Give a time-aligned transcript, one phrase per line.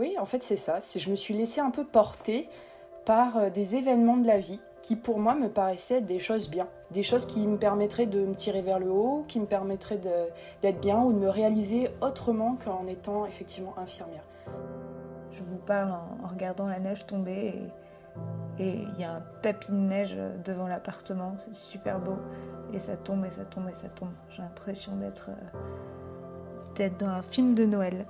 [0.00, 0.78] oui, en fait, c'est ça.
[0.80, 2.48] Je me suis laissée un peu porter
[3.04, 6.66] par euh, des événements de la vie qui, pour moi, me paraissaient des choses bien.
[6.90, 10.00] Des choses qui me permettraient de me tirer vers le haut, qui me permettraient
[10.62, 14.24] d'être bien ou de me réaliser autrement qu'en étant effectivement infirmière.
[15.32, 17.54] Je vous parle en, regardant la neige tomber
[18.58, 21.34] et il y a un tapis de neige devant l'appartement.
[21.36, 22.16] C'est super beau.
[22.72, 24.12] Et ça tombe et ça tombe et ça tombe.
[24.30, 25.28] J'ai l'impression d'être
[26.78, 28.06] euh, dans un film de Noël.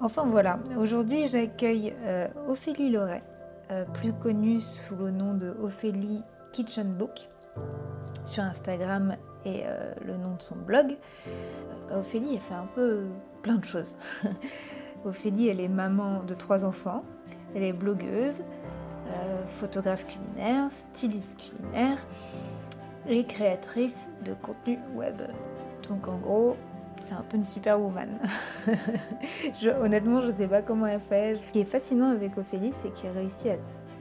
[0.00, 3.22] Enfin voilà, aujourd'hui j'accueille euh, Ophélie Loret,
[3.70, 7.28] euh, plus connue sous le nom de Ophélie Kitchen Book
[8.24, 10.96] sur Instagram et euh, le nom de son blog.
[11.92, 13.04] Ophélie, elle fait un peu
[13.42, 13.94] plein de choses.
[15.04, 17.02] Ophélie, elle est maman de trois enfants,
[17.54, 18.42] elle est blogueuse,
[19.60, 22.04] photographe culinaire, styliste culinaire
[23.06, 25.22] et créatrice de contenu web.
[25.88, 26.56] Donc en gros,
[27.06, 28.08] c'est un peu une superwoman.
[29.60, 31.36] je, honnêtement, je ne sais pas comment elle fait.
[31.36, 33.56] Ce qui est fascinant avec Ophélie, c'est qu'elle réussit à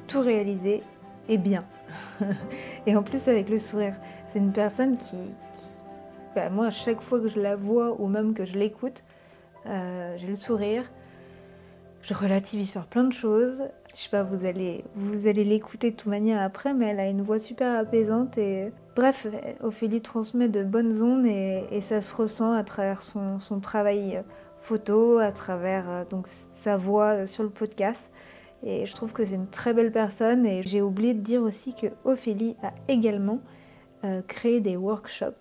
[0.07, 0.83] tout réaliser
[1.29, 1.63] et bien.
[2.85, 3.95] et en plus avec le sourire.
[4.31, 5.17] C'est une personne qui,
[6.35, 9.03] bah, moi, à chaque fois que je la vois ou même que je l'écoute,
[9.67, 10.91] euh, j'ai le sourire.
[12.01, 13.63] Je relativise sur plein de choses.
[13.93, 17.07] Je sais pas, vous allez, vous allez l'écouter de toute manière après, mais elle a
[17.07, 19.27] une voix super apaisante et bref,
[19.61, 24.23] Ophélie transmet de bonnes ondes et, ça se ressent à travers son, travail
[24.61, 28.01] photo, à travers euh, donc sa voix sur le podcast.
[28.63, 31.75] Et je trouve que c'est une très belle personne et j'ai oublié de dire aussi
[31.75, 33.41] que Ophélie a également
[34.05, 35.33] euh, créé des workshops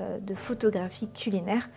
[0.00, 1.68] euh, de photographie culinaire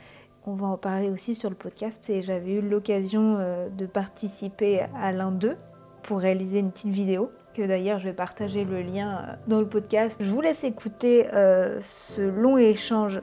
[0.46, 2.10] on va en parler aussi sur le podcast.
[2.10, 5.58] Et j'avais eu l'occasion euh, de participer à l'un d'eux
[6.04, 7.32] pour réaliser une petite vidéo.
[7.54, 10.16] Que d'ailleurs je vais partager le lien euh, dans le podcast.
[10.20, 13.22] Je vous laisse écouter euh, ce long échange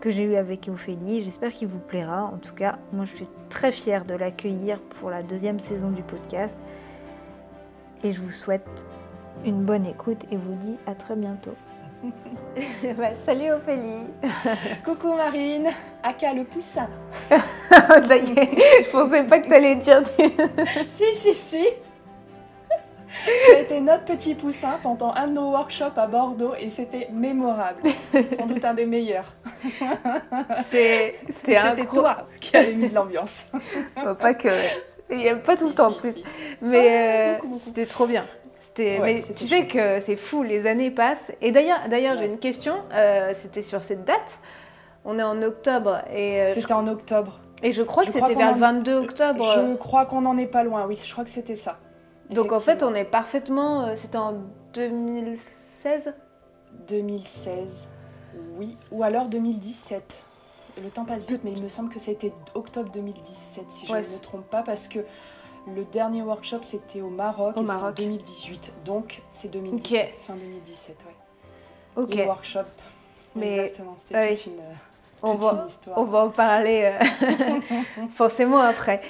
[0.00, 1.22] que j'ai eu avec Ophélie.
[1.22, 2.24] J'espère qu'il vous plaira.
[2.24, 6.02] En tout cas, moi je suis très fière de l'accueillir pour la deuxième saison du
[6.02, 6.56] podcast.
[8.04, 8.66] Et je vous souhaite
[9.44, 11.54] une bonne écoute et vous dis à très bientôt.
[12.96, 14.04] Bah, salut Ophélie.
[14.84, 15.68] Coucou Marine.
[16.02, 16.88] Aka le poussin.
[17.30, 20.02] Ça y est, je pensais pas que t'allais dire.
[20.88, 21.64] si, si, si.
[23.24, 27.08] Tu as été notre petit poussin pendant un de nos workshops à Bordeaux et c'était
[27.12, 27.82] mémorable.
[28.36, 29.32] Sans doute un des meilleurs.
[30.66, 33.46] C'est C'était toi qui avais mis de l'ambiance.
[34.18, 34.48] pas que.
[35.10, 36.14] Il n'y a pas tout le temps en plus.
[36.60, 38.24] Mais euh, c'était trop bien
[38.78, 41.32] mais tu sais que c'est fou, les années passent.
[41.40, 42.76] Et d'ailleurs, d'ailleurs, j'ai une question.
[42.92, 44.40] Euh, c'était sur cette date.
[45.04, 46.42] On est en octobre et.
[46.42, 47.40] Euh, c'était en octobre.
[47.62, 49.52] Et je crois que c'était vers le 22 octobre.
[49.54, 50.86] Je crois qu'on n'en est pas loin.
[50.86, 51.78] Oui, je crois que c'était ça.
[52.30, 53.84] Donc en fait, on est parfaitement.
[53.84, 54.34] Euh, c'était en
[54.74, 56.14] 2016.
[56.86, 57.88] 2016.
[58.58, 60.02] Oui, ou alors 2017.
[60.82, 63.98] Le temps passe vite, mais il me semble que c'était octobre 2017, si je ne
[63.98, 65.00] me trompe pas, parce que
[65.74, 67.56] le dernier workshop, c'était au Maroc.
[67.56, 67.90] Au Maroc.
[67.98, 68.72] En 2018.
[68.84, 70.14] Donc, c'est 2017.
[70.22, 72.02] Fin 2017, ouais.
[72.02, 72.14] Ok.
[72.14, 72.60] Le workshop.
[73.34, 73.56] Mais...
[73.56, 73.96] Exactement.
[73.98, 74.52] C'était toute, une,
[75.22, 75.98] on va, histoire.
[75.98, 77.74] On va en parler euh,
[78.14, 79.02] forcément après.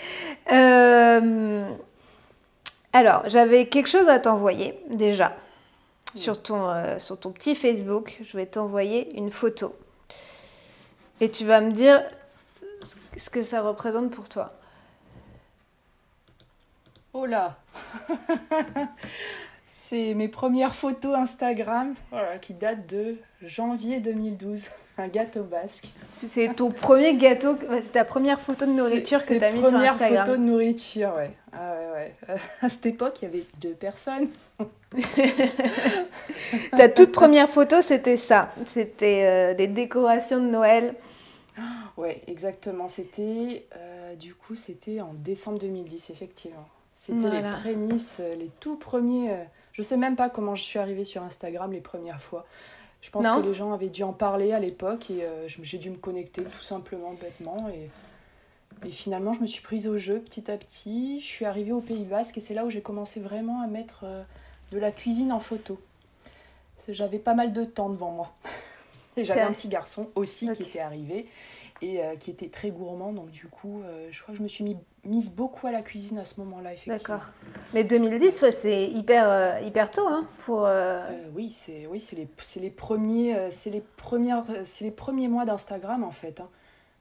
[0.50, 1.68] Euh,
[2.98, 5.36] alors, j'avais quelque chose à t'envoyer déjà.
[6.16, 9.72] Sur, ton, euh, sur ton petit Facebook, je vais t'envoyer une photo.
[11.20, 12.02] Et tu vas me dire
[13.16, 14.52] ce que ça représente pour toi.
[17.12, 17.56] Oh là
[19.68, 21.94] C'est mes premières photos Instagram
[22.42, 24.64] qui datent de janvier 2012.
[24.98, 25.88] Un gâteau basque.
[26.28, 29.74] C'est ton premier gâteau, c'est ta première photo de nourriture que tu as mis sur
[29.74, 29.96] Instagram.
[29.96, 31.30] Première photo de nourriture, ouais.
[31.52, 32.36] Ah ouais, ouais.
[32.62, 34.28] À cette époque, il y avait deux personnes.
[36.76, 38.52] ta toute première photo, c'était ça.
[38.64, 40.94] C'était euh, des décorations de Noël.
[41.96, 42.86] Ouais, exactement.
[42.86, 46.68] C'était, euh, du coup, c'était en décembre 2010, effectivement.
[46.98, 49.32] C'était les prémices, euh, les tout premiers.
[49.32, 52.44] Euh, je sais même pas comment je suis arrivée sur Instagram les premières fois.
[53.00, 55.90] Je pense que les gens avaient dû en parler à l'époque et euh, j'ai dû
[55.90, 57.56] me connecter tout simplement, bêtement.
[57.70, 61.20] Et, et, finalement, je me suis prise au jeu petit à petit.
[61.20, 64.04] Je suis arrivée au Pays Basque et c'est là où j'ai commencé vraiment à mettre
[64.72, 65.78] de la cuisine en photo.
[66.88, 68.32] J'avais pas mal de temps devant moi.
[69.16, 71.26] Et j'avais un petit garçon aussi qui était arrivé
[71.80, 73.12] et qui était très gourmand.
[73.12, 74.76] Donc du coup, je crois que je me suis mis
[75.08, 76.96] mise beaucoup à la cuisine à ce moment-là, effectivement.
[76.96, 77.30] D'accord.
[77.74, 80.66] Mais 2010, c'est hyper, euh, hyper tôt, hein, pour...
[80.66, 82.28] Euh, euh, oui, c'est oui, les,
[82.60, 84.44] les, premiers, c'est les, premières,
[84.80, 86.40] les premiers mois d'Instagram, en fait.
[86.40, 86.48] Hein.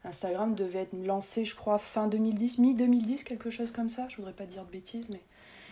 [0.06, 4.08] Instagram devait être lancé, je crois, fin 2010, mi-2010, quelque chose comme ça.
[4.10, 5.22] Je voudrais pas dire de bêtises, mais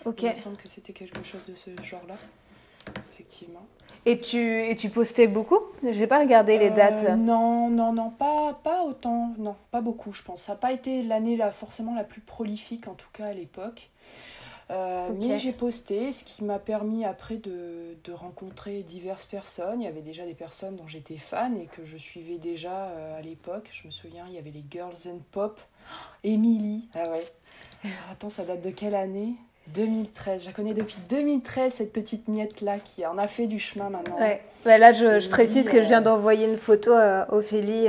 [0.06, 2.16] il me semble que c'était quelque chose de ce genre-là,
[3.14, 3.66] effectivement.
[4.08, 5.60] Et tu, et tu postais beaucoup?
[5.90, 7.04] J'ai pas regardé les dates.
[7.18, 10.44] Non, non, non, pas, pas autant, non, pas beaucoup, je pense.
[10.44, 13.90] Ça n'a pas été l'année là, forcément la plus prolifique, en tout cas à l'époque.
[14.72, 19.82] Euh, mais j'ai posté, ce qui m'a permis après de, de, rencontrer diverses personnes.
[19.82, 23.20] Il y avait déjà des personnes dont j'étais fan et que je suivais déjà euh,
[23.20, 23.70] à l'époque.
[23.72, 25.60] Je me souviens, il y avait les Girls and Pop,
[26.24, 26.90] Emily.
[26.96, 27.92] Ah ouais.
[28.12, 29.36] Attends, ça date de quelle année?
[29.70, 30.42] 2013.
[30.42, 34.18] Je la connais depuis 2013, cette petite miette-là qui en a fait du chemin maintenant.
[34.18, 34.42] Ouais.
[34.64, 37.88] Bah là, je, je précise que je viens euh, d'envoyer une photo à Ophélie.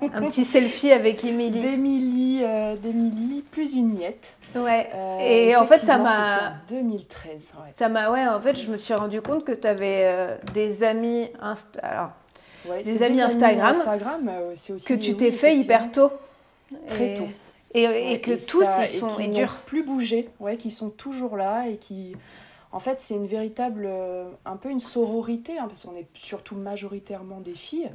[0.00, 1.60] un petit selfie avec Émilie.
[1.60, 4.34] D'Émilie, plus une miette.
[4.54, 4.88] Ouais.
[4.94, 6.54] Euh, et en fait, ça m'a.
[6.68, 7.52] 2013.
[7.76, 8.10] Ça m'a.
[8.10, 11.28] Ouais, en fait, je me suis rendu compte que tu avais euh, des amis.
[11.40, 11.80] Insta...
[11.80, 12.10] Alors,
[12.84, 13.74] des, amis Instagram.
[13.74, 16.10] Instagram euh, aussi que tu t'es fait hyper tôt.
[16.88, 17.28] Très tôt.
[17.74, 19.18] Et, que tous, ils sont.
[19.18, 19.32] Et
[19.66, 20.28] plus bougé.
[20.38, 22.14] Ouais, qui sont toujours là et qui.
[22.72, 23.88] En fait, c'est une véritable.
[24.44, 27.90] un peu une sororité, hein, parce qu'on est surtout majoritairement des filles.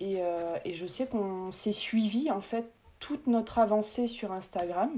[0.00, 0.18] Et,
[0.64, 2.66] et je sais qu'on s'est suivi, en fait,
[2.98, 4.90] toute notre avancée sur Instagram.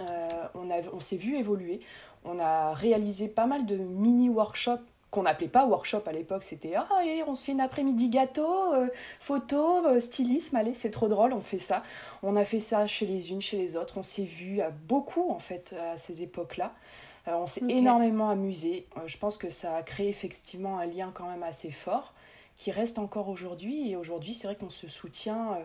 [0.00, 1.80] Euh, on, on s'est vu évoluer.
[2.24, 4.80] On a réalisé pas mal de mini-workshops
[5.10, 8.74] qu'on n'appelait pas workshop à l'époque, c'était ah et on se fait une après-midi gâteau,
[8.74, 8.86] euh,
[9.18, 11.82] photo, euh, stylisme, allez c'est trop drôle, on fait ça.
[12.22, 15.30] On a fait ça chez les unes, chez les autres, on s'est vu à beaucoup
[15.30, 16.72] en fait à ces époques-là.
[17.26, 18.86] on s'est énormément amusé.
[19.06, 22.14] je pense que ça a créé effectivement un lien quand même assez fort
[22.56, 25.58] qui reste encore aujourd'hui et aujourd'hui c'est vrai qu'on se soutient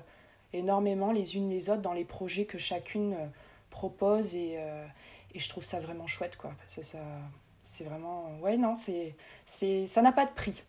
[0.53, 3.15] énormément les unes les autres dans les projets que chacune
[3.75, 4.85] propose et, euh,
[5.33, 6.99] et, je trouve ça vraiment chouette quoi parce que ça
[7.75, 10.63] c'est vraiment ouais non c'est c'est ça n'a pas de prix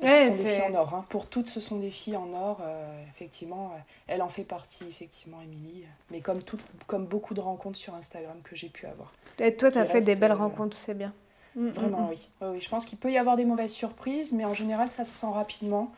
[0.00, 1.06] ouais, ce sont des filles en or hein.
[1.08, 3.72] pour toutes ce sont des filles en or euh, effectivement
[4.06, 8.38] elle en fait partie effectivement Émilie mais comme tout, comme beaucoup de rencontres sur Instagram
[8.44, 11.12] que j'ai pu avoir et toi tu as fait des belles euh, rencontres c'est bien
[11.56, 12.10] mm, mm, vraiment mm.
[12.10, 12.28] oui.
[12.42, 15.12] oui je pense qu'il peut y avoir des mauvaises surprises mais en général ça se
[15.12, 15.92] sent rapidement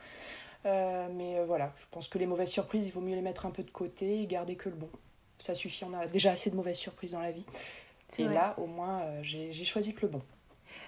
[0.65, 3.63] mais voilà, je pense que les mauvaises surprises, il vaut mieux les mettre un peu
[3.63, 4.89] de côté et garder que le bon
[5.39, 7.45] ça suffit, on a déjà assez de mauvaises surprises dans la vie.
[8.19, 10.23] Et là, au moins, euh, j'ai choisi que le bon.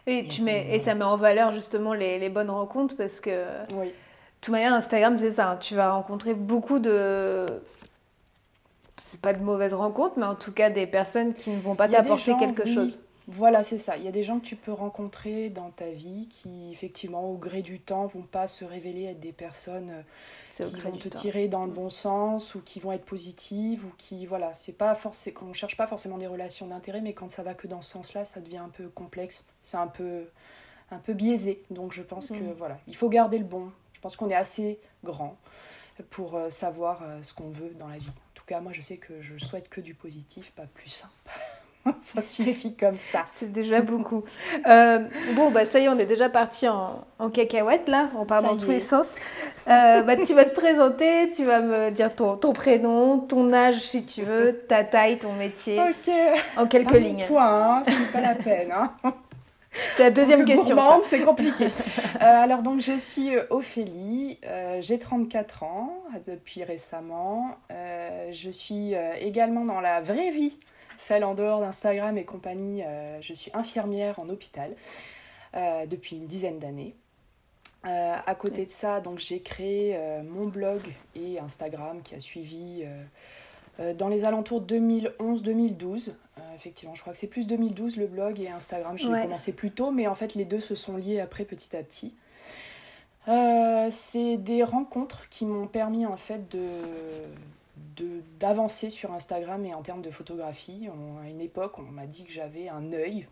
[0.06, 3.44] Et, tu mets, et ça met en valeur justement les, les bonnes rencontres parce que,
[3.72, 3.86] oui.
[3.86, 3.92] de
[4.40, 5.52] toute manière, Instagram, c'est ça.
[5.52, 5.56] Hein.
[5.56, 7.46] tu vas rencontrer beaucoup de.
[9.02, 11.88] C'est pas de mauvaises rencontres, mais en tout cas des personnes qui ne vont pas
[11.88, 13.00] t'apporter quelque chose.
[13.28, 13.96] Voilà, c'est ça.
[13.96, 17.36] Il y a des gens que tu peux rencontrer dans ta vie qui, effectivement, au
[17.36, 19.90] gré du temps, vont pas se révéler être des personnes
[20.60, 23.90] euh, qui vont te tirer dans le bon sens ou qui vont être positives ou
[23.98, 27.42] qui, voilà, c'est pas forcément, qu'on cherche pas forcément des relations d'intérêt, mais quand ça
[27.42, 29.44] va que dans ce sens-là, ça devient un peu complexe.
[29.64, 30.26] C'est un peu,
[30.92, 31.64] un peu biaisé.
[31.70, 32.54] Donc je pense que, mm.
[32.56, 33.72] voilà, il faut garder le bon.
[33.92, 35.36] Je pense qu'on est assez grand
[36.10, 38.08] pour euh, savoir euh, ce qu'on veut dans la vie.
[38.08, 41.02] En tout cas, moi, je sais que je souhaite que du positif, pas plus.
[41.04, 41.10] Hein.
[42.00, 43.24] ça suffit comme ça.
[43.32, 44.24] C'est déjà beaucoup.
[44.66, 45.00] Euh,
[45.34, 48.42] bon, bah ça y est, on est déjà parti en, en cacahuète là, on part
[48.42, 49.14] dans tous les sens.
[49.68, 53.80] Euh, bah, tu vas te présenter, tu vas me dire ton, ton, prénom, ton âge
[53.80, 55.80] si tu veux, ta taille, ton métier.
[55.80, 56.12] Ok.
[56.56, 57.24] En quelques lignes.
[57.26, 58.72] Point, hein, c'est pas la peine.
[58.72, 58.92] Hein.
[59.94, 60.76] C'est la deuxième question.
[61.02, 61.66] C'est compliqué.
[61.66, 64.38] Euh, alors donc je suis Ophélie,
[64.80, 65.92] j'ai 34 ans
[66.26, 67.56] depuis récemment.
[68.32, 70.56] je suis également dans la vraie vie
[70.98, 74.74] celle en dehors d'Instagram et compagnie, euh, je suis infirmière en hôpital
[75.54, 76.94] euh, depuis une dizaine d'années.
[77.84, 80.80] Euh, à côté de ça, donc j'ai créé mon blog
[81.14, 82.84] et Instagram qui a suivi
[83.94, 86.14] dans les alentours 2011-2012.
[86.56, 88.98] effectivement, je crois que c'est plus 2012 le blog et Instagram.
[88.98, 91.76] Je l'ai commencé plus tôt, mais en fait les deux se sont liés après petit
[91.76, 92.12] à petit.
[93.92, 96.66] c'est des rencontres qui m'ont permis en fait de,
[98.38, 100.88] d'avancer sur Instagram et en termes de photographie.
[101.22, 103.26] à une époque, on m'a dit que j'avais un œil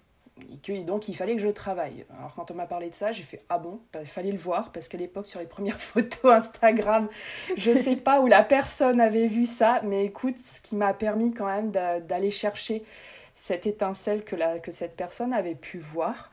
[0.52, 2.04] et que donc il fallait que je travaille.
[2.18, 4.38] Alors quand on m'a parlé de ça, j'ai fait ah bon, bah, il fallait le
[4.38, 7.08] voir parce qu'à l'époque sur les premières photos Instagram,
[7.56, 11.32] je sais pas où la personne avait vu ça, mais écoute, ce qui m'a permis
[11.32, 12.84] quand même d'aller chercher
[13.32, 16.30] cette étincelle que, la, que cette personne avait pu voir.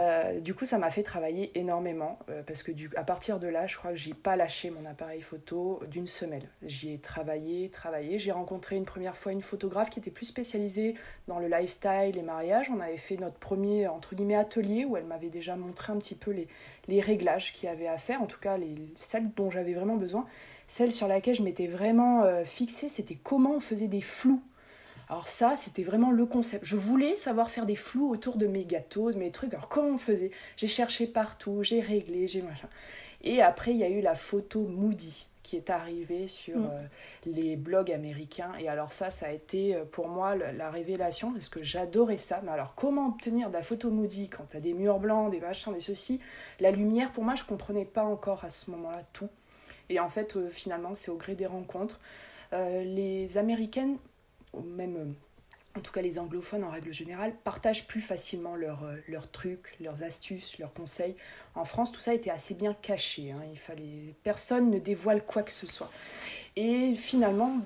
[0.00, 3.66] Euh, du coup, ça m'a fait travailler énormément euh, parce que à partir de là,
[3.66, 6.48] je crois que j'ai pas lâché mon appareil photo d'une semelle.
[6.62, 8.18] J'y ai travaillé, travaillé.
[8.18, 10.94] J'ai rencontré une première fois une photographe qui était plus spécialisée
[11.28, 12.70] dans le lifestyle, les mariages.
[12.70, 16.14] On avait fait notre premier entre guillemets atelier où elle m'avait déjà montré un petit
[16.14, 16.48] peu les,
[16.88, 19.96] les réglages qu'il y avait à faire, en tout cas les, celles dont j'avais vraiment
[19.96, 20.26] besoin.
[20.66, 24.40] Celle sur laquelle je m'étais vraiment euh, fixée, c'était comment on faisait des flous
[25.10, 26.64] alors ça, c'était vraiment le concept.
[26.64, 29.52] Je voulais savoir faire des flous autour de mes gâteaux, de mes trucs.
[29.52, 30.30] Alors comment on faisait?
[30.56, 32.68] J'ai cherché partout, j'ai réglé, j'ai machin.
[33.22, 36.70] Et après, il y a eu la photo Moody qui est arrivé sur mm.
[36.72, 36.86] euh,
[37.26, 38.52] les blogs américains.
[38.60, 42.40] Et alors ça, ça a été euh, pour moi la révélation parce que j'adorais ça.
[42.44, 45.40] Mais alors comment obtenir de la photo moody quand tu as des murs blancs, des
[45.40, 46.20] machins, des ceci?
[46.60, 49.28] La lumière, pour moi, je comprenais pas encore à ce moment-là tout.
[49.88, 51.98] Et en fait, finalement, c'est au gré des rencontres.
[52.52, 53.96] les Américaines,
[54.54, 55.14] même
[55.76, 59.76] en tout cas les anglophones en règle générale, partagent plus facilement leurs, euh, leurs trucs,
[59.80, 61.14] leurs astuces, leurs conseils.
[61.54, 63.30] En France, tout ça était assez bien caché.
[63.30, 63.42] Hein.
[63.52, 64.14] Il fallait...
[64.24, 65.90] Personne ne dévoile quoi que ce soit.
[66.56, 67.58] Et finalement,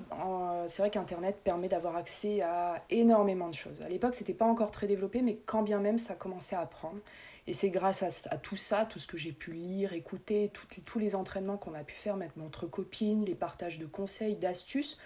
[0.67, 3.81] c'est vrai qu'Internet permet d'avoir accès à énormément de choses.
[3.81, 6.99] À l'époque, c'était pas encore très développé, mais quand bien même, ça commençait à apprendre.
[7.47, 10.51] Et c'est grâce à, tout ça, tout ce que j'ai pu lire, écouter,
[10.85, 14.99] tous les entraînements qu'on a pu faire, mettre entre copines, les partages de conseils, d'astuces,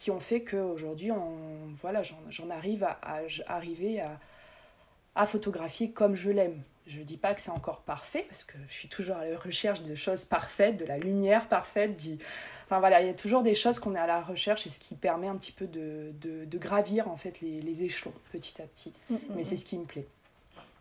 [0.00, 1.10] qui ont fait qu'aujourd'hui,
[1.82, 2.98] voilà, j'en arrive à,
[3.46, 4.18] arriver à,
[5.14, 6.62] à, photographier comme je l'aime.
[6.86, 9.36] Je ne dis pas que c'est encore parfait, parce que je suis toujours à la
[9.36, 12.18] recherche de choses parfaites, de la lumière parfaite, du...
[12.64, 14.80] Enfin voilà, il y a toujours des choses qu'on est à la recherche et ce
[14.80, 18.64] qui permet un petit peu de, de, gravir en fait les, les, échelons petit à
[18.64, 18.94] petit.
[19.10, 19.58] Mm, mm, Mais c'est mm.
[19.58, 20.06] ce qui me plaît.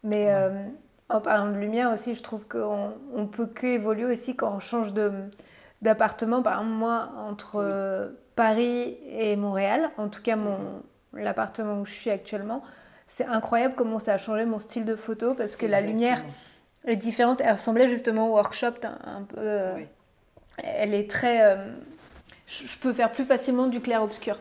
[0.04, 0.64] Mais euh,
[1.10, 4.60] en parlant de lumière aussi, je trouve qu'on on peut que évoluer aussi quand on
[4.62, 4.94] change
[5.82, 6.42] d'appartement.
[6.42, 8.14] Par exemple, moi, entre...
[8.40, 10.82] Paris et Montréal, en tout cas mon,
[11.12, 12.64] l'appartement où je suis actuellement,
[13.06, 16.24] c'est incroyable comment ça a changé mon style de photo parce que la lumière
[16.86, 17.42] est différente.
[17.42, 19.36] Elle ressemblait justement au workshop un, peu.
[19.40, 19.76] Euh,
[20.58, 21.42] elle est très.
[21.44, 21.70] Euh,
[22.48, 24.40] je peux faire plus facilement du clair-obscur.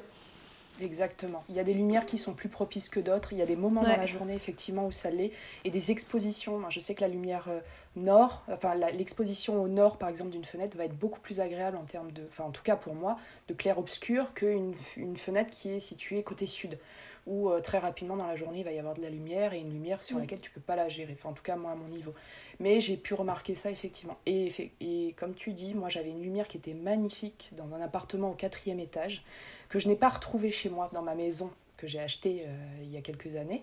[0.80, 1.42] Exactement.
[1.48, 3.32] Il y a des lumières qui sont plus propices que d'autres.
[3.32, 5.32] Il y a des moments dans la journée, effectivement, où ça l'est.
[5.64, 6.62] Et des expositions.
[6.70, 7.58] je sais que la lumière euh,
[7.98, 11.84] nord, enfin l'exposition au nord par exemple d'une fenêtre va être beaucoup plus agréable en
[11.84, 15.80] termes de, enfin en tout cas pour moi, de clair-obscur qu'une une fenêtre qui est
[15.80, 16.78] située côté sud,
[17.26, 19.58] où euh, très rapidement dans la journée il va y avoir de la lumière et
[19.60, 21.74] une lumière sur laquelle tu peux pas la gérer, enfin en tout cas moi à
[21.74, 22.14] mon niveau.
[22.60, 24.16] Mais j'ai pu remarquer ça effectivement.
[24.26, 28.30] Et, et comme tu dis, moi j'avais une lumière qui était magnifique dans un appartement
[28.30, 29.24] au quatrième étage,
[29.68, 32.90] que je n'ai pas retrouvé chez moi dans ma maison que j'ai acheté euh, il
[32.90, 33.62] y a quelques années.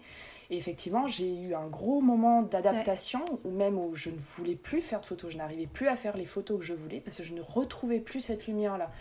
[0.50, 4.82] Et effectivement, j'ai eu un gros moment d'adaptation, ou même où je ne voulais plus
[4.82, 7.24] faire de photos, je n'arrivais plus à faire les photos que je voulais, parce que
[7.24, 8.92] je ne retrouvais plus cette lumière-là.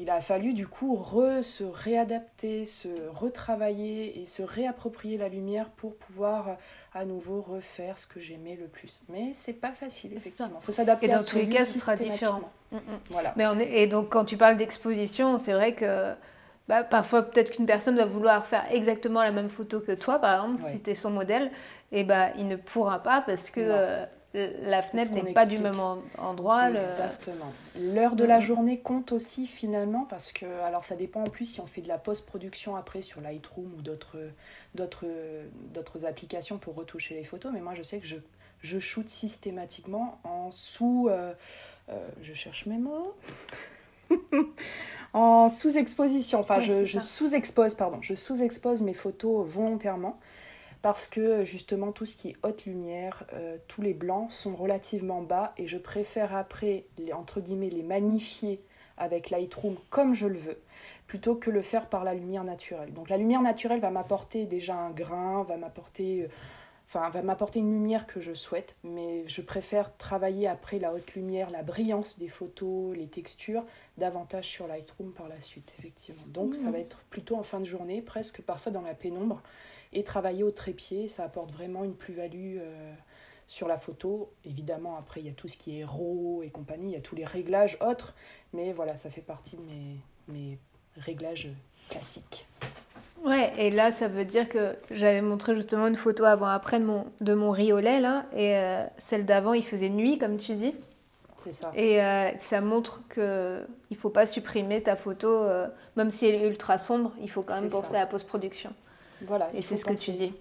[0.00, 5.70] Il a fallu du coup re, se réadapter, se retravailler et se réapproprier la lumière
[5.70, 6.56] pour pouvoir
[6.94, 9.00] à nouveau refaire ce que j'aimais le plus.
[9.08, 10.58] Mais c'est pas facile, effectivement.
[10.60, 11.06] Il faut s'adapter.
[11.06, 12.42] Et dans tous les cas, ce sera différent.
[12.70, 12.80] Mm, mm.
[13.10, 13.34] Voilà.
[13.36, 13.82] Mais on est...
[13.82, 16.14] Et donc, quand tu parles d'exposition, c'est vrai que
[16.68, 20.44] bah, parfois peut-être qu'une personne va vouloir faire exactement la même photo que toi, par
[20.44, 21.50] exemple, si tu es son modèle,
[21.92, 25.80] et bah, il ne pourra pas parce que euh, la fenêtre n'est pas du même
[26.18, 26.70] endroit.
[26.70, 27.52] Exactement.
[27.80, 31.60] L'heure de la journée compte aussi finalement parce que, alors ça dépend en plus si
[31.60, 34.18] on fait de la post-production après sur Lightroom ou d'autres
[36.04, 38.16] applications pour retoucher les photos, mais moi je sais que je,
[38.60, 41.08] je shoot systématiquement en sous...
[41.10, 41.32] Euh,
[41.90, 43.14] euh, je cherche mes mots.
[45.12, 46.40] en sous-exposition.
[46.40, 50.18] Enfin, je, sous-expose, pardon, je sous-expose mes photos volontairement
[50.82, 55.22] parce que justement tout ce qui est haute lumière, euh, tous les blancs sont relativement
[55.22, 58.60] bas et je préfère après, les, entre guillemets, les magnifier
[58.96, 60.58] avec Lightroom comme je le veux
[61.06, 62.92] plutôt que le faire par la lumière naturelle.
[62.92, 66.28] Donc la lumière naturelle va m'apporter déjà un grain, va m'apporter euh,
[66.88, 71.12] enfin, va m'apporter une lumière que je souhaite, mais je préfère travailler après la haute
[71.14, 73.64] lumière, la brillance des photos, les textures,
[73.98, 76.22] davantage sur Lightroom par la suite, effectivement.
[76.28, 76.72] Donc ça mmh.
[76.72, 79.42] va être plutôt en fin de journée, presque parfois dans la pénombre,
[79.92, 82.94] et travailler au trépied, ça apporte vraiment une plus-value euh,
[83.46, 84.32] sur la photo.
[84.44, 87.00] Évidemment, après, il y a tout ce qui est RAW et compagnie, il y a
[87.00, 88.14] tous les réglages autres,
[88.52, 89.96] mais voilà, ça fait partie de mes,
[90.28, 90.58] mes
[90.96, 91.50] réglages
[91.88, 92.46] classiques.
[93.24, 97.06] Ouais, et là, ça veut dire que j'avais montré justement une photo avant-après de mon,
[97.20, 100.74] de mon riolet, là, et euh, celle d'avant, il faisait nuit, comme tu dis.
[101.44, 101.72] C'est ça.
[101.74, 106.36] Et euh, ça montre qu'il ne faut pas supprimer ta photo, euh, même si elle
[106.36, 108.70] est ultra sombre, il faut quand même penser à la post-production.
[109.22, 109.50] Voilà.
[109.54, 110.32] Et c'est ce que tu dis.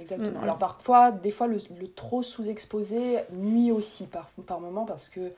[0.00, 0.30] Exactement.
[0.30, 0.44] Mm, mm.
[0.44, 5.32] Alors parfois, des fois, le, le trop sous-exposé nuit aussi par, par moment parce que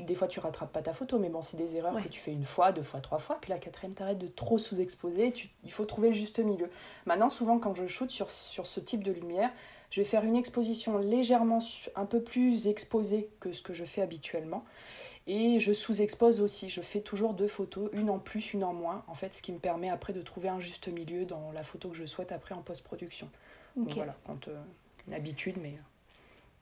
[0.00, 2.32] des fois, tu rattrapes pas ta photo, mais bon, c'est des erreurs que tu fais
[2.32, 3.38] une fois, deux fois, trois fois.
[3.40, 5.34] Puis la quatrième, t'arrêtes de trop sous-exposer.
[5.64, 6.70] Il faut trouver le juste milieu.
[7.04, 9.50] Maintenant, souvent, quand je shoote sur, sur ce type de lumière,
[9.90, 11.58] je vais faire une exposition légèrement
[11.94, 14.64] un peu plus exposée que ce que je fais habituellement.
[15.26, 16.70] Et je sous-expose aussi.
[16.70, 19.04] Je fais toujours deux photos, une en plus, une en moins.
[19.06, 21.90] En fait, ce qui me permet après de trouver un juste milieu dans la photo
[21.90, 23.28] que je souhaite après en post-production.
[23.76, 24.60] Donc voilà, quand, euh,
[25.06, 25.74] une habitude, mais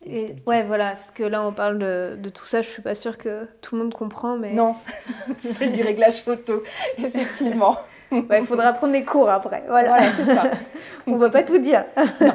[0.07, 2.95] et, ouais, voilà, parce que là on parle de, de, tout ça, je suis pas
[2.95, 4.53] sûre que tout le monde comprend, mais...
[4.53, 4.75] Non,
[5.37, 6.63] c'est du réglage photo,
[6.99, 7.79] effectivement.
[8.13, 10.45] Il faudra prendre des cours après, voilà, c'est ça.
[11.07, 11.85] on va pas tout dire.
[11.97, 12.33] non,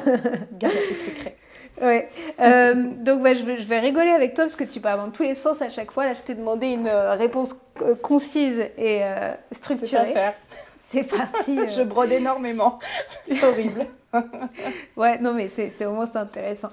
[0.52, 1.36] garde de secret.
[1.80, 2.08] Ouais.
[2.40, 5.10] Euh, donc bah, je, vais, je, vais, rigoler avec toi parce que tu parles dans
[5.10, 6.04] tous les sens à chaque fois.
[6.06, 9.02] Là, je t'ai demandé une euh, réponse euh, concise et
[9.52, 10.14] structurée.
[10.96, 11.56] C'est parti.
[11.76, 12.78] je brode énormément.
[13.26, 13.86] C'est horrible.
[14.96, 16.70] ouais, non, mais c'est au moins c'est intéressant.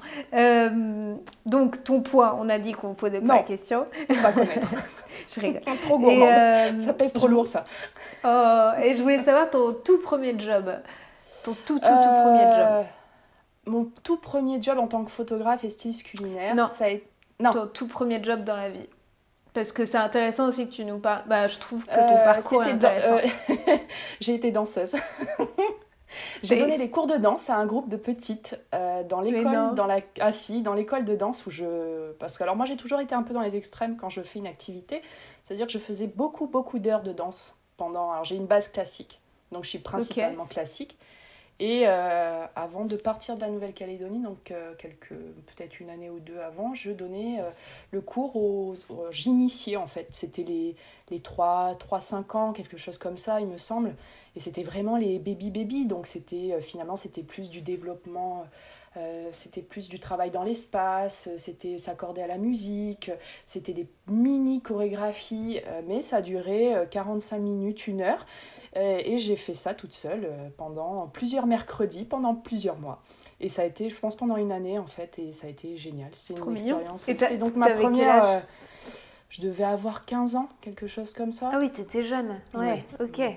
[1.46, 3.86] donc, ton poids, on a dit qu'on posait pas la question.
[4.10, 4.68] On va connaître.
[5.30, 5.62] je rigole.
[5.82, 6.80] Trop gourmande.
[6.80, 7.66] ça pèse trop lourd, ça.
[8.24, 10.72] Oh, et je voulais savoir ton tout premier job.
[11.44, 12.86] Ton tout, tout, tout premier job
[13.66, 16.68] mon tout premier job en tant que photographe et styliste culinaire, non.
[16.68, 17.08] ça a été...
[17.40, 17.50] Non.
[17.50, 18.88] Ton tout premier job dans la vie.
[19.54, 21.24] Parce que c'est intéressant aussi que tu nous parles.
[21.28, 23.18] Bah, je trouve que ton euh, parcours est intéressant.
[23.18, 23.78] Euh,
[24.20, 24.96] j'ai été danseuse.
[26.44, 29.88] J'ai donné des cours de danse à un groupe de petites euh, dans l'école, dans
[29.88, 30.30] la, ah,
[30.62, 33.34] dans l'école de danse où je, parce que alors moi j'ai toujours été un peu
[33.34, 35.02] dans les extrêmes quand je fais une activité,
[35.44, 38.12] c'est-à-dire que je faisais beaucoup beaucoup d'heures de danse pendant.
[38.12, 40.98] Alors j'ai une base classique, donc je suis principalement classique,
[41.60, 46.40] et euh, avant de partir de la Nouvelle-Calédonie, donc euh, peut-être une année ou deux
[46.40, 47.50] avant, je donnais euh,
[47.92, 48.76] le cours aux,
[49.12, 50.08] j'initiais en fait.
[50.12, 50.76] C'était les,
[51.12, 53.96] les 3, 3, 5 ans, quelque chose comme ça, il me semble.
[54.36, 58.46] Et c'était vraiment les baby-baby, donc c'était finalement c'était plus du développement.
[59.32, 63.12] c'était plus du travail dans l'espace, c'était s'accorder à la musique,
[63.46, 68.26] c'était des mini chorégraphies, mais ça durait 45 minutes, une heure.
[68.76, 73.02] Euh, et j'ai fait ça toute seule euh, pendant plusieurs mercredis, pendant plusieurs mois.
[73.40, 75.78] Et ça a été, je pense, pendant une année en fait, et ça a été
[75.78, 76.10] génial.
[76.16, 77.08] C'était une expérience.
[77.08, 78.26] Et c'était donc ma première.
[78.26, 78.40] Euh,
[79.30, 81.50] je devais avoir 15 ans, quelque chose comme ça.
[81.52, 82.40] Ah oui, t'étais jeune.
[82.54, 83.18] Ouais, ok.
[83.18, 83.36] ouais.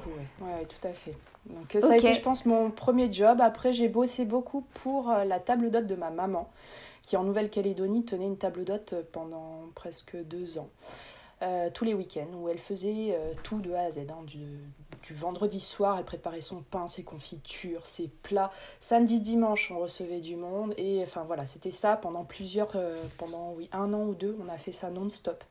[0.69, 1.15] tout à fait.
[1.47, 3.41] Donc ça a été, je pense, mon premier job.
[3.41, 6.51] Après, j'ai bossé beaucoup pour la table d'hôte de ma maman,
[7.03, 10.69] qui en Nouvelle-Calédonie tenait une table d'hôte pendant presque deux ans.
[11.43, 14.07] Euh, tous les week-ends où elle faisait euh, tout de A à Z.
[14.11, 18.51] Hein, du, vendredi soir, elle préparait son pain, ses confitures, ses plats.
[18.81, 20.73] Samedi, dimanche, on recevait du monde.
[20.79, 24.49] Et enfin voilà, c'était ça pendant plusieurs, euh, pendant oui, un an ou deux, on
[24.49, 25.45] a fait ça non-stop.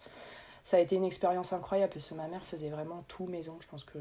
[0.64, 3.56] Ça a été une expérience incroyable parce que ma mère faisait vraiment tout maison.
[3.62, 4.00] Je pense que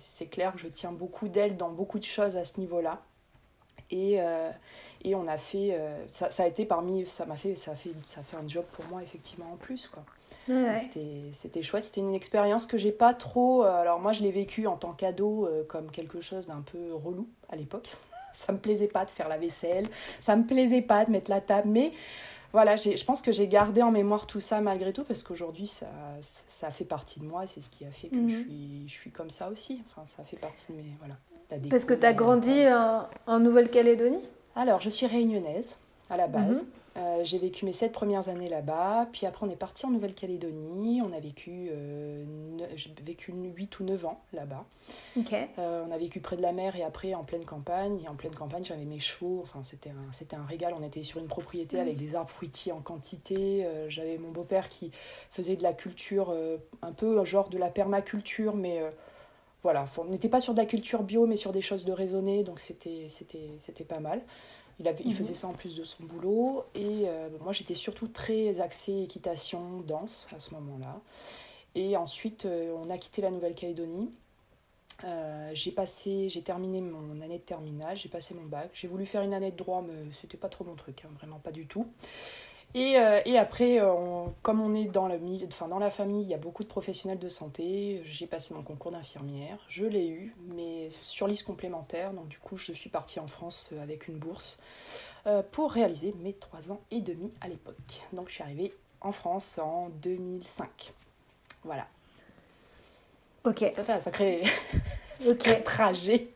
[0.00, 3.02] c'est clair je tiens beaucoup d'elle dans beaucoup de choses à ce niveau-là.
[3.90, 4.18] Et,
[5.04, 5.78] et on a fait,
[6.08, 8.48] ça, ça, a été parmi, ça m'a fait, ça a fait, ça a fait un
[8.48, 10.02] job pour moi effectivement en plus quoi.
[11.32, 13.64] C'était chouette, c'était une expérience que j'ai pas trop.
[13.64, 16.94] Euh, alors, moi, je l'ai vécu en tant qu'ado euh, comme quelque chose d'un peu
[16.94, 17.90] relou à l'époque.
[18.32, 19.88] ça me plaisait pas de faire la vaisselle,
[20.20, 21.92] ça me plaisait pas de mettre la table, mais
[22.52, 25.86] voilà, je pense que j'ai gardé en mémoire tout ça malgré tout parce qu'aujourd'hui, ça,
[26.48, 28.44] ça fait partie de moi c'est ce qui a fait que je, mhm.
[28.44, 29.82] suis, je suis comme ça aussi.
[29.90, 30.96] Enfin, ça fait partie de mes.
[30.98, 31.16] Voilà.
[31.70, 34.22] Parce que tu as grandi en, en Nouvelle-Calédonie
[34.54, 35.76] Alors, je suis réunionnaise
[36.10, 36.62] à la base.
[36.62, 36.68] Mhm.
[36.96, 41.02] Euh, j'ai vécu mes sept premières années là-bas, puis après on est parti en Nouvelle-Calédonie,
[41.02, 42.24] on a vécu, euh,
[42.74, 44.64] j'ai vécu 8 ou 9 ans là-bas.
[45.58, 48.14] Euh, on a vécu près de la mer et après en pleine campagne, et en
[48.14, 51.28] pleine campagne j'avais mes chevaux, enfin c'était un, c'était un régal, on était sur une
[51.28, 54.90] propriété avec des arbres fruitiers en quantité, j'avais mon beau-père qui
[55.32, 56.34] faisait de la culture,
[56.80, 58.80] un peu genre de la permaculture, mais
[59.66, 62.44] voilà, on n'était pas sur de la culture bio, mais sur des choses de raisonner,
[62.44, 64.22] donc c'était, c'était, c'était pas mal.
[64.78, 65.16] Il, avait, il mhm.
[65.16, 66.62] faisait ça en plus de son boulot.
[66.76, 71.00] Et euh, moi, j'étais surtout très axée équitation, danse à ce moment-là.
[71.74, 74.12] Et ensuite, euh, on a quitté la Nouvelle-Calédonie.
[75.02, 78.70] Euh, j'ai passé, j'ai terminé mon année de terminale, j'ai passé mon bac.
[78.72, 81.40] J'ai voulu faire une année de droit, mais c'était pas trop mon truc, hein, vraiment
[81.40, 81.88] pas du tout.
[82.74, 86.22] Et, euh, et après, euh, comme on est dans, le milieu, enfin, dans la famille,
[86.22, 88.02] il y a beaucoup de professionnels de santé.
[88.04, 92.12] J'ai passé mon concours d'infirmière, je l'ai eu, mais sur liste complémentaire.
[92.12, 94.58] Donc du coup, je suis partie en France euh, avec une bourse
[95.50, 97.74] pour réaliser mes trois ans et demi à l'époque.
[98.12, 100.92] Donc je suis arrivée en France en 2005.
[101.64, 101.88] Voilà.
[103.42, 103.64] Ok.
[103.74, 104.44] Ça fait un sacré,
[105.26, 106.28] ok trajet.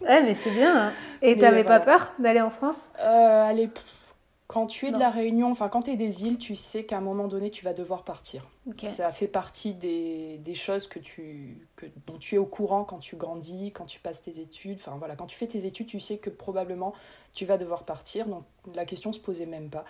[0.00, 0.88] Ouais, mais c'est bien.
[0.88, 0.92] Hein.
[1.22, 2.88] Et t'avais pas peur d'aller en France?
[2.98, 3.68] Euh, Allez,
[4.50, 6.98] quand tu es de la Réunion, enfin quand tu es des îles, tu sais qu'à
[6.98, 8.48] un moment donné, tu vas devoir partir.
[8.82, 12.98] Ça fait partie des, des choses que tu, que, dont tu es au courant quand
[12.98, 14.78] tu grandis, quand tu passes tes études.
[14.80, 16.94] Enfin voilà, quand tu fais tes études, tu sais que probablement
[17.32, 18.26] tu vas devoir partir.
[18.26, 18.42] Donc
[18.74, 19.84] la question se posait même pas.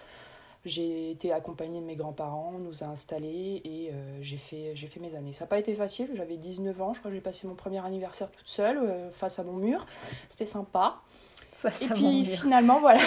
[0.66, 5.00] J'ai été accompagnée de mes grands-parents, on nous a installés et euh, j'ai fait, fait
[5.00, 5.32] mes années.
[5.32, 7.82] Ça n'a pas été facile, j'avais 19 ans, je crois que j'ai passé mon premier
[7.82, 9.86] anniversaire toute seule euh, face à mon mur.
[10.28, 11.00] C'était sympa.
[11.54, 12.38] Face et à puis mon mur.
[12.38, 13.00] finalement, voilà.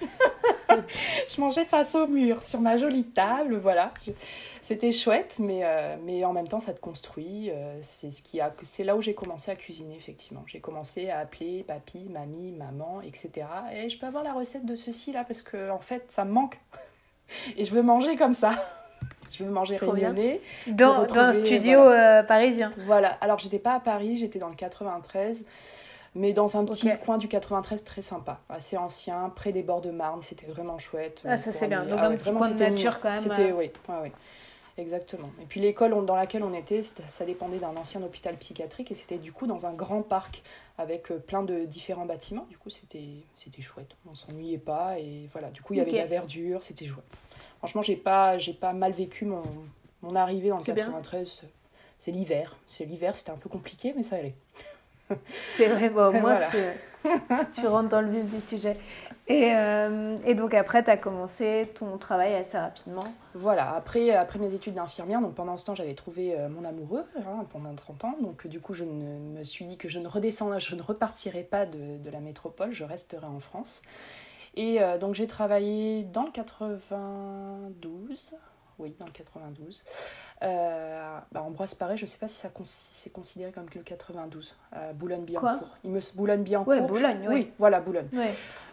[1.28, 3.92] je mangeais face au mur, sur ma jolie table, voilà.
[4.62, 7.50] C'était chouette, mais, euh, mais en même temps, ça te construit.
[7.50, 10.42] Euh, c'est ce qui a, c'est là où j'ai commencé à cuisiner, effectivement.
[10.46, 13.46] J'ai commencé à appeler papy, mamie, maman, etc.
[13.74, 16.32] Et je peux avoir la recette de ceci là parce que en fait, ça me
[16.32, 16.58] manque.
[17.56, 18.50] Et je veux manger comme ça.
[19.30, 20.40] Je veux manger réunionnais.
[20.66, 22.72] Dans, dans, un studio euh, parisien.
[22.86, 23.16] Voilà.
[23.20, 25.46] Alors, j'étais pas à Paris, j'étais dans le 93.
[26.14, 29.90] Mais dans un petit coin du 93 très sympa, assez ancien, près des bords de
[29.90, 31.22] Marne, c'était vraiment chouette.
[31.24, 33.22] Ah, ça c'est bien, donc ah un petit coin de nature quand même.
[33.22, 34.10] C'était, oui, oui,
[34.76, 35.30] exactement.
[35.40, 39.18] Et puis l'école dans laquelle on était, ça dépendait d'un ancien hôpital psychiatrique et c'était
[39.18, 40.42] du coup dans un grand parc
[40.78, 42.46] avec plein de différents bâtiments.
[42.48, 45.92] Du coup, c'était, c'était chouette, on s'ennuyait pas et voilà, du coup, il y avait
[45.92, 47.04] de la verdure, c'était chouette.
[47.58, 49.42] Franchement, j'ai pas, j'ai pas mal vécu mon,
[50.02, 51.42] mon arrivée dans le 93.
[51.98, 52.56] C'est l'hiver.
[52.66, 54.34] C'est l'hiver, c'était un peu compliqué, mais ça allait.
[55.56, 56.38] C'est vrai, bon, au moins
[57.52, 58.76] tu, rentres dans le vif du sujet.
[59.26, 63.04] Et, euh, et donc après, tu as commencé ton travail assez rapidement.
[63.34, 67.04] Voilà, après, après mes études d'infirmière, donc pendant ce temps, j'avais trouvé euh, mon amoureux
[67.16, 68.16] hein, pendant 30 ans.
[68.20, 71.42] Donc du coup, je ne, me suis dit que je ne redescendrai, je ne repartirai
[71.42, 73.82] pas de, de la métropole, je resterai en France.
[74.56, 78.36] Et euh, donc j'ai travaillé dans le 92,
[78.78, 79.84] oui, dans le 92.
[80.42, 83.84] Euh, bah Ambroise Paré, je ne sais pas si, ça, c'est considéré comme que le
[83.84, 84.54] 92.
[84.74, 85.76] Euh, Boulogne-Billancourt.
[85.84, 86.72] Il me Boulogne-Billancourt.
[86.72, 87.34] Oui, Boulogne, oui.
[87.34, 88.08] Oui, voilà, Boulogne.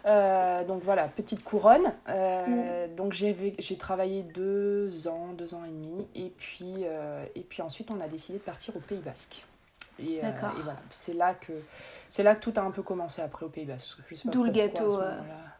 [0.06, 1.92] Euh, donc voilà, petite couronne.
[2.08, 2.94] Euh, mm.
[2.94, 6.06] Donc j'ai, travaillé deux ans, deux ans et demi.
[6.14, 6.84] Et puis,
[7.34, 9.44] et puis ensuite, on a décidé de partir au Pays Basque.
[10.00, 10.50] Et, D'accord.
[10.56, 11.52] et voilà, c'est là, que,
[12.08, 13.98] c'est là que tout a un peu commencé après au Pays Basque.
[14.26, 15.00] D'où le gâteau.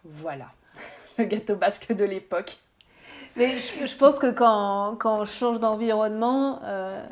[0.05, 0.47] Voilà,
[1.18, 2.57] le gâteau basque de l'époque.
[3.37, 7.05] Mais je, pense que quand, quand on change d'environnement, euh,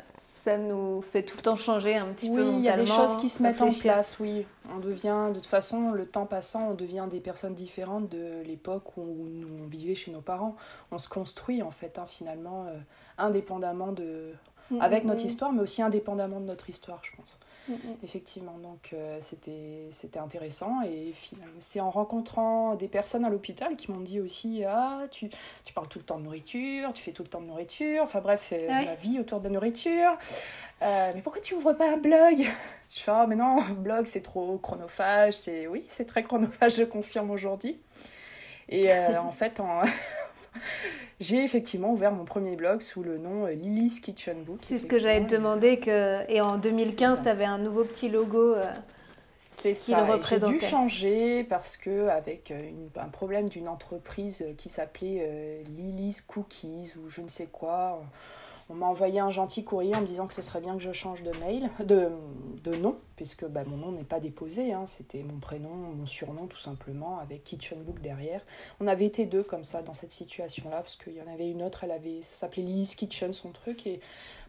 [0.43, 2.59] ça nous fait tout le temps changer un petit peu mentalement.
[2.59, 4.45] il y a des choses qui se mettent en place, oui.
[4.73, 8.95] On devient, de toute façon, le temps passant, on devient des personnes différentes de l'époque
[8.97, 10.55] où nous, on vivait chez nos parents.
[10.91, 12.77] On se construit, en fait, hein, finalement, euh,
[13.17, 14.31] indépendamment de...
[14.71, 15.27] Mm, avec mm, notre mm.
[15.27, 17.37] histoire, mais aussi indépendamment de notre histoire, je pense.
[17.67, 17.77] Mm, mm.
[18.03, 23.75] Effectivement, donc euh, c'était c'était intéressant et finalement c'est en rencontrant des personnes à l'hôpital
[23.75, 25.29] qui m'ont dit aussi ah tu,
[25.65, 28.21] tu, parles tout le temps de nourriture, tu fais tout le temps de nourriture, enfin
[28.21, 30.17] bref c'est la vie autour de la nourriture.
[30.83, 32.45] Euh, mais pourquoi tu ouvres pas un blog?
[32.89, 36.83] Je fais ah mais non blog c'est trop chronophage, c'est oui c'est très chronophage je
[36.83, 37.79] confirme aujourd'hui.
[38.69, 39.81] Et euh, en fait en
[41.19, 44.59] j'ai effectivement ouvert mon premier blog sous le nom euh, Lily's Kitchen Book.
[44.63, 45.79] C'est ce que j'allais te demander.
[45.79, 46.29] Que...
[46.31, 48.53] Et en 2015, tu avais un nouveau petit logo.
[48.53, 48.65] Euh,
[49.39, 50.19] c'est ça.
[50.29, 56.93] J'ai dû changer parce que avec euh, un problème d'une entreprise qui s'appelait Lily's Cookies
[56.97, 58.01] ou je ne sais quoi,
[58.69, 60.91] on m'a envoyé un gentil courrier en me disant que ce serait bien que je
[60.91, 62.09] change de mail, de,
[62.75, 66.59] nom, puisque bah, mon nom n'est pas déposé, hein, c'était mon prénom, mon surnom tout
[66.59, 68.41] simplement, avec Kitchen Book derrière.
[68.81, 71.63] On avait été deux comme ça dans cette situation-là, parce qu'il y en avait une
[71.63, 74.01] autre, elle avait, ça s'appelait Lily's Kitchen son truc, et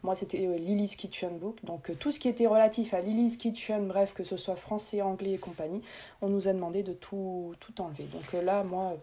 [0.03, 1.63] moi c'était euh, Lily's Kitchen Book.
[1.63, 5.01] Donc euh, tout ce qui était relatif à Lily's Kitchen, bref, que ce soit français,
[5.01, 5.81] anglais et compagnie,
[6.21, 8.03] on nous a demandé de tout, tout enlever.
[8.05, 8.97] Donc euh, là, moi,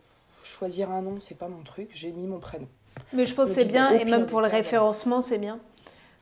[0.45, 2.69] choisir un nom, c'est pas mon truc, j'ai mis mon prénom.
[3.13, 5.59] Mais je pense que c'est bien, et même pour le référencement, c'est bien.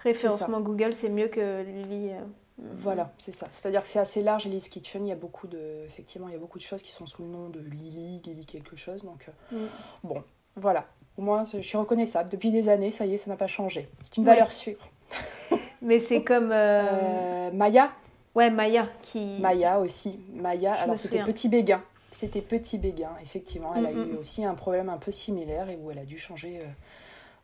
[0.00, 2.10] Référencement Google, c'est mieux que Lily.
[2.10, 2.20] Euh,
[2.58, 3.46] voilà, c'est ça.
[3.50, 5.04] C'est-à-dire que c'est assez large, Lily's Kitchen.
[5.04, 7.22] Il y a beaucoup de, effectivement, il y a beaucoup de choses qui sont sous
[7.22, 9.02] le nom de Lily, Lily quelque chose.
[9.02, 9.68] Donc, euh, mm.
[10.04, 10.22] bon,
[10.56, 10.87] voilà.
[11.16, 12.28] Au moins, je suis reconnaissable.
[12.28, 13.88] Depuis des années, ça y est, ça n'a pas changé.
[14.02, 14.78] C'est une valeur sûre.
[15.82, 17.90] Mais c'est comme euh, Maya.
[18.34, 19.38] Ouais, Maya qui.
[19.40, 20.18] Maya aussi.
[20.32, 20.74] Maya.
[20.74, 21.82] alors c'était Petit Béguin.
[22.24, 23.74] C'était Petit Béguin, effectivement.
[23.76, 26.60] Elle a eu aussi un problème un peu similaire et où elle a dû changer,
[26.60, 26.68] euh,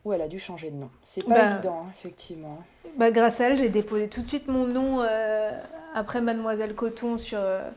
[0.07, 0.89] où elle a dû changer de nom.
[1.03, 2.59] C'est pas bah, évident, hein, effectivement.
[2.97, 5.51] Bah, grâce à elle, j'ai déposé tout de suite mon nom euh,
[5.95, 7.69] après Mademoiselle Coton sur euh,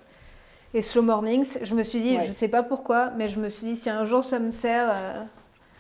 [0.73, 1.57] et Slow Mornings.
[1.61, 4.05] Je me suis dit, je sais pas pourquoi, mais je me suis dit, si un
[4.05, 4.95] jour ça me sert.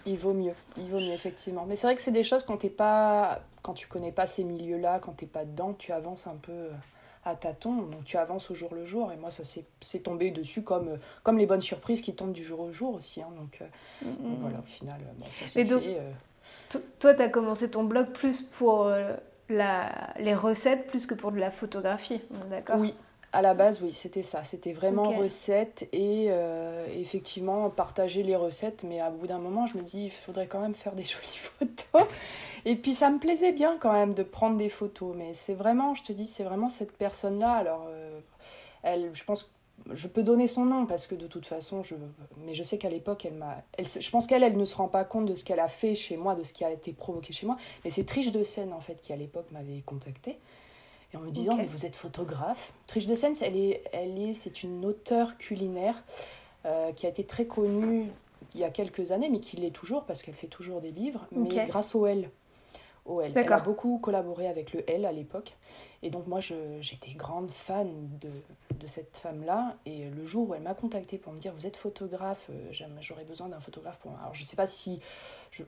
[0.05, 1.65] Il vaut mieux, il vaut mieux, effectivement.
[1.65, 3.39] Mais c'est vrai que c'est des choses quand t'es pas.
[3.61, 6.67] Quand tu connais pas ces milieux-là, quand t'es pas dedans, tu avances un peu
[7.25, 9.11] à tâtons, donc tu avances au jour le jour.
[9.11, 12.59] Et moi, ça s'est tombé dessus comme, comme les bonnes surprises qui tombent du jour
[12.59, 13.21] au jour aussi.
[13.21, 13.29] Hein.
[13.37, 13.65] donc, euh,
[14.05, 14.39] mm-hmm.
[14.39, 15.73] voilà, au final, bon, ça s'est fait.
[15.73, 16.11] Euh.
[16.99, 19.15] Toi, tu as commencé ton blog plus pour euh,
[19.49, 22.77] la, les recettes plus que pour de la photographie, d'accord?
[22.79, 22.93] Oui,
[23.33, 24.43] à la base, oui, c'était ça.
[24.43, 28.83] C'était vraiment recettes et euh, effectivement partager les recettes.
[28.83, 31.39] Mais à bout d'un moment, je me dis, il faudrait quand même faire des jolies
[31.39, 32.07] photos.
[32.65, 35.15] Et puis ça me plaisait bien quand même de prendre des photos.
[35.17, 37.51] Mais c'est vraiment, je te dis, c'est vraiment cette personne-là.
[37.51, 38.19] Alors, euh,
[38.83, 39.51] elle, je pense
[39.91, 41.95] je peux donner son nom parce que de toute façon, je,
[42.45, 45.03] mais je sais qu'à l'époque, elle m'a, je pense qu'elle, elle ne se rend pas
[45.03, 47.45] compte de ce qu'elle a fait chez moi, de ce qui a été provoqué chez
[47.45, 47.57] moi.
[47.83, 49.81] Mais c'est Triche de scène en fait qui à l'époque m'avait
[51.13, 52.73] contacté en me disant mais vous êtes photographe.
[52.87, 56.03] Triche de Sens, elle est, elle est, c'est une auteure culinaire
[56.65, 58.09] euh, qui a été très connue
[58.53, 61.25] il y a quelques années, mais qui l'est toujours parce qu'elle fait toujours des livres,
[61.31, 62.29] mais grâce au L.
[63.05, 63.33] Au L.
[63.35, 65.55] Elle a beaucoup collaboré avec le L à l'époque.
[66.03, 67.89] Et donc moi, j'étais grande fan
[68.21, 68.29] de,
[68.77, 69.75] de cette femme-là.
[69.85, 73.25] Et le jour où elle m'a contactée pour me dire, vous êtes photographe, euh, j'aurais
[73.25, 74.11] besoin d'un photographe pour...
[74.21, 74.99] Alors je ne sais pas si...
[75.51, 75.63] Je,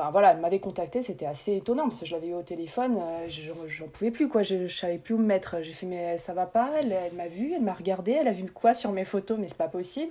[0.00, 2.96] Enfin voilà, elle m'avait contacté, c'était assez étonnant parce que je l'avais eu au téléphone,
[2.98, 3.28] euh,
[3.68, 5.56] j'en pouvais plus quoi, je, ne savais plus où me mettre.
[5.60, 8.50] J'ai fait mais ça va pas, elle, m'a vu, elle m'a regardé, elle a vu
[8.50, 10.10] quoi sur mes photos, mais c'est pas possible.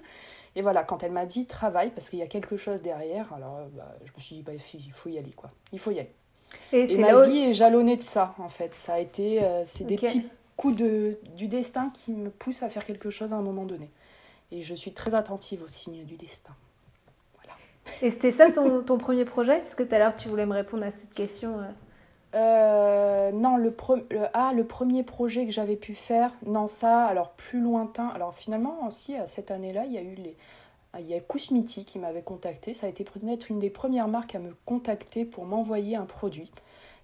[0.55, 3.57] Et voilà, quand elle m'a dit travaille parce qu'il y a quelque chose derrière, alors
[3.57, 5.99] euh, bah, je me suis dit bah, il faut y aller quoi, il faut y
[5.99, 6.13] aller.
[6.71, 9.95] Et, ma vie est jalonnée de ça en fait, ça a été, euh, c'est des
[9.95, 10.23] petits
[10.55, 13.89] coups de, du destin qui me poussent à faire quelque chose à un moment donné.
[14.51, 16.53] Et je suis très attentive aux signes du destin.
[18.01, 19.59] Et c'était ça ton, ton, premier projet?
[19.59, 21.59] Parce que tout à l'heure, tu voulais me répondre à cette question.
[21.59, 21.71] Euh.
[22.35, 23.75] Euh, non, le,
[24.33, 28.07] ah, le premier projet que j'avais pu faire, non, ça, alors plus lointain.
[28.09, 30.37] Alors finalement, aussi, à cette année-là, il y a eu les.
[30.97, 32.73] Il y a Kousmiti qui m'avait contacté.
[32.73, 36.51] Ça a été peut-être une des premières marques à me contacter pour m'envoyer un produit.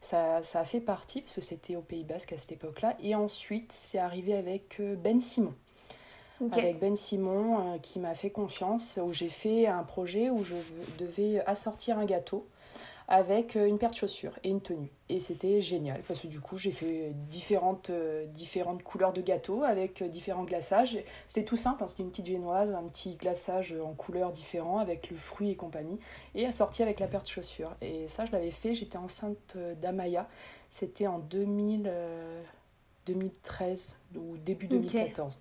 [0.01, 2.95] Ça, ça, a fait partie, parce que c'était au Pays Basque à cette époque-là.
[3.01, 5.53] Et ensuite, c'est arrivé avec euh, Ben Simon
[6.51, 10.55] avec Ben Simon euh, qui m'a fait confiance, où j'ai fait un projet où je
[10.97, 12.47] devais assortir un gâteau
[13.07, 14.91] avec euh, une paire de chaussures et une tenue.
[15.09, 19.63] Et c'était génial parce que du coup j'ai fait différentes, euh, différentes couleurs de gâteau
[19.63, 20.97] avec différents glaçages.
[21.27, 25.09] C'était tout simple, hein, c'était une petite génoise, un petit glaçage en couleurs différents avec
[25.11, 25.99] le fruit et compagnie
[26.33, 27.75] et assorti avec la paire de chaussures.
[27.81, 30.27] Et ça je l'avais fait, j'étais enceinte d'Amaya,
[30.69, 31.91] c'était en 2000,
[33.05, 35.39] 2013 ou début 2014.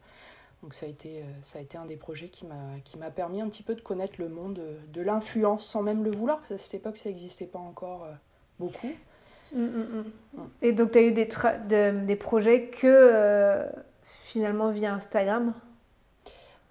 [0.64, 3.50] Donc ça a été, euh, ça a été un des projets qui m'a permis un
[3.50, 6.40] petit peu de connaître le monde de, l'influence sans même le vouloir.
[6.50, 8.12] à cette époque, ça n'existait pas encore euh,
[8.58, 8.90] beaucoup.
[9.52, 10.48] Mm, mm, mm.
[10.62, 11.28] Et donc tu as eu des,
[12.06, 13.68] des projets que euh,
[14.02, 15.52] finalement via Instagram?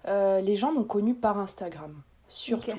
[0.06, 2.72] Les gens m'ont connu par Instagram, surtout.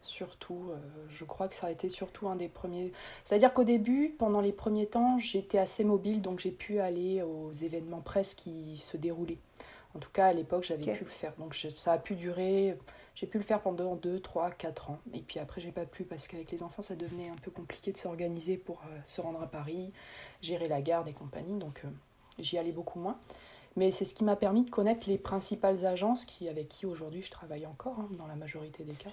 [0.00, 0.70] Surtout,
[1.10, 2.92] je crois que ça a été surtout un des premiers.
[3.24, 7.52] C'est-à-dire qu'au début, pendant les premiers temps, j'étais assez mobile, donc j'ai pu aller aux
[7.52, 9.38] événements presse qui se déroulaient.
[9.96, 11.32] En tout cas, à l'époque, j'avais pu le faire.
[11.38, 12.76] Donc ça a pu durer,
[13.14, 14.98] j'ai pu le faire pendant 2, 3, 4 ans.
[15.14, 17.92] Et puis après, j'ai pas pu parce qu'avec les enfants, ça devenait un peu compliqué
[17.92, 19.90] de s'organiser pour euh, se rendre à Paris,
[20.42, 21.58] gérer la garde et compagnie.
[21.58, 21.88] Donc euh,
[22.38, 23.18] j'y allais beaucoup moins.
[23.74, 27.22] Mais c'est ce qui m'a permis de connaître les principales agences qui, avec qui aujourd'hui
[27.22, 29.10] je travaille encore, hein, dans la majorité des cas.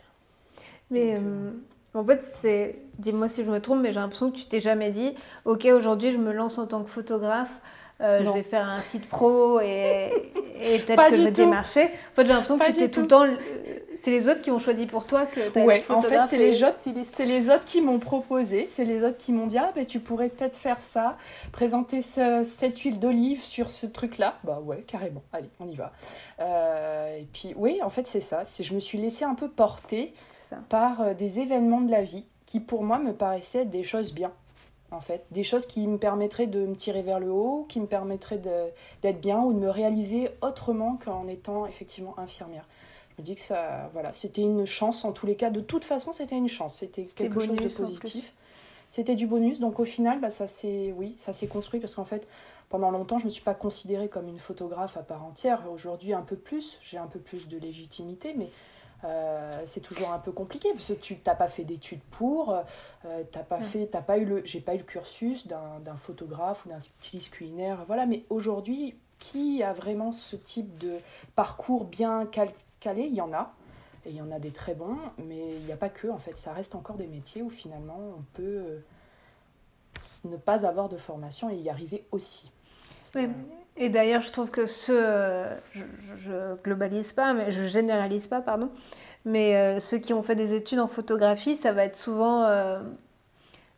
[0.90, 1.52] Mais euh,
[1.94, 2.80] en fait, c'est.
[3.00, 5.16] Dis-moi si je me trompe, mais j'ai l'impression que tu t'es jamais dit
[5.46, 7.62] Ok, aujourd'hui, je me lance en tant que photographe.
[8.00, 10.12] Je vais faire un site pro et,
[10.62, 11.84] et peut-être que je vais démarcher.
[11.84, 13.02] En fait, j'ai l'impression que tu étais tout.
[13.02, 13.26] le temps.
[14.04, 16.62] C'est les autres qui ont choisi pour toi que tu Ouais, en fait, c'est les,
[16.62, 19.86] autres, c'est les autres qui m'ont proposé, c'est les autres qui m'ont dit Ah, ben,
[19.86, 21.18] tu pourrais peut-être faire ça,
[21.54, 24.36] présenter cette huile d'olive sur ce truc-là.
[24.44, 25.94] Bah ouais, carrément, allez, on y va.
[26.42, 28.44] Euh, et puis, oui, en fait, c'est ça.
[28.60, 30.14] Je me suis laissée un peu porter
[30.68, 34.14] par euh, des événements de la vie qui, pour moi, me paraissaient être des choses
[34.14, 34.32] bien
[34.94, 35.26] en fait.
[35.32, 38.42] Des choses qui me permettraient de me tirer vers le haut, qui me permettraient
[39.02, 42.68] d'être bien ou de me réaliser autrement qu'en étant effectivement infirmière.
[43.16, 45.50] Je me dis que ça, voilà, c'était une chance en tous les cas.
[45.50, 46.76] De toute façon, c'était une chance.
[46.78, 48.34] C'était quelque chose de positif.
[48.90, 49.60] C'était du bonus.
[49.60, 52.28] Donc au final, bah, ça s'est, oui, ça s'est construit parce qu'en fait,
[52.70, 55.64] pendant longtemps, je ne me suis pas considérée comme une photographe à part entière.
[55.72, 56.80] Aujourd'hui, un peu plus.
[56.82, 58.50] J'ai un peu plus de légitimité, mais
[59.04, 62.54] euh, c'est toujours un peu compliqué parce que tu n'as pas fait d'études pour,
[63.06, 66.66] euh, t'as pas fait, t'as pas eu le, j'ai pas eu le cursus d'un photographe
[66.66, 68.06] ou d'un styliste culinaire, voilà.
[68.06, 70.98] Mais aujourd'hui, qui a vraiment ce type de
[71.36, 72.54] parcours bien calé?
[72.86, 73.54] Il y en a,
[74.06, 76.08] et il y en a des très bons, mais il n'y a pas que.
[76.08, 78.80] En fait, ça reste encore des métiers où finalement on peut euh,
[80.26, 82.52] ne pas avoir de formation et y arriver aussi.
[83.76, 85.84] Et d'ailleurs, je trouve que ce, je,
[86.16, 88.70] je, globalise pas, mais je généralise pas, pardon,
[89.26, 92.82] mais euh, ceux qui ont fait des études en photographie, ça va être souvent euh,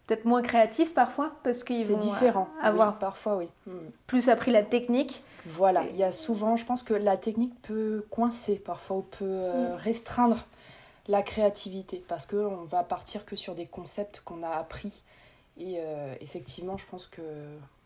[0.06, 2.50] peut-être moins créatif parfois, parce qu'ils vont différent.
[2.62, 3.48] avoir parfois, oui.
[3.68, 3.90] Hmm.
[4.06, 5.24] plus appris la technique.
[5.46, 9.24] Voilà, il y a souvent, je pense que la technique peut coincer parfois, ou peut
[9.24, 9.78] euh, hmm.
[9.78, 10.46] restreindre
[11.08, 15.04] la créativité, parce qu'on va partir que sur des concepts qu'on a appris.
[15.58, 15.80] Et
[16.20, 17.22] effectivement, je pense que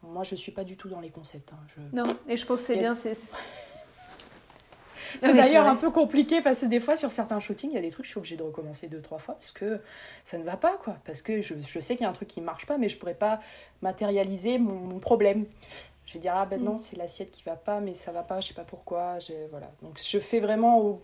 [0.04, 1.52] moi, je suis pas du tout dans les concepts.
[1.54, 1.82] Hein.
[1.94, 2.96] Non, et je pense que c'est bien.
[2.96, 3.16] C'est
[5.22, 7.92] d'ailleurs un peu compliqué parce que des fois, sur certains shootings, il y a des
[7.92, 9.82] trucs, je suis obligée de recommencer deux, trois fois parce que
[10.24, 10.98] ça ne va pas, quoi.
[11.06, 12.98] Parce que je, je sais qu'il y a un truc qui marche pas, mais je
[12.98, 13.40] pourrais pas
[13.82, 15.46] matérialiser mon, problème.
[16.06, 16.80] Je vais dire, ah ben non, mm.
[16.80, 19.18] c'est l'assiette qui va pas, mais ça va pas, je sais pas pourquoi.
[19.52, 19.72] Voilà.
[19.82, 21.04] Donc je fais vraiment au,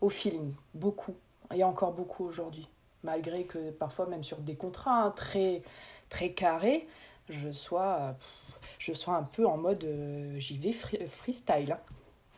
[0.00, 1.14] au feeling, beaucoup.
[1.54, 2.68] Et encore beaucoup aujourd'hui.
[3.04, 5.62] Malgré que parfois, même sur des contrats hein, très,
[6.08, 6.88] très carrés,
[7.30, 8.14] je sois,
[8.78, 11.72] je sois un peu en mode euh, j'y vais freestyle.
[11.72, 11.80] Hein.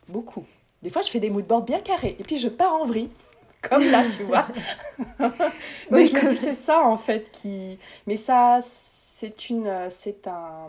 [0.07, 0.45] Beaucoup.
[0.81, 3.09] Des fois, je fais des moodboards bien carrés et puis je pars en vrille.
[3.61, 4.47] Comme là, tu vois.
[5.91, 7.77] Mais je me dis, c'est ça en fait qui.
[8.07, 10.67] Mais ça, c'est une, c'est un,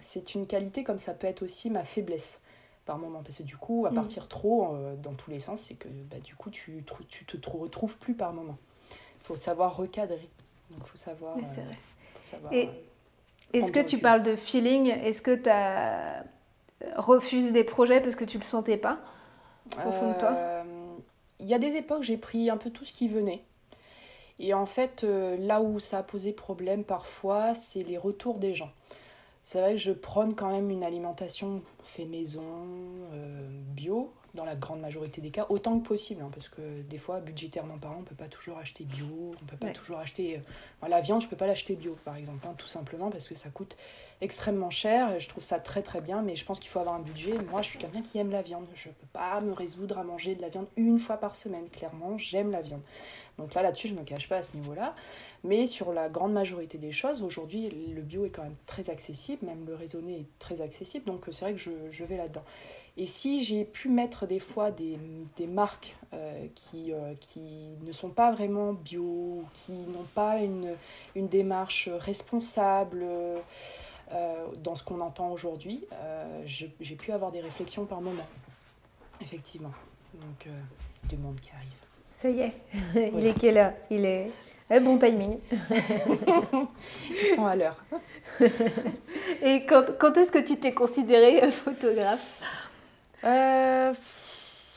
[0.00, 2.40] c'est une qualité comme ça peut être aussi ma faiblesse
[2.86, 3.22] par moment.
[3.22, 3.94] Parce que du coup, à mm.
[3.94, 7.50] partir trop euh, dans tous les sens, c'est que bah, du coup, tu, tu te
[7.50, 8.56] retrouves plus par moment.
[9.20, 10.30] Il faut savoir recadrer.
[10.70, 11.36] Donc il faut savoir.
[11.44, 11.78] c'est vrai.
[12.22, 12.70] savoir Et
[13.52, 14.88] est-ce que tu parles de feeling?
[14.88, 16.24] Est-ce que tu as
[16.96, 18.98] refusé des projets parce que tu le sentais pas?
[19.86, 20.36] Au fond de toi?
[21.40, 23.42] Il y a des époques, j'ai pris un peu tout ce qui venait.
[24.38, 28.70] Et en fait, là où ça a posé problème parfois, c'est les retours des gens.
[29.44, 32.42] C'est vrai que je prône quand même une alimentation fait maison,
[33.12, 36.96] euh, bio, dans la grande majorité des cas, autant que possible, hein, parce que des
[36.96, 39.98] fois, budgétairement parlant, on ne peut pas toujours acheter bio, on ne peut pas toujours
[39.98, 40.38] acheter...
[40.82, 43.28] Euh, la viande, je ne peux pas l'acheter bio, par exemple, hein, tout simplement parce
[43.28, 43.76] que ça coûte
[44.22, 47.00] extrêmement cher, je trouve ça très très bien, mais je pense qu'il faut avoir un
[47.00, 47.36] budget.
[47.50, 50.04] Moi, je suis quelqu'un qui aime la viande, je ne peux pas me résoudre à
[50.04, 52.82] manger de la viande une fois par semaine, clairement, j'aime la viande.
[53.38, 54.94] Donc là, là-dessus, je ne me cache pas à ce niveau-là.
[55.44, 59.46] Mais sur la grande majorité des choses, aujourd'hui, le bio est quand même très accessible,
[59.46, 62.44] même le raisonné est très accessible, donc c'est vrai que je, je vais là-dedans.
[62.96, 64.98] Et si j'ai pu mettre des fois des,
[65.36, 67.40] des marques euh, qui, euh, qui
[67.82, 70.74] ne sont pas vraiment bio, qui n'ont pas une,
[71.14, 75.86] une, démarche responsable euh, dans ce qu'on entend aujourd'hui,
[76.44, 78.26] j'ai pu avoir des réflexions par moment.
[79.22, 79.72] Effectivement.
[80.14, 80.48] Donc,
[81.08, 81.81] du monde qui arrive.
[82.22, 82.54] Ça y est,
[82.94, 84.30] il est quelle heure Il est
[84.70, 85.40] eh, bon timing.
[87.10, 87.84] Ils sont à l'heure.
[89.42, 92.24] Et quand, quand est-ce que tu t'es considérée photographe?
[93.24, 93.92] Euh,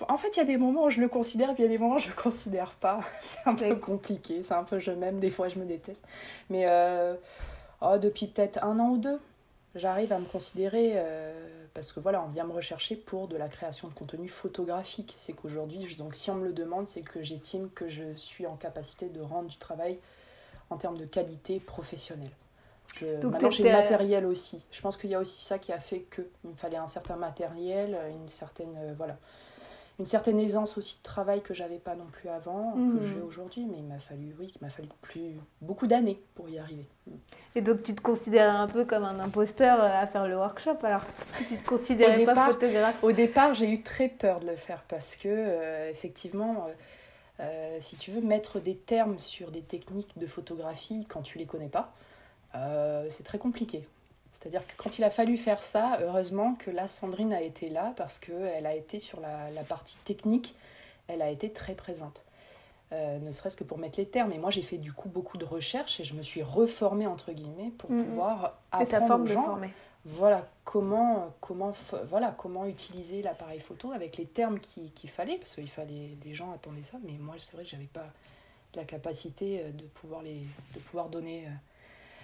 [0.10, 1.72] En fait, il y a des moments où je le considère puis il y a
[1.72, 3.02] des moments où je ne le considère pas.
[3.22, 6.04] C'est un peu compliqué, c'est un peu je m'aime, des fois je me déteste.
[6.50, 7.14] Mais euh,
[7.80, 9.20] oh, depuis peut-être un an ou deux,
[9.76, 10.94] j'arrive à me considérer...
[10.96, 15.14] Euh, parce que voilà, on vient me rechercher pour de la création de contenu photographique.
[15.18, 18.56] C'est qu'aujourd'hui, donc si on me le demande, c'est que j'estime que je suis en
[18.56, 20.00] capacité de rendre du travail
[20.70, 22.32] en termes de qualité professionnelle.
[22.96, 24.64] Je, donc maintenant, j'ai le matériel aussi.
[24.72, 27.18] Je pense qu'il y a aussi ça qui a fait qu'il me fallait un certain
[27.18, 29.18] matériel, une certaine, euh, voilà,
[30.00, 33.06] une certaine aisance aussi de travail que j'avais pas non plus avant, que mhm.
[33.06, 36.60] j'ai aujourd'hui, mais il m'a fallu, oui, il m'a fallu plus, beaucoup d'années pour y
[36.60, 36.86] arriver.
[37.56, 40.78] Et donc tu te considères un peu comme un imposteur euh, à faire le workshop
[40.84, 41.04] alors?
[41.38, 43.02] Si tu te considérais pas photographe?
[43.04, 46.68] Au départ, j'ai eu très peur de le faire parce que, euh, effectivement,
[47.40, 51.46] euh, si tu veux mettre des termes sur des techniques de photographie quand tu les
[51.46, 51.94] connais pas,
[53.10, 53.86] c'est très compliqué.
[54.46, 57.96] C'est-à-dire que quand il a fallu faire ça, heureusement que là, Sandrine a été là
[57.98, 60.54] parce qu'elle a été sur la, partie technique,
[61.08, 62.22] elle a été très présente.
[62.94, 64.32] Euh, ne serait-ce que pour mettre les termes.
[64.34, 67.32] Et moi, j'ai fait du coup beaucoup de recherches et je me suis reformée, entre
[67.32, 68.06] guillemets, pour mm, mm.
[68.06, 69.60] pouvoir apprendre forme aux gens,
[70.06, 71.74] voilà, comment, comment,
[72.08, 76.52] voilà, comment utiliser l'appareil photo avec les termes qu'il fallait, parce qu'il fallait, les gens
[76.52, 78.06] attendaient ça, mais moi, c'est vrai que j'avais pas
[78.76, 80.42] la capacité euh, de pouvoir, les,
[80.76, 81.48] de pouvoir donner...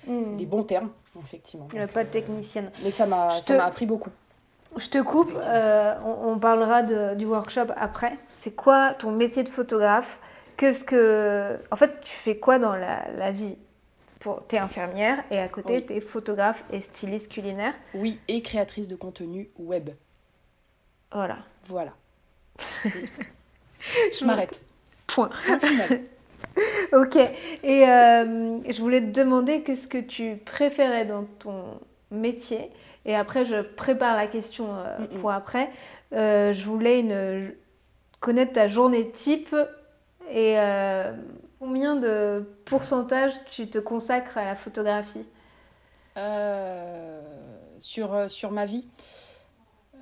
[0.08, 0.38] Euh, Hmm.
[0.38, 1.68] les bons termes, effectivement.
[1.94, 2.72] pas de technicienne.
[2.84, 4.10] Mais ça m'a appris beaucoup.
[4.78, 8.18] Je te coupe, euh, on, parlera de, du workshop après.
[8.40, 10.18] C'est quoi ton métier de photographe?
[10.56, 11.60] Qu'est-ce que...
[11.72, 13.58] En fait, tu fais quoi dans la, vie?
[14.20, 17.74] Tu es infirmière et à côté, tu es photographe et styliste culinaire.
[17.94, 19.90] Oui, et créatrice de contenu web.
[21.12, 21.40] Voilà.
[21.66, 21.92] Voilà.
[22.86, 24.62] Je m'arrête.
[25.08, 25.30] Point.
[26.93, 27.15] ok.
[27.63, 31.80] Et euh, je voulais te demander qu'est-ce que tu préférais dans ton
[32.12, 32.69] métier.
[33.06, 35.71] Et après, je prépare la question euh, pour après.
[36.13, 37.54] Euh, je voulais une,
[38.19, 39.56] connaître ta journée type
[40.30, 40.56] et
[41.60, 45.25] combien de pourcentage tu te consacres à la photographie?
[47.80, 48.88] Sur, sur ma vie,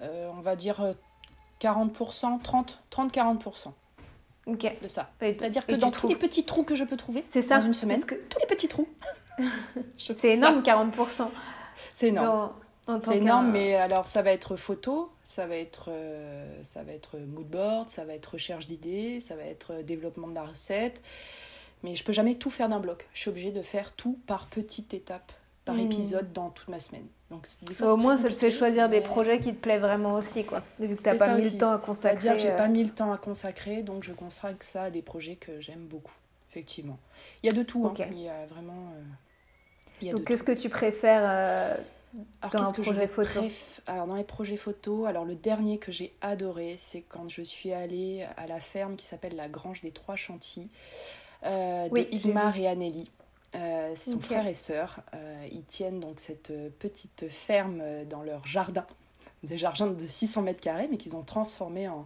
[0.02, 0.94] on va dire
[1.62, 2.42] 40%,
[2.92, 3.72] 30-40%
[4.48, 5.10] de ça.
[5.20, 7.74] C'est-à-dire que dans tous les petits trous que je peux trouver c'est ça, dans une
[7.74, 8.16] semaine, que...
[8.16, 8.88] tous les petits trous.
[9.98, 11.28] c'est énorme, 40%.
[11.94, 12.52] C'est énorme.
[13.04, 17.18] C'est énorme, mais alors ça va être photo, ça va être, euh, ça va être
[17.20, 21.02] moodboard, ça va être recherche d'idées, ça va être développement de la recette.
[21.84, 23.08] Mais je peux jamais tout faire d'un bloc.
[23.14, 25.32] Je suis obligée de faire tout par petites étapes,
[25.70, 25.92] par hmm.
[25.92, 27.06] épisode dans toute ma semaine.
[27.30, 27.48] Donc,
[27.82, 30.64] au moins, ça te fait choisir des projets qui te plaisent vraiment aussi, quoi.
[30.80, 32.18] Vu que tu n'as pas mis le temps à consacrer.
[32.22, 35.04] C'est-à-dire que j'ai pas mis le temps à consacrer, donc je consacre ça à des
[35.04, 36.16] projets que j'aime beaucoup,
[36.50, 36.98] effectivement.
[37.44, 37.94] Il y a de tout, hein.
[38.12, 38.94] il y a vraiment.
[40.04, 41.76] Euh, donc, qu'est-ce que tu préfères euh,
[42.52, 43.42] dans un projet photo
[43.86, 47.74] Alors, dans les projets photo, alors le dernier que j'ai adoré, c'est quand je suis
[47.74, 50.68] allée à la ferme qui s'appelle la Grange des Trois Chantilly,
[51.46, 53.12] euh, de Igmar et Anneli.
[53.56, 55.02] Euh, c'est son frère et sœur.
[55.14, 58.86] Euh, ils tiennent donc cette euh, petite ferme dans leur jardin,
[59.44, 62.06] des jardins de 600 mètres carrés, mais qu'ils ont transformé en,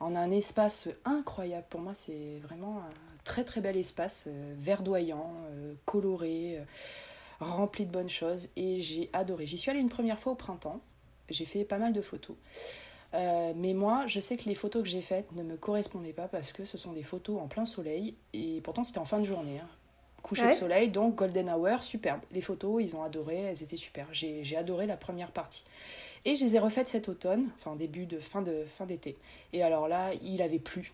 [0.00, 1.66] en, un espace incroyable.
[1.68, 2.90] Pour moi, c'est vraiment un
[3.24, 5.30] très très bel espace, verdoyant,
[5.84, 6.62] coloré,
[7.40, 8.48] rempli de bonnes choses.
[8.56, 9.44] Et j'ai adoré.
[9.44, 10.80] J'y suis allée une première fois au printemps.
[11.28, 12.36] J'ai fait pas mal de photos.
[13.12, 16.54] mais moi, je sais que les photos que j'ai faites ne me correspondaient pas parce
[16.54, 19.60] que ce sont des photos en plein soleil et pourtant c'était en fin de journée.
[19.62, 19.68] Hein
[20.22, 22.20] coucher de soleil, donc golden hour, superbe.
[22.32, 24.06] Les photos, ils ont adoré, elles étaient super.
[24.12, 25.64] J'ai adoré la première partie.
[26.24, 29.16] Et je les ai refaites cet automne, enfin début de fin de fin d'été.
[29.52, 30.92] Et alors là, il avait plu,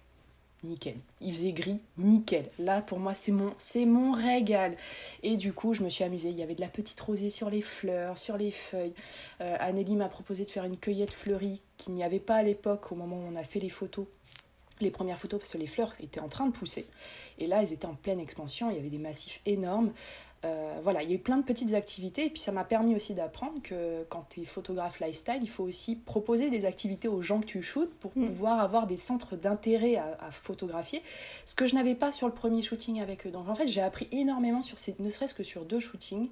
[0.62, 0.96] nickel.
[1.20, 2.46] Il faisait gris, nickel.
[2.58, 4.76] Là, pour moi, c'est mon, c'est mon régal.
[5.22, 6.28] Et du coup, je me suis amusée.
[6.28, 8.94] Il y avait de la petite rosée sur les fleurs, sur les feuilles.
[9.40, 12.92] Euh, Anneli m'a proposé de faire une cueillette fleurie qu'il n'y avait pas à l'époque,
[12.92, 14.06] au moment où on a fait les photos
[14.80, 16.86] les premières photos parce que les fleurs étaient en train de pousser.
[17.38, 19.92] Et là, elles étaient en pleine expansion, il y avait des massifs énormes.
[20.44, 22.94] Euh, voilà, il y a eu plein de petites activités et puis ça m'a permis
[22.94, 27.22] aussi d'apprendre que quand tu es photographe lifestyle, il faut aussi proposer des activités aux
[27.22, 28.26] gens que tu shootes pour mm.
[28.26, 31.02] pouvoir avoir des centres d'intérêt à, à, photographier,
[31.46, 33.30] ce que je n'avais pas sur le premier shooting avec eux.
[33.30, 36.28] Donc en fait, j'ai appris énormément sur ces, ne serait-ce que sur deux shootings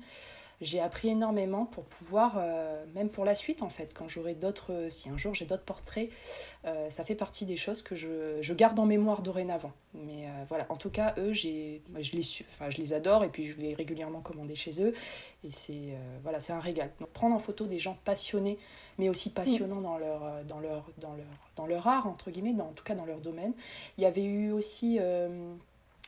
[0.63, 4.87] j'ai appris énormément pour pouvoir, euh, même pour la suite en fait, quand j'aurai d'autres,
[4.91, 6.09] si un jour j'ai d'autres portraits,
[6.65, 9.73] euh, ça fait partie des choses que je, je garde en mémoire dorénavant.
[9.95, 13.29] Mais euh, voilà, en tout cas, eux, j'ai, je, les, enfin, je les adore et
[13.29, 14.95] puis je vais régulièrement commander chez eux.
[15.45, 16.93] Et c'est, voilà, c'est un régal.
[17.01, 18.59] Donc, prendre en photo des gens passionnés,
[18.99, 22.69] mais aussi passionnants dans, leur, dans, leur, dans, leur, dans leur art, entre guillemets, dans,
[22.69, 23.53] en tout cas dans leur domaine.
[23.99, 25.01] Il y avait eu aussi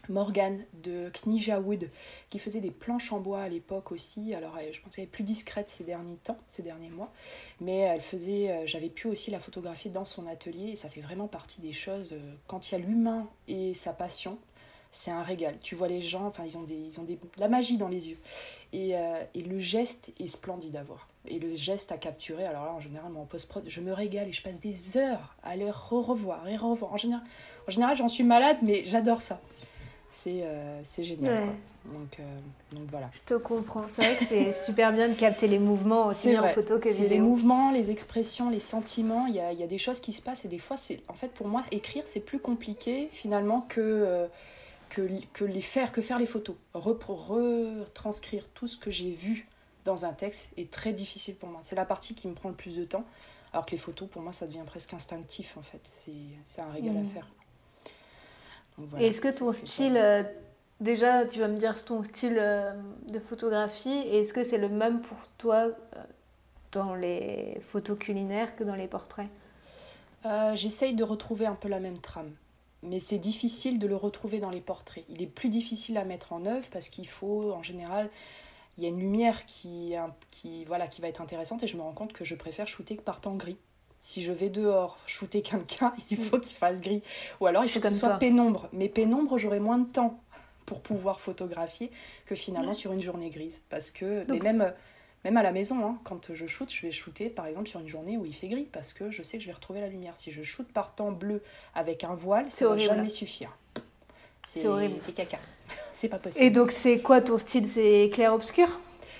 [0.08, 1.88] Morgane de Knija Wood
[2.30, 4.34] qui faisait des planches en bois à l'époque aussi.
[4.34, 7.12] Alors je pense qu'elle est plus discrète ces derniers temps, ces derniers mois,
[7.60, 11.00] mais elle faisait, euh, j'avais pu aussi la photographier dans son atelier et ça fait
[11.00, 12.12] vraiment partie des choses.
[12.12, 14.38] Euh, quand il y a l'humain et sa passion,
[14.92, 15.58] c'est un régal.
[15.60, 17.88] Tu vois les gens, enfin ils ont des, ils ont des, de la magie dans
[17.88, 18.18] les yeux
[18.72, 21.08] et, euh, et le geste est splendide à voir.
[21.26, 24.32] Et le geste à capturer, alors là en général en post-prod, je me régale et
[24.32, 26.92] je passe des heures à les revoir et revoir.
[26.92, 27.24] En général,
[27.66, 29.40] en général j'en suis malade, mais j'adore ça
[30.14, 31.48] c'est euh, génial.
[31.84, 32.22] Donc, euh,
[32.72, 33.10] donc, voilà.
[33.12, 33.84] Je te comprends.
[33.88, 36.88] C'est vrai que c'est super bien de capter les mouvements aussi bien en photo que
[36.88, 37.08] vidéo.
[37.08, 39.26] Les mouvements, les expressions, les sentiments.
[39.26, 41.14] Il y a, y a, des choses qui se passent et des fois, c'est en
[41.14, 44.26] fait pour moi écrire c'est plus compliqué finalement que euh,
[44.88, 46.56] que, que, les faire que faire les photos.
[46.72, 49.48] retranscrire tout ce que j'ai vu
[49.84, 51.60] dans un texte est très difficile pour moi.
[51.62, 53.04] C'est la partie qui me prend le plus de temps.
[53.52, 55.80] Alors que les photos, pour moi, ça devient presque instinctif en fait.
[55.94, 57.10] C'est un régal à mmh.
[58.98, 60.22] Est-ce que ton style, euh,
[60.80, 62.72] déjà tu vas me dire ton style euh,
[63.08, 65.72] de photographie, est-ce que c'est le même pour toi euh,
[66.72, 69.28] dans les photos culinaires que dans les portraits?
[70.54, 72.30] J'essaye de retrouver un peu la même trame.
[72.82, 75.04] Mais c'est difficile de le retrouver dans les portraits.
[75.10, 78.08] Il est plus difficile à mettre en œuvre parce qu'il faut, en général,
[78.78, 79.94] il y a une lumière qui,
[80.30, 82.96] qui, voilà, qui va être intéressante et je me rends compte que je préfère shooter
[82.96, 83.58] que par temps gris
[84.04, 87.02] si je vais dehors shooter quelqu'un, il faut qu'il fasse gris.
[87.40, 88.68] Ou alors il faut que ce soit pénombre.
[88.74, 90.20] Mais pénombre, j'aurai moins de temps
[90.66, 91.90] pour pouvoir photographier
[92.26, 93.62] que finalement sur une journée grise.
[93.70, 94.74] Parce que, même,
[95.24, 97.88] même à la maison, hein, quand je shoote, je vais shooter par exemple sur une
[97.88, 100.18] journée où il fait gris parce que je sais que je vais retrouver la lumière.
[100.18, 101.42] Si je shoote par temps bleu
[101.74, 103.56] avec un voile, ça ne va jamais suffire.
[104.46, 104.96] C'est horrible.
[105.00, 105.38] C'est caca.
[105.92, 106.44] c'est pas possible.
[106.44, 107.70] Et donc, c'est quoi ton style?
[107.72, 108.68] C'est clair-obscur?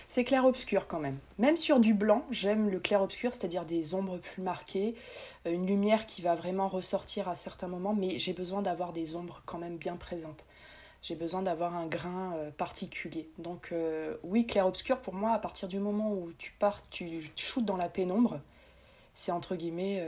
[0.09, 1.18] C'est clair-obscur quand même.
[1.38, 4.94] Même sur du blanc, j'aime le clair-obscur, c'est-à-dire des ombres plus marquées,
[5.46, 9.16] euh, une lumière qui va vraiment ressortir à certains moments, mais j'ai besoin d'avoir des
[9.16, 10.44] ombres quand même bien présentes.
[11.02, 13.28] J'ai besoin d'avoir un grain euh, particulier.
[13.38, 17.64] Donc euh, oui, clair-obscur, pour moi, à partir du moment où tu pars, tu shootes
[17.64, 18.40] dans la pénombre,
[19.14, 20.02] c'est entre guillemets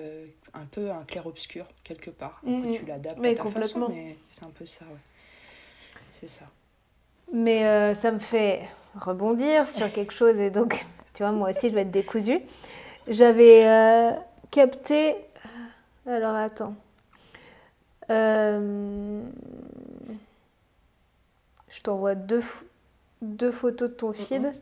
[0.53, 2.41] un peu un clair-obscur quelque part.
[2.43, 6.01] Mm Tu l'adaptes à ta façon, mais c'est un peu ça, ouais.
[6.11, 6.47] C'est ça.
[7.33, 8.67] Mais ça me fait
[8.99, 10.85] rebondir sur quelque chose et donc,
[11.15, 12.41] tu vois, moi aussi, je vais être décousue.
[13.09, 14.11] J'avais euh,
[14.51, 15.17] capté.
[16.07, 16.75] Euh, alors, attends.
[18.11, 19.21] Euh,
[21.69, 22.43] je t'envoie deux,
[23.23, 24.53] deux photos de ton feed.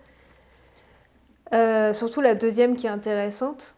[1.92, 3.74] surtout la deuxième qui est intéressante,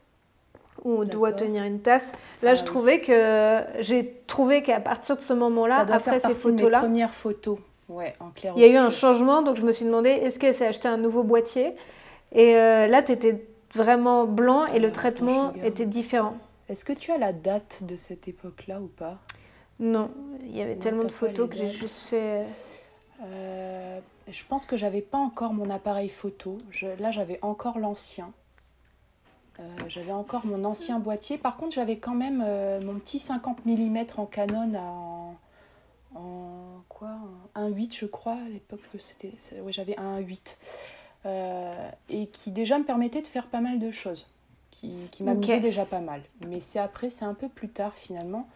[0.85, 2.13] où on doit tenir une tasse.
[2.43, 6.81] Là, je ah trouvais que j'ai trouvé qu'à partir de ce moment-là, après ces photos-là,
[6.81, 7.59] premières photos.
[7.89, 8.53] Ouais, en clair.
[8.57, 10.89] Il y a eu un changement, donc je me suis demandé est-ce qu'elle s'est acheté
[10.89, 11.75] un nouveau boîtier?
[12.33, 16.37] Et euh, là, tu étais vraiment blanc et le traitement était différent.
[16.69, 19.19] Est-ce que tu as la date de cette époque-là ou pas?
[19.79, 20.11] Non,
[20.43, 22.45] il y avait tellement de photos que j'ai juste fait.
[23.23, 26.59] Euh, je pense que j'avais pas encore mon appareil photo.
[26.99, 28.33] là, j'avais encore l'ancien.
[29.61, 31.39] Euh, j'avais encore mon ancien boîtier.
[31.39, 32.45] Par contre, j'avais quand même
[32.85, 35.35] mon petit 50 mm en Canon en,
[36.17, 37.19] en quoi
[37.55, 40.57] un 1.8 je crois à l'époque c'était ouais, j'avais un 1.8
[41.27, 44.27] euh, et qui déjà me permettait de faire pas mal de choses
[44.71, 46.23] qui, qui m'amusait déjà pas mal.
[46.47, 48.49] Mais c'est après c'est un peu plus tard finalement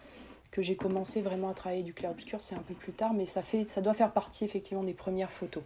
[0.50, 2.40] que j'ai commencé vraiment à travailler du clair obscur.
[2.40, 5.30] C'est un peu plus tard mais ça fait ça doit faire partie effectivement des premières
[5.30, 5.62] photos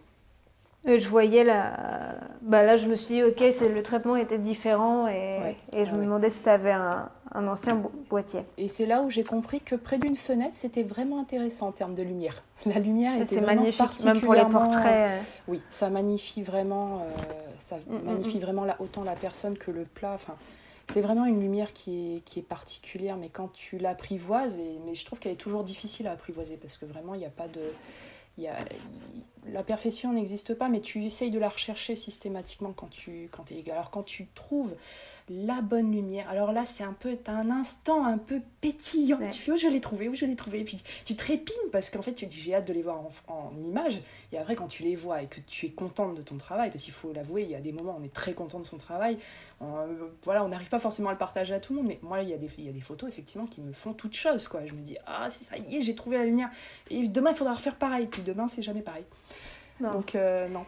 [0.87, 2.15] je voyais la.
[2.41, 6.03] Bah là, je me suis dit, ok, le traitement était différent et, et je me
[6.03, 8.41] demandais si tu avais un, un, ancien boîtier.
[8.57, 11.95] Et c'est là où j'ai compris que près d'une fenêtre, c'était vraiment intéressant en termes
[11.95, 12.43] de lumière.
[12.65, 15.21] La lumière était C'est magnifique, même pour les portraits.
[15.47, 17.01] Oui, ça magnifie vraiment, euh,
[17.57, 18.41] ça mm, mm, magnifie mm.
[18.41, 20.13] vraiment la, autant la personne que le plat.
[20.13, 20.35] Enfin,
[20.91, 24.93] c'est vraiment une lumière qui est, qui est particulière, mais quand tu l'apprivoises, et, mais
[24.93, 27.47] je trouve qu'elle est toujours difficile à apprivoiser parce que vraiment, il n'y a pas
[27.47, 27.61] de
[28.37, 33.63] la perfection n'existe pas, mais tu essayes de la rechercher systématiquement quand tu, quand es,
[33.71, 34.75] alors quand tu trouves
[35.29, 36.29] la bonne lumière.
[36.29, 39.19] Alors là, c'est un peu, un instant un peu pétillant.
[39.31, 40.59] Tu fais, oh, je l'ai trouvé, où je l'ai trouvé.
[40.59, 43.11] Et puis tu trépines parce qu'en fait, tu dis, j'ai hâte de les voir en,
[43.33, 44.01] en, image.
[44.31, 46.83] Et après, quand tu les vois et que tu es contente de ton travail, parce
[46.83, 48.77] qu'il faut l'avouer, il y a des moments où on est très content de son
[48.77, 49.17] travail.
[49.61, 52.21] Euh, voilà, on n'arrive pas forcément à le partager à tout le monde, mais moi,
[52.21, 54.47] il y, a des, il y a des photos, effectivement, qui me font toute chose,
[54.47, 54.65] quoi.
[54.65, 56.49] Je me dis, ah, c'est ça y est, j'ai trouvé la lumière.
[56.89, 58.07] Et demain, il faudra refaire pareil.
[58.07, 59.05] Puis demain, c'est jamais pareil.
[59.79, 60.65] Donc, euh, non.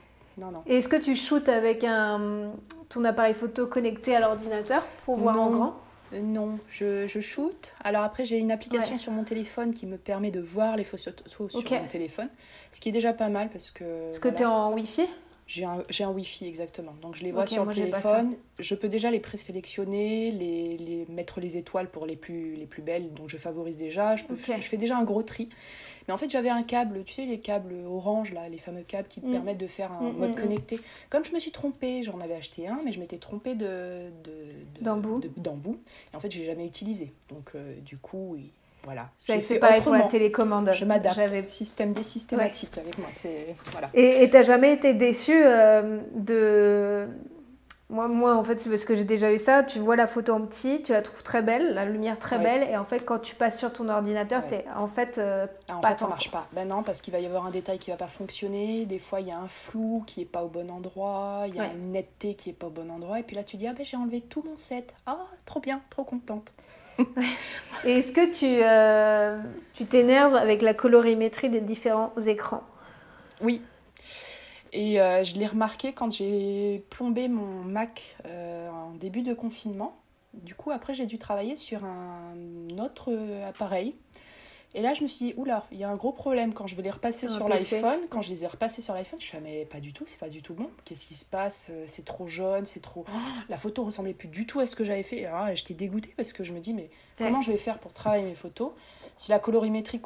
[0.65, 2.51] Et est-ce que tu shootes avec un,
[2.89, 5.75] ton appareil photo connecté à l'ordinateur pour voir en grand?
[6.13, 7.73] Euh, non, je, je shoot.
[7.83, 11.13] Alors après, j'ai une application sur mon téléphone qui me permet de voir les photos
[11.49, 12.29] sur mon téléphone,
[12.71, 14.09] ce qui est déjà pas mal parce que.
[14.11, 15.07] Est-ce que tu es en Wi-Fi?
[15.47, 16.93] J'ai un, un Wi-Fi exactement.
[17.01, 18.35] Donc je les vois sur le téléphone.
[18.59, 22.81] Je peux déjà les présélectionner, les, les, mettre les étoiles pour les plus, les plus
[22.81, 24.15] belles, donc je favorise déjà.
[24.17, 25.49] Je, peux, je fais déjà un gros tri.
[26.07, 29.07] Mais en fait, j'avais un câble, tu sais, les câbles orange, là, les fameux câbles
[29.07, 29.31] qui mm.
[29.31, 30.79] permettent de faire un mm, mode mm, connecté.
[31.09, 34.09] Comme je me suis trompée, j'en avais acheté un, mais je m'étais trompée de.
[34.81, 35.21] D'embout.
[35.35, 35.79] D'embout.
[36.13, 37.11] Et en fait, j'ai jamais utilisé.
[37.29, 38.37] Donc, euh, du coup.
[38.83, 39.09] Voilà.
[39.25, 40.71] J'avais fait, pareil pour la télécommande.
[40.73, 41.15] Je m'adapte.
[41.15, 43.09] J'avais système des systématiques avec moi.
[43.71, 43.89] Voilà.
[43.93, 47.09] Et tu n'as jamais été déçue euh, de
[47.89, 49.63] moi, moi, en fait, c'est parce que j'ai déjà eu ça.
[49.63, 52.63] Tu vois la photo en petit, tu la trouves très belle, la lumière très belle,
[52.69, 55.77] et en fait, quand tu passes sur ton ordinateur, tu es en fait euh, ah,
[55.77, 56.47] en pas fait, ça marche pas.
[56.51, 58.85] Ben non, parce qu'il va y avoir un détail qui va pas fonctionner.
[58.85, 61.59] Des fois, il y a un flou qui est pas au bon endroit, il y
[61.59, 63.73] a une netteté qui est pas au bon endroit, et puis là, tu dis ah
[63.73, 64.93] ben j'ai enlevé tout mon set.
[65.05, 66.51] Ah, trop bien, trop contente.
[67.85, 69.39] et est-ce que tu euh,
[69.73, 72.63] tu t'énerves avec la colorimétrie des différents écrans?
[73.39, 73.61] Oui,
[74.73, 79.97] et euh, je l'ai remarqué quand j'ai plombé mon Mac euh, en début de confinement.
[80.33, 82.35] Du coup, après, j'ai dû travailler sur un
[82.79, 83.11] autre
[83.47, 83.95] appareil.
[84.75, 86.75] Et là, je me suis dit, oula, il y a un gros problème quand je
[86.75, 88.01] vais les repasser sur l'iPhone.
[88.09, 90.19] Quand je les ai repassés sur l'iPhone, je suis ah, mais pas du tout, c'est
[90.19, 90.69] pas du tout bon.
[90.85, 91.67] Qu'est-ce qui se passe?
[91.69, 93.05] Euh, C'est trop jaune, c'est trop.
[93.49, 95.25] la photo ressemblait plus du tout à ce que j'avais fait.
[95.25, 98.25] Alors, j'étais dégoûtée parce que je me dis, mais comment je vais faire pour travailler
[98.25, 98.71] mes photos?
[99.15, 99.99] Si la colorimétrie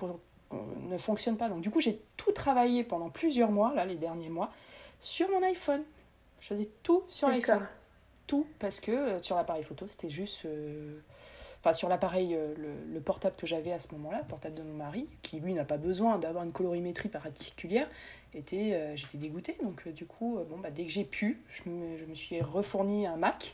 [0.89, 1.49] ne fonctionne pas.
[1.49, 4.51] Donc du coup, j'ai tout travaillé pendant plusieurs mois, là, les derniers mois,
[5.01, 5.83] sur mon iPhone.
[6.39, 7.67] Je faisais tout sur l'iPhone.
[8.27, 10.45] Tout, parce que euh, sur l'appareil photo, c'était juste...
[10.45, 10.99] Euh,
[11.59, 12.53] enfin, sur l'appareil, euh,
[12.91, 15.65] le, portable que j'avais à ce moment-là, le portable de mon mari, qui lui n'a
[15.65, 17.89] pas besoin d'avoir une colorimétrie particulière,
[18.33, 19.57] était, j'étais dégoûtée.
[19.61, 23.05] Donc du coup, bon, bah, dès que j'ai pu, je me, je me suis refourni
[23.05, 23.53] un Mac.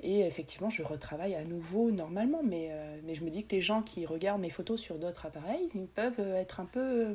[0.00, 3.60] Et effectivement, je retravaille à nouveau normalement, mais, euh, mais je me dis que les
[3.60, 7.14] gens qui regardent mes photos sur d'autres appareils, ils peuvent être un peu euh,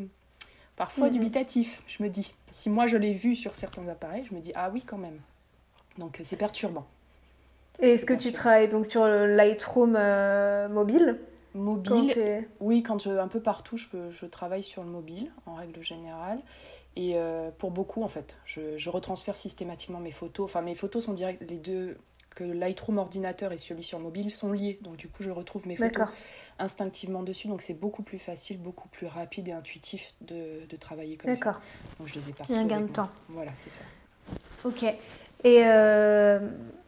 [0.76, 1.14] parfois mhm.
[1.14, 2.34] dubitatifs, je me dis.
[2.52, 5.20] Si moi je l'ai vu sur certains appareils, je me dis ah oui quand même.
[5.98, 6.86] Donc c'est perturbant.
[7.80, 11.20] Et est-ce que tu travailles donc sur le Lightroom euh, mobile
[11.56, 15.84] Mobile, oui, quand je, un peu partout, je, je travaille sur le mobile en règle
[15.84, 16.40] générale.
[16.96, 17.16] Et
[17.60, 20.46] pour beaucoup, en fait, je, je, retransfère systématiquement mes photos.
[20.46, 21.96] Enfin, mes photos sont direct, les deux
[22.34, 24.80] que Lightroom ordinateur et celui sur mobile sont liés.
[24.82, 26.08] Donc du coup, je retrouve mes photos
[26.60, 27.48] instinctivement dessus.
[27.48, 31.46] Donc c'est beaucoup plus facile, beaucoup plus rapide et intuitif de, de travailler comme ça.
[31.46, 31.62] D'accord.
[32.00, 33.10] Donc je les ai Il y a un gain de temps.
[33.30, 33.84] Voilà, c'est ça.
[34.64, 34.84] Ok.
[34.84, 36.40] Et, euh,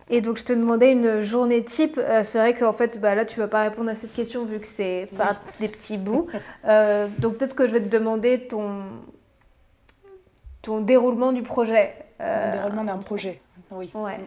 [0.09, 1.97] et donc je te demandais une journée type.
[1.97, 4.45] Euh, c'est vrai qu'en fait, bah, là, tu ne vas pas répondre à cette question
[4.45, 6.27] vu que c'est pas des petits bouts.
[6.67, 8.81] Euh, donc peut-être que je vais te demander ton,
[10.63, 11.93] ton déroulement du projet.
[12.19, 13.39] Le déroulement d'un projet,
[13.69, 13.91] oui.
[13.93, 14.17] Ouais.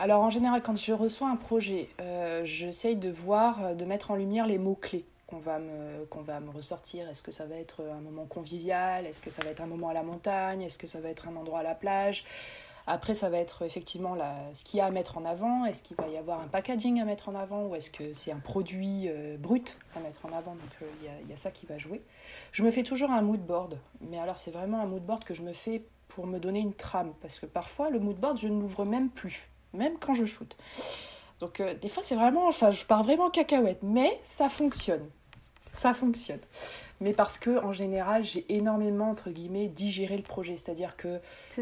[0.00, 4.10] Alors en général, quand je reçois un projet, euh, j'essaye de voir, euh, de mettre
[4.10, 7.06] en lumière les mots-clés qu'on va, me, va me ressortir.
[7.10, 9.04] Est-ce que ça va être un moment convivial?
[9.04, 10.62] Est-ce que ça va être un moment à la montagne?
[10.62, 12.24] Est-ce que ça va être un endroit à la plage?
[12.86, 15.66] Après, ça va être effectivement la, ce qu'il y a à mettre en avant.
[15.66, 18.32] Est-ce qu'il va y avoir un packaging à mettre en avant ou est-ce que c'est
[18.32, 20.52] un produit euh, brut à mettre en avant?
[20.52, 22.00] Donc il y, y, a ça qui va jouer.
[22.52, 25.34] Je me fais toujours un mood board, mais alors c'est vraiment un mood board que
[25.34, 27.12] je me fais pour me donner une trame.
[27.20, 30.56] Parce que parfois le mood board je ne l'ouvre même plus même quand je shoote.
[31.40, 35.08] Donc euh, des fois c'est vraiment, enfin je pars vraiment cacahuète, mais ça fonctionne.
[35.72, 36.40] Ça fonctionne.
[37.00, 41.18] Mais parce que en général j'ai énormément entre guillemets digéré le projet, c'est-à-dire que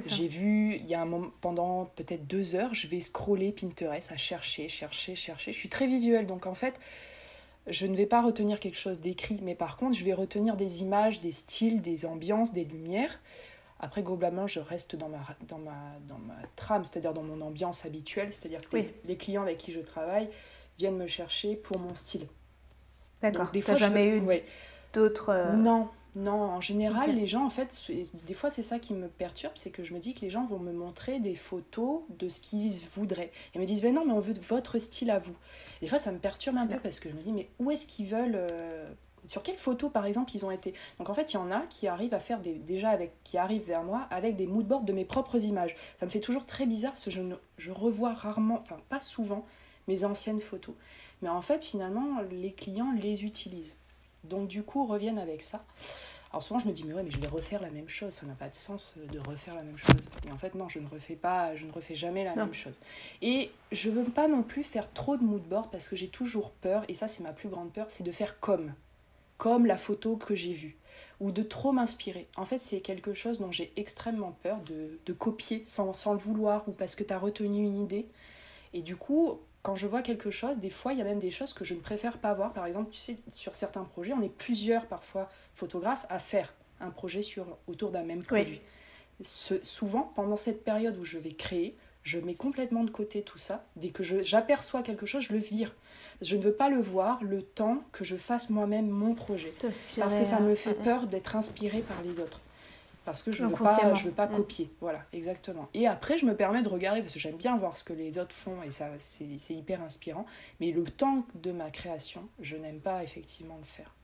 [0.06, 4.10] j'ai vu, il y a un moment, pendant peut-être deux heures, je vais scroller Pinterest
[4.10, 5.52] à chercher, chercher, chercher.
[5.52, 6.80] Je suis très visuelle, donc en fait
[7.68, 10.82] je ne vais pas retenir quelque chose d'écrit, mais par contre je vais retenir des
[10.82, 13.20] images, des styles, des ambiances, des lumières
[13.80, 17.86] Après, globalement, je reste dans ma, dans ma, dans ma trame, c'est-à-dire dans mon ambiance
[17.86, 20.28] habituelle, c'est-à-dire que les clients avec qui je travaille
[20.78, 22.26] viennent me chercher pour mon style.
[23.22, 23.50] D'accord.
[23.62, 24.22] Fois, jamais eu
[24.92, 25.30] d'autres.
[25.30, 26.40] Euh, non, non.
[26.40, 27.90] En général, les gens, en fait,
[28.26, 30.46] des fois, c'est ça qui me perturbe, c'est que je me dis que les gens
[30.46, 33.32] vont me montrer des photos de ce qu'ils voudraient.
[33.54, 35.36] Et me disent, ben non, mais on veut votre style à vous.
[35.80, 37.86] des fois, ça me perturbe un peu parce que je me dis, mais où est-ce
[37.86, 38.88] qu'ils veulent euh,
[39.28, 40.74] sur quelles photos par exemple ils ont été?
[40.98, 43.38] Donc en fait il y en a qui arrivent à faire des, déjà avec qui
[43.38, 45.76] arrivent vers moi avec des moodboards de mes propres images.
[46.00, 47.22] Ça me fait toujours très bizarre parce que je,
[47.58, 49.44] je revois rarement enfin pas souvent
[49.86, 50.74] mes anciennes photos.
[51.22, 53.76] Mais en fait finalement les clients les utilisent.
[54.24, 55.64] Donc du coup reviennent avec ça.
[56.30, 58.14] Alors souvent je me dis mais ouais mais je vais refaire la même chose.
[58.14, 60.08] Ça n'a pas de sens de refaire la même chose.
[60.26, 62.80] Et en fait non je ne refais pas je ne refais jamais la même chose.
[63.20, 66.84] Et je veux pas non plus faire trop de moodboard parce que j'ai toujours peur.
[66.88, 68.72] Et ça c'est ma plus grande peur c'est de faire comme
[69.38, 70.76] comme la photo que j'ai vue,
[71.20, 72.28] ou de trop m'inspirer.
[72.36, 76.68] En fait, c'est quelque chose dont j'ai extrêmement peur de, copier sans, sans, le vouloir
[76.68, 78.06] ou parce que tu as retenu une idée.
[78.74, 81.30] Et du coup, quand je vois quelque chose, des fois, il y a même des
[81.30, 82.52] choses que je ne préfère pas voir.
[82.52, 86.90] Par exemple, tu sais, sur certains projets, on est plusieurs parfois photographes à faire un
[86.90, 88.60] projet sur, autour d'un même produit.
[89.22, 93.64] souvent, pendant cette période où je vais créer, je mets complètement de côté tout ça.
[93.76, 95.74] Dès que j'aperçois quelque chose, je le vire.
[96.20, 99.52] Je ne veux pas le voir le temps que je fasse moi-même mon projet.
[99.60, 102.40] Parce que ça me fait peur d'être inspirée par les autres.
[103.04, 104.36] Parce que je ne veux, pas, je veux pas mm.
[104.36, 104.70] copier.
[104.82, 105.68] Voilà, exactement.
[105.72, 108.18] Et après, je me permets de regarder, parce que j'aime bien voir ce que les
[108.18, 110.26] autres font, et ça c'est hyper inspirant.
[110.60, 113.94] Mais le temps de ma création, je n'aime pas effectivement le faire.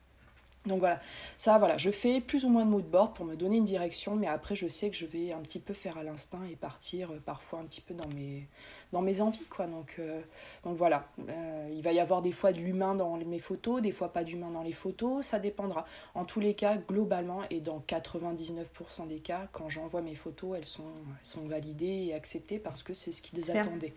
[0.65, 0.99] Donc voilà,
[1.37, 4.15] ça voilà, je fais plus ou moins de mood board pour me donner une direction,
[4.15, 7.11] mais après je sais que je vais un petit peu faire à l'instinct et partir
[7.11, 8.47] euh, parfois un petit peu dans mes,
[8.91, 9.67] dans mes envies quoi.
[9.67, 10.21] Donc, euh,
[10.63, 13.91] donc voilà, euh, il va y avoir des fois de l'humain dans mes photos, des
[13.91, 15.85] fois pas d'humain dans les photos, ça dépendra.
[16.15, 20.65] En tous les cas, globalement et dans 99% des cas, quand j'envoie mes photos, elles
[20.65, 23.93] sont, sont validées et acceptées parce que c'est ce qu'ils attendaient.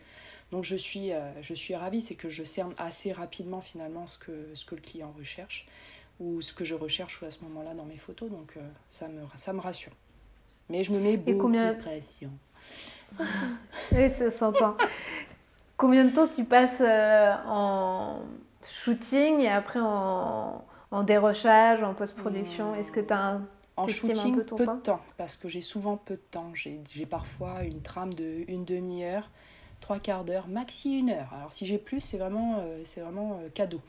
[0.50, 1.10] Donc je suis,
[1.42, 4.80] je suis ravie, c'est que je cerne assez rapidement finalement ce que, ce que le
[4.80, 5.66] client recherche
[6.20, 8.30] ou ce que je recherche à ce moment-là dans mes photos.
[8.30, 9.92] Donc euh, ça, me, ça me rassure.
[10.68, 11.72] Mais je me mets beaucoup combien...
[11.72, 12.30] de pression.
[13.92, 14.76] oui, ça s'entend.
[15.76, 18.20] combien de temps tu passes euh, en
[18.62, 22.74] shooting et après en, en dérochage, en post-production?
[22.74, 23.46] Est-ce que tu as un
[23.76, 26.50] en shooting, peu, peu de temps, parce que j'ai souvent peu de temps.
[26.52, 29.30] J'ai parfois une trame de une demi-heure,
[29.78, 31.32] trois quarts d'heure, maxi une heure.
[31.32, 33.80] Alors si j'ai plus, c'est vraiment, euh, c'est vraiment cadeau.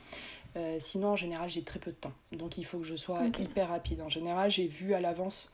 [0.55, 2.13] Euh, sinon, en général, j'ai très peu de temps.
[2.31, 4.01] Donc, il faut que je sois hyper rapide.
[4.01, 5.53] En général, j'ai vu à l'avance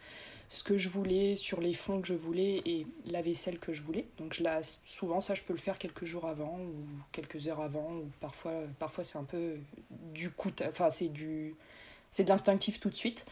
[0.50, 3.82] ce que je voulais, sur les fonds que je voulais et la vaisselle que je
[3.82, 4.06] voulais.
[4.18, 6.74] Donc, je la, souvent, ça, je peux le faire quelques jours avant ou
[7.12, 7.92] quelques heures avant.
[7.92, 9.58] Ou parfois, parfois c'est un peu
[10.14, 10.52] du coup.
[10.68, 11.56] Enfin, c'est du.
[12.12, 13.26] C'est de l'instinctif tout de suite.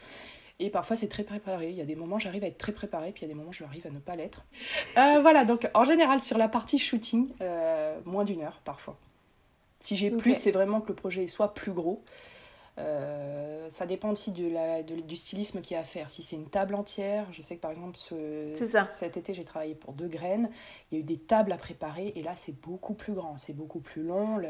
[0.60, 1.70] Et parfois, c'est très préparé.
[1.70, 3.38] Il y a des moments, j'arrive à être très préparée, puis il y a des
[3.38, 4.44] moments, je arrive à ne pas l'être.
[4.96, 8.96] Euh, voilà, donc en général, sur la partie shooting, euh, moins d'une heure parfois.
[9.84, 12.02] Si j'ai plus, c'est vraiment que le projet soit plus gros.
[12.78, 16.10] Euh, ça dépend aussi de la, du stylisme qu'il y a à faire.
[16.10, 18.54] Si c'est une table entière, je sais que par exemple ce,
[18.86, 20.48] cet été j'ai travaillé pour deux graines,
[20.90, 23.52] il y a eu des tables à préparer et là c'est beaucoup plus grand, c'est
[23.52, 24.40] beaucoup plus long.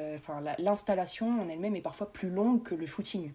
[0.58, 3.32] L'installation en elle-même est parfois plus longue que le shooting.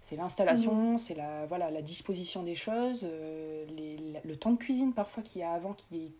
[0.00, 0.98] C'est l'installation, mhm.
[0.98, 5.42] c'est la, voilà, la disposition des choses, euh, les, le temps de cuisine parfois qu'il
[5.42, 5.76] y a avant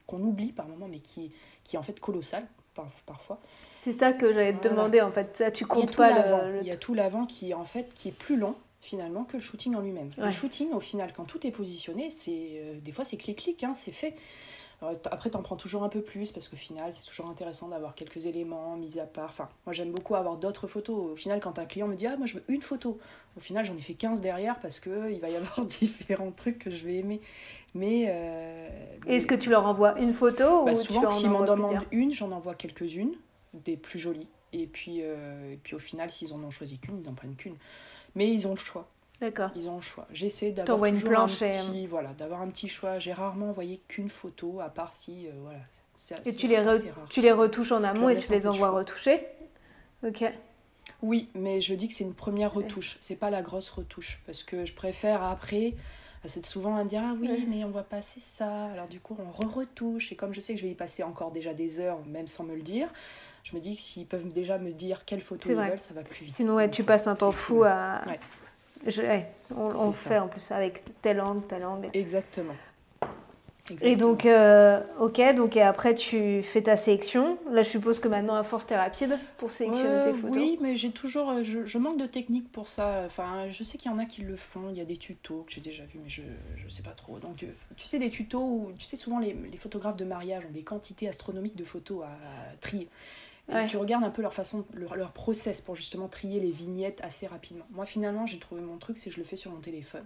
[0.07, 1.33] qu'on oublie par moment mais qui,
[1.65, 2.47] qui est en fait colossal
[3.07, 3.39] parfois.
[3.83, 5.37] C'est ça que j'allais te demander en fait.
[5.37, 8.17] Ça, tu comptes pas le, Il y a tout l'avant qui en fait qui est
[8.17, 10.11] plus long finalement que le shooting en lui-même.
[10.19, 13.75] Le shooting au final quand tout est positionné, c'est euh, des fois c'est clic-clic, hein,
[13.75, 14.15] c'est fait.
[14.83, 17.95] Alors, après, t'en prends toujours un peu plus parce qu'au final, c'est toujours intéressant d'avoir
[17.95, 19.31] quelques éléments mis à part.
[19.31, 21.13] Enfin, moi, j'aime beaucoup avoir d'autres photos.
[21.13, 22.99] Au final, quand un client me dit Ah, moi, je veux une photo,
[23.37, 26.71] au final, j'en ai fait 15 derrière parce qu'il va y avoir différents trucs que
[26.71, 27.21] je vais aimer.
[27.75, 28.07] Mais.
[28.09, 28.69] Euh,
[29.07, 32.31] Est-ce que tu leur envoies une photo bah, ou Souvent, s'ils m'en demandent une, j'en
[32.33, 33.15] envoie quelques-unes
[33.53, 34.29] des plus jolies.
[34.53, 37.37] Et puis, euh, et puis au final, s'ils en ont choisi qu'une, ils n'en prennent
[37.37, 37.57] qu'une.
[38.15, 38.89] Mais ils ont le choix.
[39.21, 39.51] D'accord.
[39.57, 40.07] Ils ont le choix.
[40.13, 42.99] J'essaie d'avoir toujours une planche un petit, voilà, d'avoir un petit choix.
[42.99, 46.21] J'ai rarement envoyé qu'une photo, à part si, euh, voilà.
[46.25, 46.63] et tu les,
[47.11, 49.25] tu les retouches en amont et tu les envoies retoucher?
[50.07, 50.25] Ok.
[51.03, 52.99] Oui, mais je dis que c'est une première retouche.
[53.01, 54.21] C'est pas la grosse retouche.
[54.27, 55.75] Parce que je préfère après
[56.27, 59.31] c'est souvent à dire ah oui mais on va passer ça alors du coup on
[59.31, 62.27] re-retouche et comme je sais que je vais y passer encore déjà des heures même
[62.27, 62.89] sans me le dire
[63.45, 66.03] je me dis que s'ils peuvent déjà me dire quelle photo ils veulent, ça va
[66.03, 66.35] plus vite.
[66.35, 68.01] Sinon, ouais, tu passes un temps fou à.
[68.87, 69.03] Je,
[69.57, 71.89] on, fait en plus avec tel angle, tel angle.
[71.95, 72.55] Exactement.
[73.81, 77.39] Et donc, euh, ok, donc et après tu fais ta sélection.
[77.51, 80.37] Là, je suppose que maintenant, à force, t'es rapide pour sélectionner tes photos.
[80.37, 83.03] Oui, mais j'ai toujours, euh, je, manque de technique pour ça.
[83.07, 84.69] Enfin, je sais qu'il y en a qui le font.
[84.71, 86.23] Il y a des tutos que j'ai déjà vus, mais je,
[86.57, 87.19] je sais pas trop.
[87.19, 87.47] Donc,
[87.77, 90.63] tu, sais, des tutos où, tu sais, souvent les, les, photographes de mariage ont des
[90.63, 92.89] quantités astronomiques de photos à, trier.
[93.49, 97.01] Et tu regardes un peu leur façon, leur, leur, process pour justement trier les vignettes
[97.03, 97.65] assez rapidement.
[97.71, 100.05] Moi, finalement, j'ai trouvé mon truc, c'est que je le fais sur mon téléphone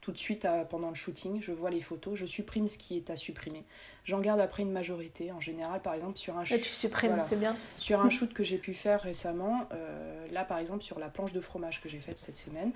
[0.00, 3.10] tout de suite pendant le shooting, je vois les photos, je supprime ce qui est
[3.10, 3.64] à supprimer.
[4.04, 6.58] J'en garde après une majorité, en général, par exemple, sur un shoot.
[6.62, 7.54] tu supprimes, c'est bien.
[7.76, 11.32] Sur un shoot que j'ai pu faire récemment, euh, là par exemple, sur la planche
[11.32, 12.72] de fromage que j'ai faite cette semaine,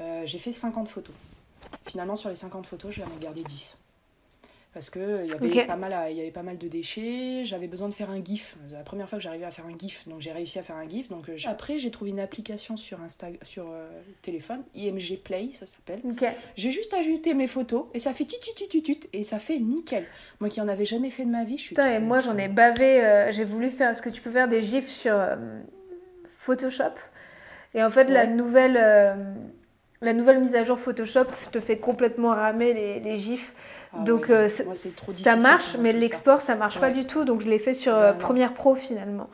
[0.00, 1.14] euh, j'ai fait 50 photos.
[1.86, 3.78] Finalement, sur les 50 photos, j'en ai gardé 10
[4.72, 7.66] parce que il y avait pas mal il y avait pas mal de déchets j'avais
[7.66, 8.56] besoin de faire un gif.
[8.68, 10.76] C'est la première fois que j'arrivais à faire un gif donc j'ai réussi à faire
[10.76, 11.08] un gif.
[11.08, 13.88] Donc euh, après j'ai trouvé une application sur Insta sur euh,
[14.22, 16.00] téléphone IMG Play ça s'appelle.
[16.56, 19.58] J'ai juste ajouté mes photos et ça fait tut tut tut tut et ça fait
[19.58, 20.06] nickel.
[20.40, 22.48] Moi qui en avais jamais fait de ma vie je suis et moi j'en ai
[22.48, 25.18] bavé euh, j'ai voulu faire ce que tu peux faire des gifs sur
[26.38, 26.94] Photoshop?
[27.74, 28.74] Et en fait la nouvelle
[30.00, 33.52] la nouvelle mise à jour Photoshop te fait complètement ramer les, les gifs
[33.94, 37.24] ah donc euh, ça marche, mais l'export ça marche pas du tout.
[37.24, 39.28] Donc je l'ai fait sur bah, euh, Premiere Pro finalement.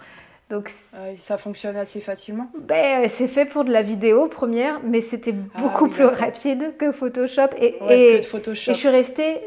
[0.51, 0.73] Donc
[1.19, 2.51] ça fonctionne assez facilement.
[2.59, 6.91] Ben, c'est fait pour de la vidéo première, mais c'était ah beaucoup plus rapide que
[6.91, 9.41] Photoshop et, et, je suis restée,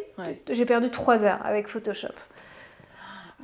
[0.51, 2.13] j'ai perdu 3 heures avec Photoshop.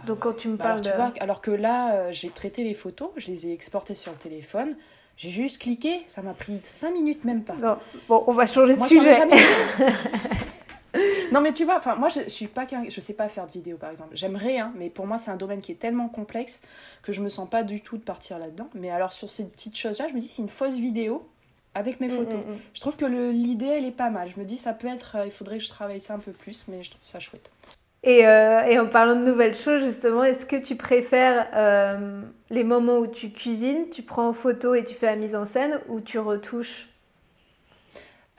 [0.05, 2.63] Donc quand tu me bah, parles alors, tu vois, alors que là, euh, j'ai traité
[2.63, 4.76] les photos, je les ai exportées sur le téléphone.
[5.15, 7.55] J'ai juste cliqué, ça m'a pris 5 minutes même pas.
[8.07, 9.15] Bon, on va changer de sujet.
[11.32, 13.51] non mais tu vois, enfin moi je, je suis pas je sais pas faire de
[13.51, 14.15] vidéo par exemple.
[14.15, 16.61] J'aimerais hein, mais pour moi c'est un domaine qui est tellement complexe
[17.03, 18.69] que je me sens pas du tout de partir là-dedans.
[18.73, 21.28] Mais alors sur ces petites choses-là, je me dis c'est une fausse vidéo
[21.75, 22.39] avec mes mm, photos.
[22.45, 22.59] Mm, mm.
[22.73, 24.30] Je trouve que l'idée elle est pas mal.
[24.34, 26.32] Je me dis ça peut être, euh, il faudrait que je travaille ça un peu
[26.32, 27.51] plus, mais je trouve ça chouette.
[28.03, 32.63] Et, euh, et en parlant de nouvelles choses, justement, est-ce que tu préfères euh, les
[32.63, 35.80] moments où tu cuisines, tu prends en photo et tu fais la mise en scène,
[35.89, 36.89] ou tu retouches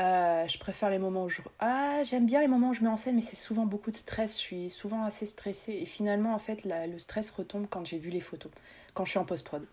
[0.01, 1.43] euh, je préfère les moments où je...
[1.59, 3.97] Ah, j'aime bien les moments où je mets en scène, mais c'est souvent beaucoup de
[3.97, 4.35] stress.
[4.35, 5.73] Je suis souvent assez stressée.
[5.73, 8.53] Et finalement, en fait, le stress retombe quand j'ai vu les photos,
[8.95, 9.67] quand je suis en post-prod.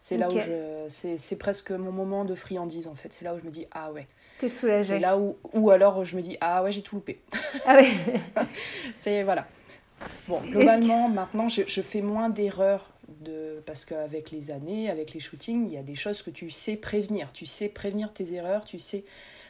[0.00, 0.86] C'est là où je...
[0.88, 3.12] C'est presque mon moment de friandise, en fait.
[3.12, 4.08] C'est là où je me dis, ah ouais.
[4.40, 4.94] T'es soulagée.
[4.94, 5.36] C'est là où...
[5.52, 7.20] Ou alors, je me dis, ah ouais, j'ai tout loupé.
[7.64, 7.92] Ah ouais.
[9.00, 9.22] c'est...
[9.22, 9.46] Voilà.
[10.26, 12.90] Bon, globalement, maintenant, je, je fais moins d'erreurs
[13.20, 13.62] de...
[13.66, 16.76] parce qu'avec les années, avec les shootings, il y a des choses que tu sais
[16.76, 17.32] prévenir.
[17.32, 19.04] Tu sais prévenir tes erreurs, tu sais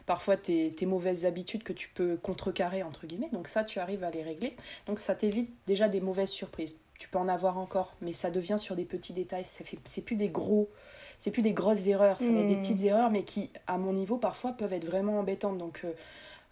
[0.07, 3.31] parfois tes, tes, mauvaises habitudes que tu peux contrecarrer, entre guillemets.
[3.33, 4.57] Donc ça, tu arrives à les régler.
[4.87, 6.79] Donc ça t'évite déjà des mauvaises surprises.
[6.99, 9.45] Tu peux en avoir encore, mais ça devient sur des petits détails.
[9.45, 10.71] Ça fait, c'est plus des gros,
[11.19, 12.21] c'est plus des grosses erreurs.
[12.21, 12.61] Être des hmm.
[12.61, 15.59] petites erreurs, mais qui, à mon niveau, parfois peuvent être vraiment embêtantes.
[15.59, 15.93] Donc euh,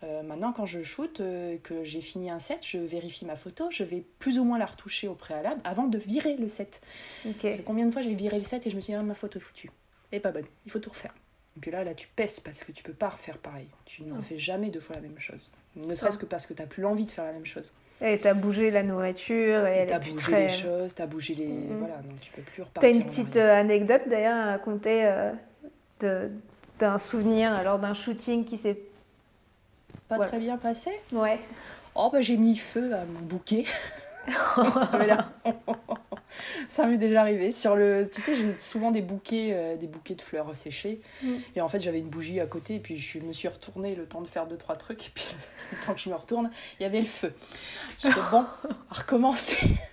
[0.04, 3.68] euh, maintenant, quand je shoot, euh, que j'ai fini un set, je vérifie ma photo,
[3.70, 6.80] je vais plus ou moins la retoucher au préalable avant de virer le set.
[7.40, 9.14] C'est combien de fois j'ai viré le set et je me suis dit, ah, ma
[9.14, 9.70] photo foutue.
[10.10, 11.14] Elle est pas bonne, il faut tout refaire.
[11.56, 13.68] Et puis là, là, tu pestes parce que tu peux pas refaire pareil.
[13.84, 15.50] Tu ne fais jamais deux fois la même chose.
[15.76, 17.72] Ne serait-ce que parce que tu n'as plus l'envie de faire la même chose.
[18.00, 19.66] Et tu as bougé la nourriture.
[19.66, 21.66] Et, tu as bougé les choses, tu as bougé les.
[21.78, 22.90] Voilà, donc tu peux plus repartir.
[22.90, 25.04] Tu as une petite euh, anecdote d'ailleurs à raconter
[26.00, 26.28] euh,
[26.78, 28.78] d'un souvenir lors d'un shooting qui s'est.
[30.08, 30.90] Pas très bien passé?
[31.12, 31.38] Ouais.
[31.94, 33.64] Oh, bah j'ai mis feu à mon bouquet.
[36.68, 37.52] ça m'est déjà arrivé.
[37.52, 41.00] Sur le, tu sais, j'ai souvent des bouquets, euh, des bouquets de fleurs séchées.
[41.22, 41.32] Mm.
[41.56, 42.76] Et en fait, j'avais une bougie à côté.
[42.76, 45.06] Et puis, je me suis retournée le temps de faire deux, trois trucs.
[45.06, 45.24] Et puis,
[45.72, 47.32] le temps que je me retourne, il y avait le feu.
[48.00, 48.44] Dit bon,
[48.90, 49.58] à recommencer.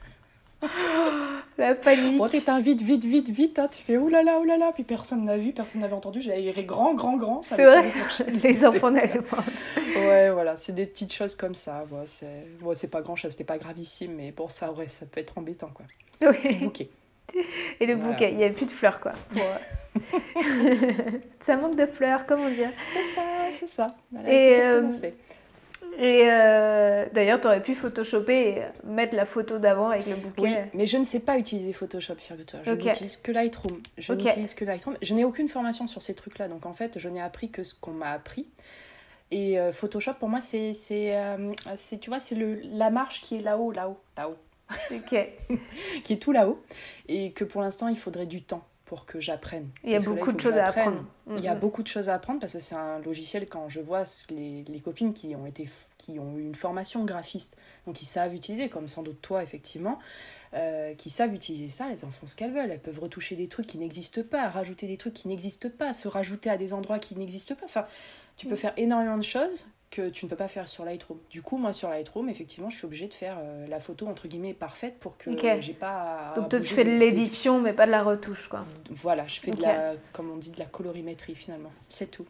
[1.57, 2.17] La panique.
[2.17, 3.59] Bon, t'éteins vite, vite, vite, vite.
[3.59, 3.67] Hein.
[3.71, 4.71] Tu fais oulala, oulala.
[4.73, 6.21] Puis personne n'a vu, personne n'avait entendu.
[6.21, 7.41] J'ai aéré grand, grand, grand.
[7.41, 7.91] C'est vrai.
[8.43, 9.43] Les enfants n'avaient pas.
[9.95, 10.55] ouais, voilà.
[10.57, 11.85] C'est des petites choses comme ça.
[11.91, 13.31] Ouais, c'est bon, pas grand chose.
[13.31, 14.13] C'était pas gravissime.
[14.15, 15.85] Mais bon, ça, ouais, ça peut être embêtant, quoi.
[16.21, 16.37] Oui.
[16.43, 16.89] Le bouquet.
[17.79, 18.31] Et le bouquet.
[18.31, 19.13] Il n'y avait plus de fleurs, quoi.
[21.41, 23.95] ça manque de fleurs, comment dire C'est ça, c'est ça.
[24.27, 24.61] Et.
[25.97, 30.41] Et euh, d'ailleurs, tu aurais pu photoshopper et mettre la photo d'avant avec le bouquet.
[30.41, 32.61] Oui, mais je ne sais pas utiliser Photoshop, figure-toi.
[32.65, 33.81] Je n'utilise que Lightroom.
[33.97, 34.97] Je n'utilise que Lightroom.
[35.01, 36.47] Je n'ai aucune formation sur ces trucs-là.
[36.47, 38.47] Donc en fait, je n'ai appris que ce qu'on m'a appris.
[39.31, 43.37] Et euh, Photoshop, pour moi, c'est, euh, c'est, tu vois, c'est le, la marche qui
[43.37, 44.37] est là-haut, là-haut, là-haut.
[44.91, 45.15] Ok.
[46.03, 46.63] qui est tout là-haut.
[47.07, 49.69] Et que pour l'instant, il faudrait du temps pour que j'apprenne.
[49.83, 51.05] Il y a beaucoup de choses à apprendre.
[51.37, 53.81] Il y a beaucoup de choses à apprendre parce que c'est un logiciel, quand je
[53.81, 55.69] vois les, les, copines qui ont, été,
[55.99, 59.99] qui ont eu une formation graphiste, donc qui savent utiliser, comme sans doute toi effectivement,
[60.55, 62.71] euh, qui savent utiliser ça, elles en font ce qu'elles veulent.
[62.71, 66.07] Elles peuvent retoucher des trucs qui n'existent pas, rajouter des trucs qui n'existent pas, se
[66.07, 67.65] rajouter à des endroits qui n'existent pas.
[67.65, 67.85] Enfin,
[68.37, 68.57] tu peux mm.
[68.57, 71.17] faire énormément de choses que tu ne peux pas faire sur Lightroom.
[71.29, 74.27] Du coup, moi sur Lightroom, effectivement, je suis obligée de faire euh, la photo entre
[74.27, 75.31] guillemets parfaite pour que
[75.61, 76.33] j'ai pas.
[76.35, 78.65] Donc toi, tu fais de l'édition, mais pas de la retouche, quoi.
[78.91, 81.71] Voilà, je fais de la, comme on dit, de la colorimétrie finalement.
[81.89, 82.25] C'est tout.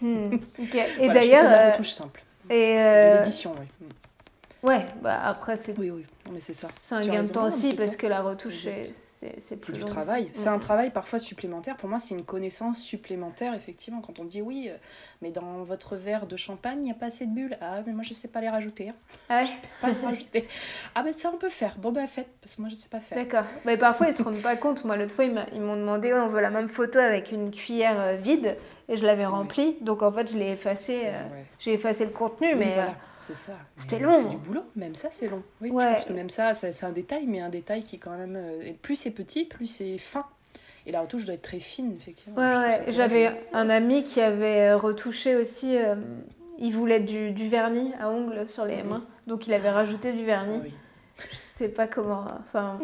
[0.00, 0.36] Hmm.
[1.00, 2.22] Et d'ailleurs, de la euh, retouche simple.
[2.50, 3.20] Et euh...
[3.20, 3.66] l'édition, oui.
[3.80, 4.66] Hmm.
[4.66, 5.78] Ouais, bah après c'est.
[5.78, 6.68] Oui, oui, mais c'est ça.
[6.82, 8.94] C'est un gain de temps aussi parce que la retouche, c'est
[9.38, 10.28] c'est du travail.
[10.32, 11.76] C'est un travail parfois supplémentaire.
[11.76, 14.00] Pour moi, c'est une connaissance supplémentaire, effectivement.
[14.00, 14.76] Quand on dit oui, euh,
[15.22, 17.56] mais dans votre verre de champagne, il n'y a pas assez de bulles.
[17.60, 18.90] Ah, mais moi, je ne sais pas les rajouter.
[18.90, 18.94] Hein.
[19.28, 19.48] Ah ouais
[19.80, 20.48] Pas les rajouter.
[20.94, 21.76] Ah, ben ça, on peut faire.
[21.78, 23.18] Bon, ben faites, parce que moi, je ne sais pas faire.
[23.18, 23.44] D'accord.
[23.64, 24.84] Mais parfois, ils ne se rendent pas compte.
[24.84, 28.14] Moi, l'autre fois, ils m'ont demandé on veut la même photo avec une cuillère euh,
[28.14, 28.56] vide.
[28.88, 29.76] Et je l'avais remplie.
[29.80, 31.02] Donc, en fait, je l'ai effacé.
[31.06, 31.22] Euh,
[31.58, 32.74] j'ai effacé le contenu, mais.
[33.26, 33.52] C'est ça.
[33.76, 34.22] C'était long.
[34.22, 35.42] C'est du boulot, même ça c'est long.
[35.60, 38.36] Oui, je pense que même ça, c'est un détail, mais un détail qui quand même.
[38.36, 40.26] Euh, plus c'est petit, plus c'est fin.
[40.86, 42.36] Et la retouche doit être très fine, effectivement.
[42.38, 45.78] Ouais, J'avais un ami qui avait euh, retouché aussi.
[45.78, 45.94] Euh,
[46.58, 50.24] il voulait du, du, vernis à ongles sur les mains, donc il avait rajouté du
[50.24, 50.60] vernis.
[50.62, 50.74] Oui.
[51.30, 52.26] Je sais pas comment.
[52.40, 52.78] Enfin.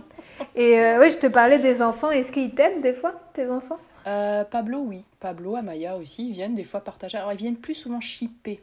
[0.54, 2.10] Et oui, je te parlais des enfants.
[2.10, 3.78] Est-ce qu'ils t'aident des fois, tes enfants?
[4.04, 5.04] Pablo, oui.
[5.18, 7.18] Pablo, Amaya aussi, ils viennent des fois partager.
[7.18, 8.60] Alors, ils viennent plus souvent chipper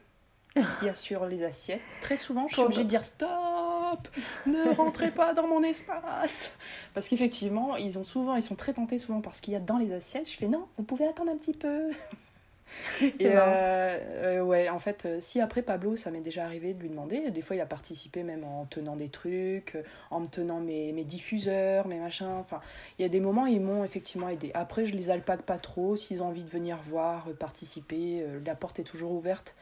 [0.66, 1.82] ce qu'il y a sur les assiettes.
[2.02, 4.08] Très souvent, je suis obligée de dire stop,
[4.46, 6.54] ne rentrez pas dans mon espace.
[6.94, 9.62] Parce qu'effectivement, ils ont souvent, ils sont très tentés souvent par ce qu'il y a
[9.62, 10.30] dans les assiettes.
[10.30, 11.90] Je fais non, vous pouvez attendre un petit peu.
[13.02, 16.82] Et euh, euh, ouais, en fait, euh, si après Pablo, ça m'est déjà arrivé de
[16.82, 17.32] lui demander.
[17.32, 19.78] Des fois, il a participé même en tenant des trucs,
[20.12, 22.28] en me tenant mes, mes diffuseurs, mes machins.
[22.40, 22.60] Enfin,
[22.98, 24.52] il y a des moments, ils m'ont effectivement aidé.
[24.54, 25.96] Après, je les alpague pas trop.
[25.96, 29.56] S'ils ont envie de venir voir, participer, la porte est toujours ouverte.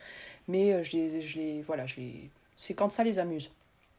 [0.47, 2.29] Mais euh, je les, je les, voilà, je les...
[2.55, 3.51] c'est quand ça les amuse.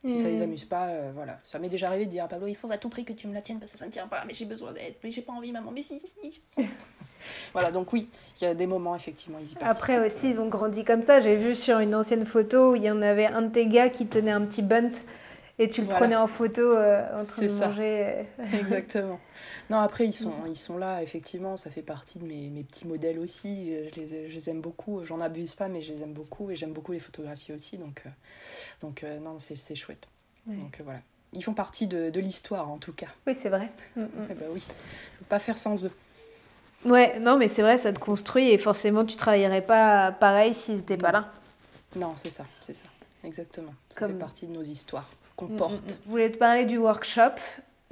[0.04, 0.42] Si ça les mhm.
[0.42, 1.40] amuse pas, euh, voilà.
[1.42, 3.26] Ça m'est déjà arrivé de dire à Pablo, il faut à tout prix que tu
[3.26, 5.22] me la tiennes parce que ça ne tient pas, mais j'ai besoin d'aide, mais j'ai
[5.22, 6.62] pas envie, maman, mais si, si.
[7.52, 8.08] voilà, donc oui,
[8.40, 11.18] il y a des moments, effectivement, ils y Après aussi, ils ont grandi comme ça.
[11.18, 13.88] J'ai vu sur une ancienne photo où il y en avait un de tes gars
[13.88, 14.92] qui tenait un petit bunt
[15.58, 18.26] et tu le prenais en photo euh, en train de manger.
[18.60, 19.18] Exactement.
[19.70, 22.86] Non, après, ils sont, ils sont là, effectivement, ça fait partie de mes, mes petits
[22.86, 23.72] modèles aussi.
[23.90, 25.02] Je les, je les aime beaucoup.
[25.04, 27.78] J'en abuse pas, mais je les aime beaucoup et j'aime beaucoup les photographies aussi.
[27.78, 28.10] Donc, euh,
[28.82, 30.06] donc euh, non, c'est chouette.
[30.46, 31.00] Donc voilà.
[31.32, 33.08] Ils font partie de, de l'histoire, en tout cas.
[33.26, 33.70] Oui, c'est vrai.
[33.96, 34.08] Mm, mm.
[34.30, 34.62] Eh ben oui,
[35.20, 35.90] ne pas faire sans eux.
[36.84, 40.76] Ouais, non, mais c'est vrai, ça te construit et forcément, tu travaillerais pas pareil s'ils
[40.76, 41.32] n'étaient pas là.
[41.96, 42.86] Non, c'est ça, c'est ça,
[43.24, 43.74] exactement.
[43.90, 44.12] Ça Comme...
[44.12, 45.74] fait partie de nos histoires qu'on porte.
[45.74, 47.32] Mm, Je voulais te parler du workshop.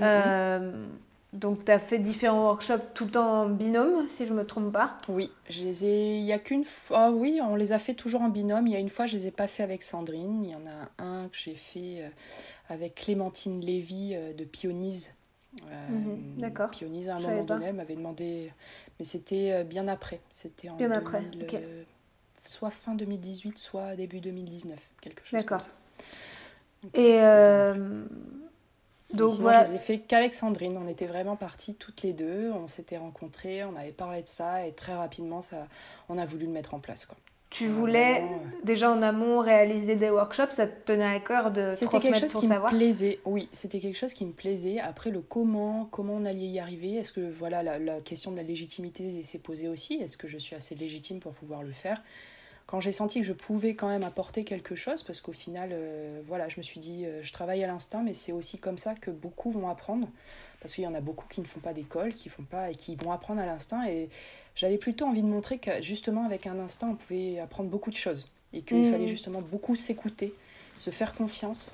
[0.00, 0.86] Euh,
[1.32, 4.98] donc, tu as fait différents workshops tout en binôme, si je ne me trompe pas
[5.08, 6.18] Oui, je les ai...
[6.18, 6.98] il y a qu'une fois.
[6.98, 8.66] Ah oui, on les a fait toujours en binôme.
[8.66, 10.44] Il y a une fois, je ne les ai pas fait avec Sandrine.
[10.44, 12.08] Il y en a un que j'ai fait euh,
[12.68, 15.14] avec Clémentine Lévy euh, de Pionise.
[15.90, 16.70] Mhm, d'accord.
[16.70, 18.52] Pionise, à un moment donné, elle m'avait demandé.
[18.98, 20.20] Mais c'était bien après.
[20.32, 21.22] C'était en bien après.
[22.44, 25.62] Soit fin 2018, soit début 2019, quelque chose D'accord.
[26.92, 27.20] Et.
[29.14, 29.64] Donc voilà.
[29.64, 30.76] Je les ai fait qu'Alexandrine.
[30.76, 32.50] On était vraiment partis toutes les deux.
[32.52, 35.68] On s'était rencontrés, on avait parlé de ça et très rapidement, ça,
[36.08, 37.06] on a voulu le mettre en place.
[37.06, 37.16] Quoi.
[37.50, 38.26] Tu voulais euh,
[38.64, 42.40] déjà en amont réaliser des workshops, ça te tenait à cœur de transmettre quelque chose
[42.40, 43.20] qui Me plaisait.
[43.24, 44.80] Oui, c'était quelque chose qui me plaisait.
[44.80, 48.36] Après le comment, comment on allait y arriver, est-ce que voilà la, la question de
[48.36, 49.94] la légitimité s'est posée aussi?
[49.94, 52.02] Est-ce que je suis assez légitime pour pouvoir le faire?
[52.66, 56.20] Quand j'ai senti que je pouvais quand même apporter quelque chose, parce qu'au final, euh,
[56.26, 58.94] voilà, je me suis dit, euh, je travaille à l'instinct, mais c'est aussi comme ça
[58.94, 60.08] que beaucoup vont apprendre,
[60.60, 62.74] parce qu'il y en a beaucoup qui ne font pas d'école, qui font pas et
[62.74, 63.86] qui vont apprendre à l'instinct.
[63.86, 64.08] Et
[64.54, 67.96] j'avais plutôt envie de montrer que justement avec un instinct, on pouvait apprendre beaucoup de
[67.96, 68.90] choses, et qu'il mmh.
[68.90, 70.32] fallait justement beaucoup s'écouter,
[70.78, 71.72] se faire confiance.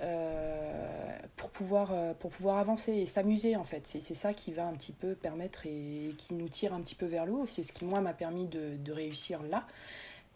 [0.00, 3.82] Euh, pour, pouvoir, pour pouvoir avancer et s'amuser en fait.
[3.86, 7.06] C'est ça qui va un petit peu permettre et qui nous tire un petit peu
[7.06, 7.46] vers le haut.
[7.46, 9.64] C'est ce qui moi m'a permis de, de, réussir là.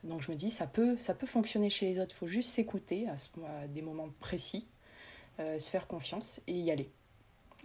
[0.06, 2.50] Donc je me dis, ça peut, ça peut fonctionner chez les autres, il faut juste
[2.50, 4.68] s'écouter à, des moments précis,
[5.40, 6.90] euh, se faire confiance et y aller.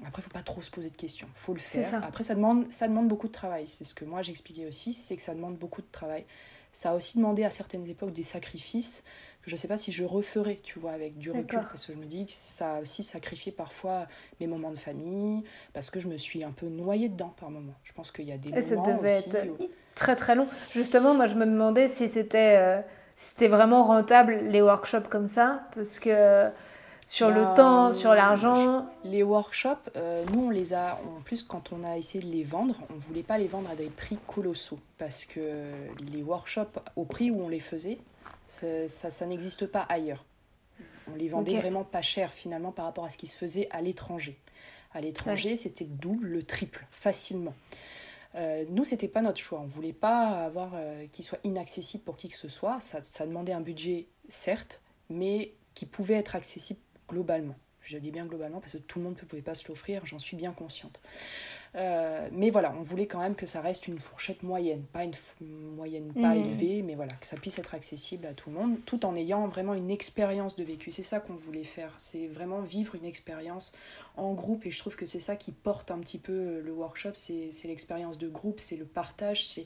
[0.03, 2.03] Après, il faut pas trop se poser de questions, il faut le faire.
[2.03, 3.67] Après, ça demande, ça demande beaucoup de travail.
[3.67, 6.25] C'est ce que moi j'expliquais aussi, c'est que ça demande beaucoup de travail.
[6.73, 9.03] Ça a aussi demandé à certaines époques des sacrifices
[9.41, 11.93] que je ne sais pas si je referais, tu vois, avec du recul, parce que
[11.93, 14.07] je me dis que ça a aussi sacrifié parfois
[14.39, 17.73] mes moments de famille, parce que je me suis un peu noyée dedans par moments.
[17.83, 19.57] Je pense qu'il y a des et moments ça devait être
[19.95, 20.47] très très long.
[20.71, 22.81] Justement, moi je me demandais si c'était euh,
[23.15, 26.49] c'était vraiment rentable les workshops comme ça, parce que
[27.11, 28.87] sur le bah, temps, sur l'argent.
[29.03, 32.43] Les workshops, euh, nous on les a, en plus quand on a essayé de les
[32.45, 35.39] vendre, on ne voulait pas les vendre à des prix colossaux, parce que
[36.13, 37.97] les workshops au prix où on les faisait,
[38.47, 40.23] ça, ça, n'existe pas ailleurs.
[41.11, 43.81] On les vendait vraiment pas cher finalement par rapport à ce qui se faisait à
[43.81, 44.37] l'étranger.
[44.93, 47.53] À l'étranger, c'était le double, le triple, facilement.
[48.36, 49.59] Euh, nous, c'était pas notre choix.
[49.59, 52.79] On voulait pas avoir euh, qu'il soit inaccessible pour qui que ce soit.
[52.79, 57.55] Ça, ça demandait un budget, certes, mais qui pouvait être accessible globalement.
[57.82, 60.19] Je dis bien globalement parce que tout le monde ne pouvait pas se l'offrir, j'en
[60.19, 60.99] suis bien consciente.
[61.76, 65.13] Euh, mais voilà, on voulait quand même que ça reste une fourchette moyenne, pas une
[65.76, 66.38] moyenne pas mmh.
[66.38, 69.47] élevée, mais voilà, que ça puisse être accessible à tout le monde, tout en ayant
[69.47, 70.91] vraiment une expérience de vécu.
[70.91, 73.72] C'est ça qu'on voulait faire, c'est vraiment vivre une expérience
[74.17, 77.11] en groupe, et je trouve que c'est ça qui porte un petit peu le workshop,
[77.15, 79.65] c'est l'expérience de groupe, c'est le partage, c'est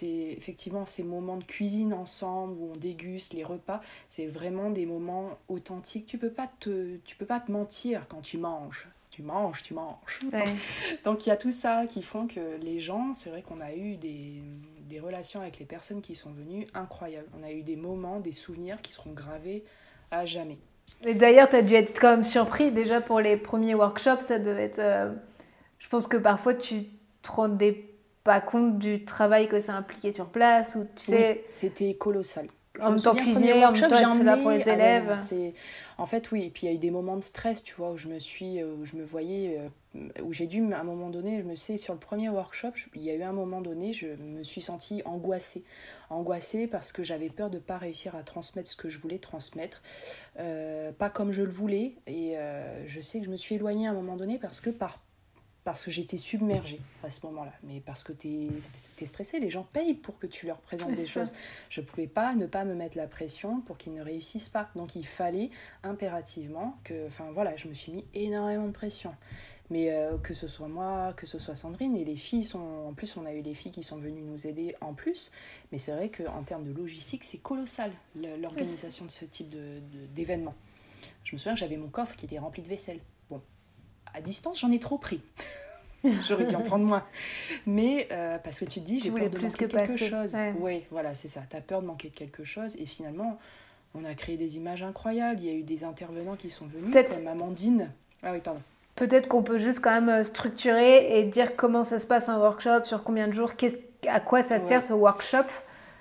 [0.00, 5.38] effectivement ces moments de cuisine ensemble où on déguste les repas, c'est vraiment des moments
[5.48, 6.06] authentiques.
[6.06, 9.72] Tu peux pas te, tu peux pas te mentir quand tu manges tu manges, tu
[9.72, 10.20] manges.
[11.04, 13.72] Donc il y a tout ça qui font que les gens, c'est vrai qu'on a
[13.72, 14.42] eu des,
[14.82, 17.26] des, relations avec les personnes qui sont venues incroyables.
[17.40, 19.64] On a eu des moments, des souvenirs qui seront gravés
[20.10, 20.58] à jamais.
[21.02, 24.38] Et d'ailleurs, tu as dû être quand même surpris déjà pour les premiers workshops, ça
[24.38, 24.80] devait être...
[24.80, 25.10] Euh,
[25.78, 26.84] je pense que parfois tu
[27.22, 27.88] te rendais
[28.22, 31.44] pas compte du travail que ça impliquait sur place ou tu sais...
[31.48, 32.48] C'était colossal
[32.80, 35.16] en même temps cuisiner, en même temps là pour les ah élèves.
[35.98, 36.44] en fait, oui.
[36.44, 38.18] Et puis il y a eu des moments de stress, tu vois, où je me
[38.18, 39.58] suis, où je me voyais,
[39.94, 42.72] euh, où j'ai dû, à un moment donné, je me sais, sur le premier workshop,
[42.94, 45.64] il y a eu un moment donné, je me suis sentie angoissée.
[46.10, 49.18] Angoissée parce que j'avais peur de ne pas réussir à transmettre ce que je voulais
[49.18, 49.82] transmettre.
[50.38, 51.94] Euh, pas comme je le voulais.
[52.06, 54.70] Et euh, je sais que je me suis éloignée à un moment donné parce que
[54.70, 55.00] par
[55.66, 57.52] parce que j'étais submergée à ce moment-là.
[57.64, 58.28] Mais parce que tu
[59.00, 61.32] es, stressée, les gens payent pour que tu leur présentes des choses.
[61.70, 64.70] Je ne pouvais pas ne pas me mettre la pression pour qu'ils ne réussissent pas.
[64.76, 65.50] Donc il fallait
[65.82, 67.08] impérativement que...
[67.08, 69.12] Enfin voilà, je me suis mis énormément de pression.
[69.68, 72.86] Mais euh, que ce soit moi, que ce soit Sandrine, et les filles sont...
[72.86, 75.32] En plus, on a eu les filles qui sont venues nous aider en plus.
[75.72, 79.52] Mais c'est vrai qu'en termes de logistique, c'est colossal, l'organisation de ce type
[80.14, 80.52] d'événement.
[80.52, 83.00] De, je me souviens que j'avais mon coffre qui était rempli de vaisselle
[84.16, 85.20] à distance, j'en ai trop pris.
[86.26, 87.04] J'aurais dû en prendre moins.
[87.66, 90.36] Mais euh, parce que tu te dis, j'ai peur de plus manquer que quelque chose.
[90.58, 91.42] Oui, voilà, c'est ça.
[91.48, 92.76] Tu as peur de manquer de quelque chose.
[92.76, 93.38] Et finalement,
[93.94, 95.40] on a créé des images incroyables.
[95.40, 97.90] Il y a eu des intervenants qui sont venus, comme Amandine.
[98.22, 98.60] Ah oui, pardon.
[98.94, 102.38] Peut-être qu'on peut juste quand même euh, structurer et dire comment ça se passe un
[102.38, 103.52] workshop, sur combien de jours,
[104.08, 105.44] à quoi ça sert ce workshop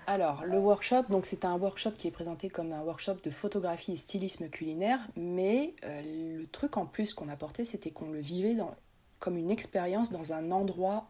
[0.07, 3.93] alors, le workshop, donc c'est un workshop qui est présenté comme un workshop de photographie
[3.93, 8.53] et stylisme culinaire, mais euh, le truc en plus qu'on apportait, c'était qu'on le vivait
[8.53, 8.75] dans,
[9.19, 11.07] comme une expérience dans un endroit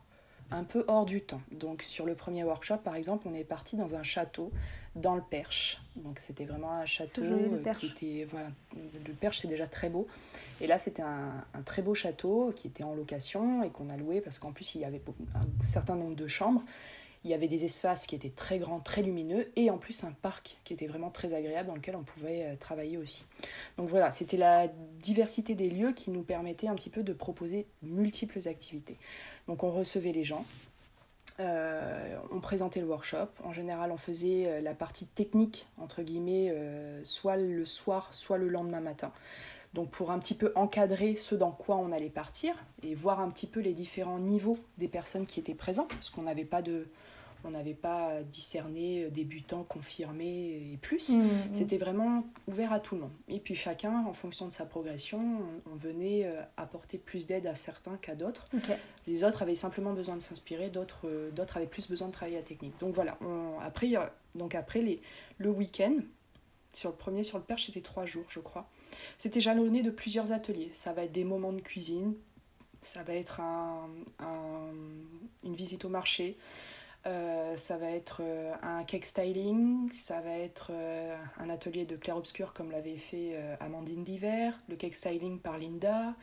[0.52, 1.42] un peu hors du temps.
[1.52, 4.52] Donc sur le premier workshop, par exemple, on est parti dans un château
[4.96, 5.82] dans le Perche.
[5.98, 8.28] Donc c'était vraiment un château euh, qui était...
[8.30, 10.08] Voilà, le Perche, c'est déjà très beau.
[10.62, 13.98] Et là, c'était un, un, très beau château qui était en location et qu'on a
[13.98, 15.02] loué parce qu'en plus, il y avait
[15.34, 16.62] un certain nombre de chambres.
[17.26, 20.12] Il y avait des espaces qui étaient très grands, très lumineux, et en plus un
[20.12, 23.26] parc qui était vraiment très agréable dans lequel on pouvait euh, travailler aussi.
[23.78, 24.68] Donc voilà, c'était la
[25.00, 29.00] diversité des lieux qui nous permettait un petit peu de proposer multiples activités.
[29.48, 30.46] Donc on recevait les gens,
[31.40, 33.30] euh, on présentait le workshop.
[33.44, 36.54] En général, on faisait euh, la partie technique, entre guillemets,
[37.02, 39.12] soit le soir, soit le lendemain matin.
[39.74, 42.54] Donc pour un petit peu encadrer ce dans quoi on allait partir
[42.84, 46.22] et voir un petit peu les différents niveaux des personnes qui étaient présentes, parce qu'on
[46.22, 46.88] n'avait pas de,
[47.46, 51.12] on n'avait pas discerné débutants, confirmés et plus.
[51.12, 51.30] Mmh, mmh.
[51.52, 53.12] C'était vraiment ouvert à tout le monde.
[53.28, 55.40] Et puis chacun, en fonction de sa progression,
[55.72, 58.50] on, venait euh, apporter plus d'aide à certains qu'à d'autres.
[59.08, 62.38] Les autres avaient simplement besoin de s'inspirer, d'autres, euh, d'autres avaient plus besoin de travailler
[62.38, 62.78] la technique.
[62.80, 63.18] Donc voilà,
[63.62, 63.92] après,
[64.34, 65.02] donc après les,
[65.38, 65.96] le week-end,
[66.74, 68.70] sur le premier, sur le perche, c'était trois jours, je crois.
[69.18, 70.70] C'était jalonné de plusieurs ateliers.
[70.74, 72.16] Ça va être des moments de cuisine,
[72.82, 73.42] ça va être
[75.44, 76.38] une visite au marché,
[77.08, 81.96] euh, ça va être euh, un cake styling, ça va être euh, un atelier de
[81.96, 86.16] clair-obscur comme l'avait fait Amandine l'hiver, le cake styling par Linda,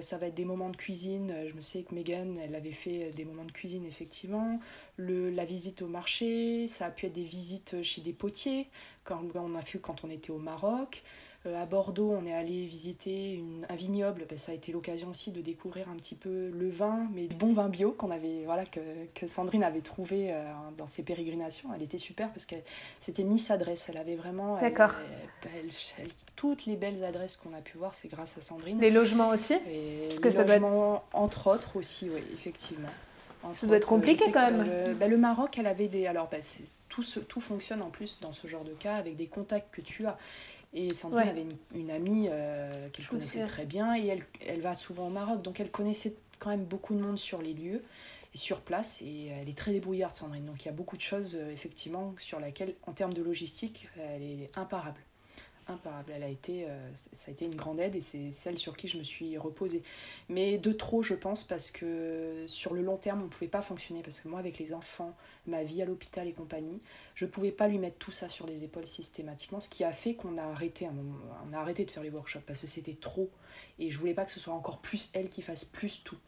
[0.00, 3.10] ça va être des moments de cuisine, je me sais que Megan, elle avait fait
[3.12, 4.60] des moments de cuisine effectivement,
[4.96, 8.68] le, la visite au marché, ça a pu être des visites chez des potiers,
[9.04, 11.02] quand on a fait quand on était au Maroc,
[11.44, 14.26] à Bordeaux, on est allé visiter un vignoble.
[14.28, 17.34] Ben, ça a été l'occasion aussi de découvrir un petit peu le vin, mais le
[17.34, 18.80] bon vin bio qu'on avait, voilà, que,
[19.14, 20.44] que, Sandrine avait trouvé euh,
[20.76, 21.70] dans ses pérégrinations.
[21.74, 22.54] Elle était super parce que
[23.00, 23.88] c'était Miss Adresse.
[23.88, 24.60] Elle avait vraiment.
[24.60, 24.92] D'accord.
[26.36, 28.80] toutes les belles adresses qu'on a pu voir, c'est grâce à Sandrine.
[28.80, 32.90] Les logements aussi Et Les ça logements, entre autres aussi, oui, effectivement.
[33.54, 34.64] ça doit être compliqué quand même.
[34.64, 36.06] Le, ben, le, Maroc, elle avait des.
[36.06, 36.40] Alors, ben,
[36.88, 40.06] tout, tout fonctionne en plus dans ce genre de cas avec des contacts que tu
[40.06, 40.16] as.
[40.74, 45.08] Et Sandrine avait une, amie euh, qu'elle connaissait très bien et elle, elle va souvent
[45.08, 47.82] au Maroc, donc elle connaissait quand même beaucoup de monde sur les lieux
[48.34, 50.46] et sur place et elle est très débrouillarde Sandrine.
[50.46, 53.88] Donc il y a beaucoup de choses euh, effectivement sur laquelle en termes de logistique
[53.98, 55.00] elle est imparable.
[55.68, 56.12] Imparable.
[56.14, 58.88] Elle a été, euh, ça a été une grande aide et c'est celle sur qui
[58.88, 59.82] je me suis reposée.
[60.28, 63.62] Mais de trop, je pense, parce que sur le long terme, on ne pouvait pas
[63.62, 64.02] fonctionner.
[64.02, 65.14] Parce que moi, avec les enfants,
[65.46, 66.80] ma vie à l'hôpital et compagnie,
[67.14, 69.60] je ne pouvais pas lui mettre tout ça sur les épaules systématiquement.
[69.60, 71.16] Ce qui a fait qu'on a arrêté un moment,
[71.48, 73.30] on a arrêté de faire les workshops parce que c'était trop.
[73.78, 76.18] Et je voulais pas que ce soit encore plus elle qui fasse plus tout.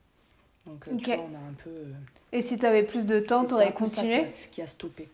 [0.66, 1.70] Donc, euh, tu vois, on a un peu.
[1.70, 1.92] Euh,
[2.32, 4.26] et si tu avais plus de temps, tu aurais continué?
[4.50, 5.08] qui a, stoppé.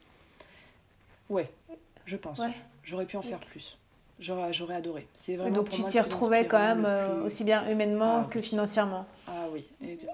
[1.29, 1.51] Ouais,
[2.07, 2.41] je pense.
[2.85, 3.77] J'aurais pu en faire plus.
[4.21, 5.09] J'aurais adoré.
[5.15, 9.07] C'est vraiment donc tu t'y retrouvais quand même euh, aussi bien humainement ah que financièrement.
[9.27, 9.65] Ah oui.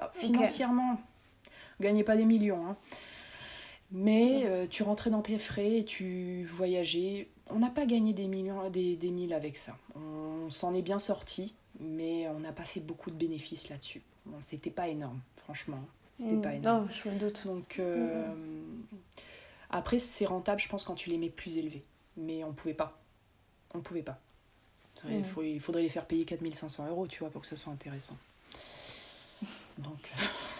[0.01, 1.01] Ah, financièrement,
[1.81, 2.67] gagnais pas des millions.
[2.67, 2.77] Hein.
[3.91, 7.29] Mais euh, tu rentrais dans tes frais et tu voyageais.
[7.51, 9.77] On n'a pas gagné des millions, des, des mille avec ça.
[9.95, 14.03] On s'en est bien sorti, mais on n'a pas fait beaucoup de bénéfices là-dessus.
[14.25, 15.81] Bon, c'était pas énorme, franchement.
[16.17, 16.43] C'était mm.
[16.43, 16.85] pas énorme.
[16.85, 17.47] Non, je me doute.
[17.47, 18.25] Donc, euh,
[19.71, 21.85] après, c'est rentable, je pense, quand tu les mets plus élevés.
[22.17, 22.99] Mais on pouvait pas
[23.77, 24.19] on pouvait pas.
[25.09, 28.17] Il, il, faudrait les faire payer 4500 euros, tu vois, pour que ce soit intéressant.
[29.79, 30.11] Donc,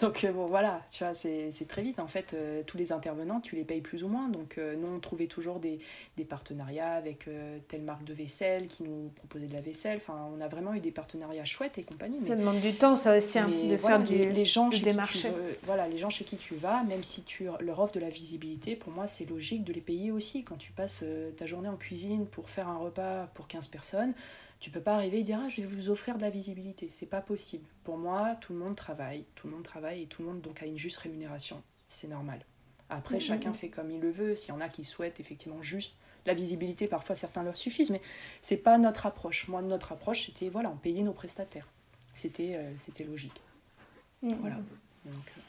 [0.00, 2.00] Donc euh, bon voilà, tu vois, c'est très vite.
[2.00, 4.28] En fait, euh, tous les intervenants, tu les payes plus ou moins.
[4.28, 5.78] Donc euh, nous, on trouvait toujours des,
[6.16, 7.28] des partenariats avec
[7.68, 9.96] telle marque de vaisselle qui nous proposait de la vaisselle.
[9.96, 12.18] Enfin, on a vraiment eu des partenariats chouettes et compagnie.
[12.26, 15.30] Ça demande du temps, ça aussi, hein, de faire du, les gens chez
[15.62, 18.76] voilà, les gens chez qui tu vas, même si tu leur offres de la visibilité,
[18.76, 20.44] pour moi, c'est logique de les payer aussi.
[20.44, 21.04] Quand tu passes
[21.36, 24.14] ta journée en cuisine pour faire un repas pour 15 personnes,
[24.64, 26.88] tu peux pas arriver et dire ah, je vais vous offrir de la visibilité.
[26.88, 27.66] C'est pas possible.
[27.84, 30.62] Pour moi, tout le monde travaille, tout le monde travaille et tout le monde donc
[30.62, 31.62] a une juste rémunération.
[31.86, 32.40] C'est normal.
[32.88, 33.56] Après, mm, chacun mm, mm.
[33.56, 34.34] fait comme il le veut.
[34.34, 38.00] S'il y en a qui souhaitent effectivement juste la visibilité, parfois certains leur suffisent, mais
[38.40, 39.48] c'est pas notre approche.
[39.48, 41.68] Moi, notre approche, c'était voilà, on payait nos prestataires.
[42.14, 43.42] C'était euh, c'était logique.
[44.22, 44.56] Voilà.
[44.56, 44.64] Donc,
[45.36, 45.40] euh,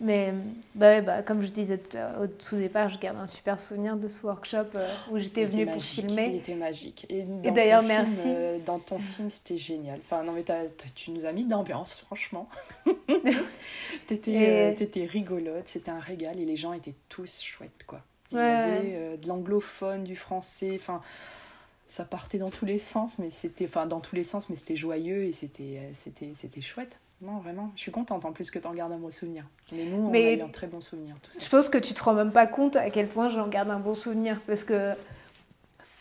[0.00, 0.34] mais
[0.74, 1.78] bah, bah, comme je disais
[2.20, 5.66] au tout départ, je garde un super souvenir de ce workshop euh, où j'étais venue
[5.66, 6.30] pour filmer.
[6.32, 7.06] Il était magique.
[7.08, 8.26] Et, d'ailleurs, merci.
[8.26, 10.00] Euh, dans ton film, c'était génial.
[10.04, 10.44] Enfin, non, mais
[10.94, 12.48] tu nous as mis d'ambiance, franchement.
[14.06, 18.00] T'étais étais rigolote, c'était un régal et les gens étaient tous chouettes, quoi.
[18.32, 21.00] Il y avait euh, de l'anglophone, du français, enfin
[21.86, 24.74] ça partait dans tous les sens mais c'était enfin dans tous les sens mais c'était
[24.74, 27.70] joyeux et c'était c'était c'était chouette non, vraiment.
[27.74, 29.44] Je suis contente en plus que tu en gardes un bon souvenir.
[29.72, 31.14] Mais nous, on a eu un très bon souvenir.
[31.22, 31.38] Tout ça.
[31.40, 33.78] Je pense que tu te rends même pas compte à quel point j'en garde un
[33.78, 34.40] bon souvenir.
[34.46, 34.92] Parce que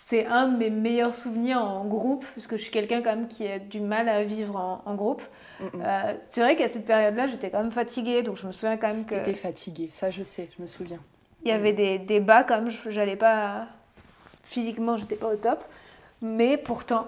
[0.07, 2.25] c'est un de mes meilleurs souvenirs en groupe.
[2.35, 5.21] Parce que je suis quelqu'un quand même qui a du mal à vivre en, groupe.
[5.61, 8.21] Euh, c'est vrai qu'à cette période-là, j'étais quand même fatiguée.
[8.23, 9.15] Donc je me souviens quand même que.
[9.15, 10.99] J'étais fatiguée, ça je sais, je me souviens.
[11.43, 12.69] Il y avait des, bas quand même.
[12.69, 13.67] J'allais pas.
[14.43, 15.63] Physiquement, j'étais pas au top.
[16.21, 17.07] Mais pourtant,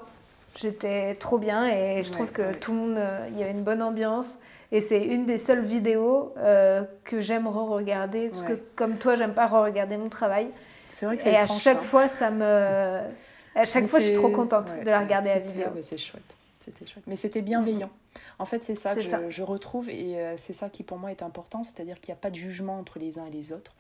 [0.56, 3.64] J'étais trop bien et je trouve que tout le monde, euh, il y a une
[3.64, 4.38] bonne ambiance.
[4.72, 8.30] Et c'est une des seules vidéos euh, que j'aime re-regarder.
[8.30, 10.50] Parce que comme toi, j'aime pas re-regarder mon travail.
[10.90, 11.82] C'est vrai que Et à chaque hein.
[11.82, 13.00] fois, ça me.
[13.56, 15.68] À chaque fois, je suis trop contente de la regarder à vidéo.
[15.82, 16.24] c'est chouette.
[16.60, 17.04] C'était chouette.
[17.06, 17.92] Mais c'était bienveillant.
[18.40, 21.12] En fait, c'est ça que je, je, retrouve et euh, c'est ça qui pour moi
[21.12, 23.74] est important, c'est-à-dire qu'il n'y a pas de jugement entre les uns et les autres.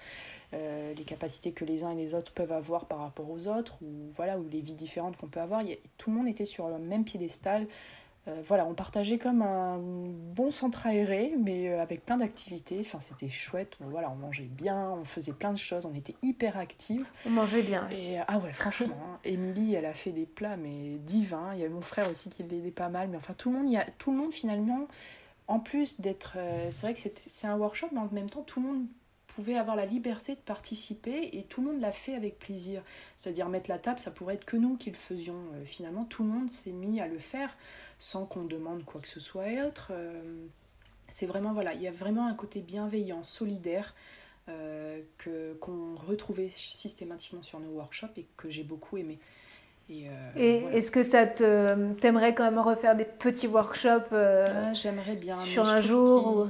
[0.53, 3.75] Euh, les capacités que les uns et les autres peuvent avoir par rapport aux autres,
[3.81, 5.63] ou voilà, ou les vies différentes qu'on peut avoir.
[5.97, 7.67] tout le monde était sur le même piédestal.
[8.27, 12.79] Euh, voilà, on partageait comme un bon centre aéré, mais euh, avec plein d'activités.
[12.79, 13.73] Enfin, c'était chouette.
[13.83, 17.05] On, voilà, on mangeait bien, on faisait plein de choses, on était hyper actifs.
[17.27, 17.87] On mangeait bien.
[17.91, 21.53] Et ah ouais, franchement, hein, Émilie, elle a fait des plats mais divins.
[21.53, 23.69] Il y a mon frère aussi qui l'aidait pas mal, mais enfin tout le monde,
[23.69, 24.87] y a tout le monde finalement.
[25.47, 26.37] En plus d'être,
[26.71, 28.85] c'est vrai que c'est un workshop, mais en même temps, tout le monde
[29.35, 32.81] pouvait avoir la liberté de participer et tout le monde l'a fait avec plaisir.
[33.17, 35.41] C'est-à-dire mettre la table, ça pourrait être que nous qui le faisions.
[35.55, 37.55] Euh, finalement, tout le monde s'est mis à le faire
[37.99, 39.89] sans qu'on demande quoi que ce soit et autre.
[39.91, 40.21] Euh,
[41.09, 43.93] c'est vraiment, voilà, il y a vraiment un côté bienveillant, solidaire.
[44.47, 49.17] Euh, que qu'on retrouvait systématiquement sur nos workshops et que j'ai beaucoup aimé.
[49.89, 50.05] Et,
[50.71, 55.67] est-ce que ça te t'aimerais quand même refaire des petits workshops ah, J'aimerais bien sur
[55.67, 56.47] un jour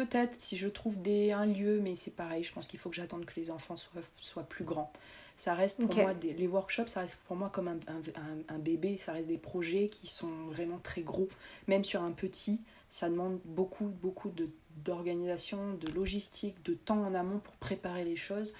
[0.00, 2.96] Peut-être si je trouve des, un lieu, mais c'est pareil, je pense qu'il faut que
[2.96, 4.90] j'attende que les enfants soient, soient plus grands.
[5.36, 8.58] Ça reste pour moi, des, les workshops, ça reste pour moi comme un, un, un,
[8.58, 11.28] bébé, ça reste des projets qui sont vraiment très gros.
[11.66, 14.32] Même sur un petit, ça demande beaucoup, beaucoup
[14.78, 18.54] d'organisation, de, logistique, de temps en amont pour préparer les choses.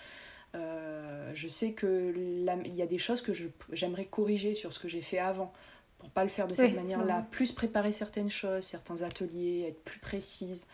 [0.55, 3.33] Euh, je sais qu'il y a des choses que
[3.73, 5.55] j'aimerais corriger sur ce que j'ai fait avant
[5.97, 7.27] pour pas le faire de cette manière-là.
[7.31, 10.67] Plus préparer certaines choses, certains ateliers, être plus précise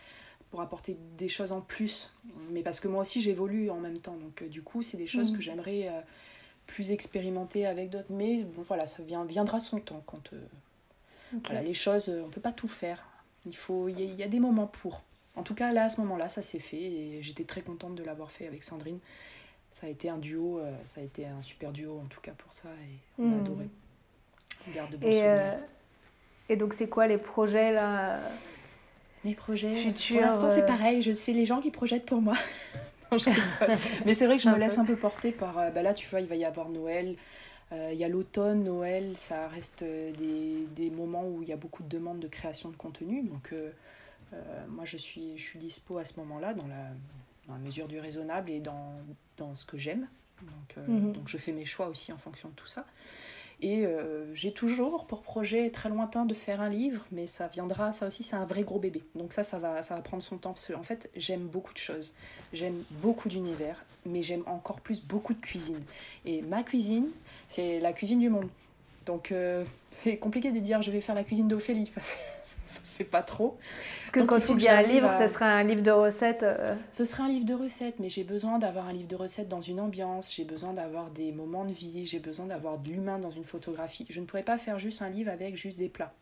[0.49, 2.13] pour apporter des choses en plus.
[2.51, 4.15] Mais parce que moi aussi j'évolue en même temps.
[4.15, 5.41] Donc euh, du coup, c'est des choses que mm.
[5.41, 6.01] j'aimerais euh,
[6.65, 8.11] plus expérimenter avec d'autres.
[8.11, 10.03] Mais bon, voilà, ça vient, viendra son temps.
[10.05, 10.41] Quand euh,
[11.45, 13.05] voilà, les choses, on peut pas tout faire.
[13.45, 15.03] Il faut, il y, a des moments pour.
[15.35, 18.03] En tout cas, là, à ce moment-là, ça s'est fait et j'étais très contente de
[18.03, 18.99] l'avoir fait avec Sandrine.
[19.71, 22.51] ça a été un duo, ça a été un super duo en tout cas pour
[22.51, 23.39] ça et on a hmm.
[23.39, 23.69] adoré.
[24.73, 28.19] garde de et, et donc c'est quoi les projets là
[29.27, 30.17] Les projets futurs.
[30.17, 32.35] Pour l'instant c'est pareil, je sais les gens qui projettent pour moi.
[34.05, 35.71] Mais c'est vrai que je me laisse un peu porter par.
[35.71, 37.15] Bah là, tu vois, il va y avoir Noël.
[37.73, 41.51] Euh, il y a l'automne, Noël, ça reste euh, des, des, moments où il y
[41.51, 43.23] a beaucoup de demandes de création de contenu.
[43.23, 43.71] Donc, euh,
[44.69, 46.91] moi, je suis, je suis dispo à ce moment-là, dans la,
[47.47, 48.93] dans la mesure du raisonnable et dans,
[49.35, 50.07] dans ce que j'aime.
[50.41, 51.11] Donc, mhm.
[51.11, 52.85] donc, je fais mes choix aussi en fonction de tout ça.
[53.59, 53.85] Et
[54.33, 58.21] j'ai toujours pour projet très lointain de faire un livre, mais ça viendra, ça aussi
[58.21, 59.03] c'est un vrai gros bébé.
[59.15, 61.79] Donc ça, ça va, ça va prendre son temps, parce qu'en fait j'aime beaucoup de
[61.79, 62.13] choses.
[62.53, 65.81] J'aime beaucoup d'univers, mais j'aime encore plus beaucoup de cuisine.
[66.25, 67.07] Et ma cuisine,
[67.49, 68.49] c'est la cuisine du monde.
[69.07, 69.65] Donc euh,
[70.03, 71.91] c'est compliqué de dire je vais faire la cuisine d'Ophélie.
[72.67, 73.57] Ça se fait pas trop.
[73.99, 77.05] Parce que quand tu dis un livre, ce serait un livre de recettes euh, Ce
[77.05, 79.79] serait un livre de recettes, mais j'ai besoin d'avoir un livre de recettes dans une
[79.79, 83.45] ambiance, j'ai besoin d'avoir des moments de vie, j'ai besoin d'avoir de l'humain dans une
[83.45, 84.05] photographie.
[84.09, 86.13] Je ne pourrais pas faire juste un livre avec juste des plats.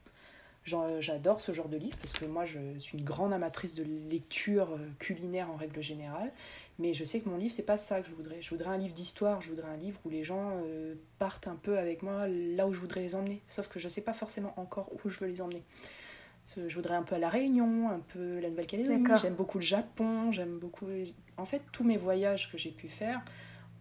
[0.64, 4.72] J'adore ce genre de livre parce que moi je suis une grande amatrice de lecture
[4.72, 6.32] euh, culinaire en règle générale
[6.78, 8.42] mais je sais que mon livre, c'est pas ça que je voudrais.
[8.42, 11.56] Je voudrais un livre d'histoire, je voudrais un livre où les gens euh, partent un
[11.56, 13.42] peu avec moi là où je voudrais les emmener.
[13.48, 15.64] Sauf que je sais pas forcément encore où je veux les emmener.
[16.56, 19.06] Je voudrais un peu à La Réunion, un peu la Nouvelle-Calédonie.
[19.22, 20.88] J'aime beaucoup le Japon, j'aime beaucoup.
[21.38, 23.22] En fait, tous mes voyages que j'ai pu faire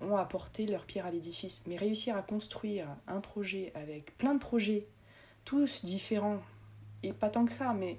[0.01, 1.65] ont apporté leur pierre à l'édifice.
[1.67, 4.87] Mais réussir à construire un projet avec plein de projets,
[5.45, 6.41] tous différents,
[7.03, 7.99] et pas tant que ça, mais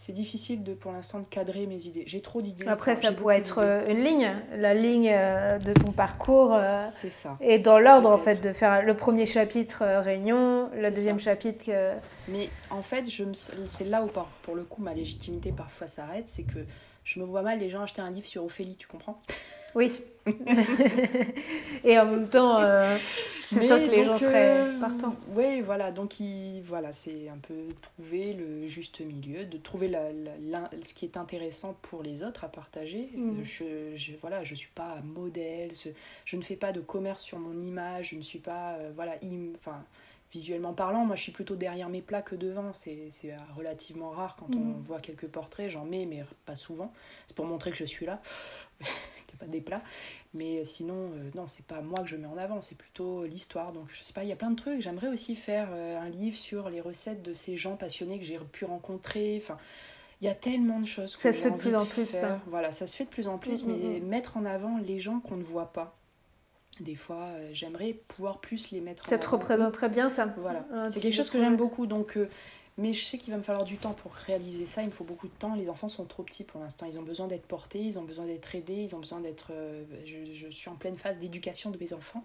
[0.00, 2.04] c'est difficile de pour l'instant de cadrer mes idées.
[2.06, 2.68] J'ai trop d'idées.
[2.68, 6.54] Après, ça pourrait être euh, une ligne, la ligne euh, de ton parcours.
[6.54, 7.36] Euh, c'est ça.
[7.40, 11.68] Et dans l'ordre, en fait, de faire le premier chapitre réunion, le deuxième chapitre.
[12.28, 13.24] Mais en fait, je
[13.66, 14.08] c'est là où,
[14.42, 16.28] pour le coup, ma légitimité parfois s'arrête.
[16.28, 16.60] C'est que
[17.02, 19.20] je me vois mal les gens acheter un livre sur Ophélie, tu comprends?
[19.74, 20.00] Oui.
[21.84, 22.96] et en même temps, euh,
[23.40, 25.16] c'est sûr que les gens seraient euh, partants.
[25.34, 25.90] Oui, voilà.
[25.90, 30.10] Donc, il, voilà, c'est un peu trouver le juste milieu, de trouver la,
[30.82, 33.10] ce qui est intéressant pour les autres à partager.
[33.14, 33.42] Mm.
[33.42, 33.64] Je,
[33.96, 35.70] je, voilà, je suis pas modèle,
[36.24, 39.14] je ne fais pas de commerce sur mon image, je ne suis pas, euh, voilà,
[39.56, 39.84] enfin
[40.30, 42.72] visuellement parlant, moi je suis plutôt derrière mes plats que devant.
[42.74, 43.08] C'est
[43.56, 44.82] relativement rare quand on mm.
[44.82, 46.92] voit quelques portraits, j'en mets, mais pas souvent.
[47.26, 48.20] C'est pour montrer que je suis là
[49.38, 49.82] pas des plats.
[50.34, 53.72] Mais sinon, euh, non, c'est pas moi que je mets en avant, c'est plutôt l'histoire.
[53.72, 54.80] Donc, je sais pas, il y a plein de trucs.
[54.82, 58.38] J'aimerais aussi faire euh, un livre sur les recettes de ces gens passionnés que j'ai
[58.38, 59.40] pu rencontrer.
[59.42, 59.56] Enfin,
[60.20, 61.16] il y a tellement de choses.
[61.16, 62.40] ça se fait de plus en plus, ça.
[62.46, 64.06] Voilà, ça se fait de plus en plus, mm, mm, mais mm.
[64.06, 65.96] mettre en avant les gens qu'on ne voit pas.
[66.80, 69.22] Des fois, euh, j'aimerais pouvoir plus les mettre en avant.
[69.22, 70.32] Ça te bien, ça.
[70.38, 70.64] Voilà.
[70.88, 71.86] c'est quelque chose que j'aime beaucoup.
[71.86, 72.16] Donc,
[72.78, 74.82] mais je sais qu'il va me falloir du temps pour réaliser ça.
[74.82, 75.54] Il me faut beaucoup de temps.
[75.56, 76.86] Les enfants sont trop petits pour l'instant.
[76.86, 79.48] Ils ont besoin d'être portés, ils ont besoin d'être aidés, ils ont besoin d'être.
[79.50, 82.24] Euh, je, suis en pleine phase d'éducation de mes enfants.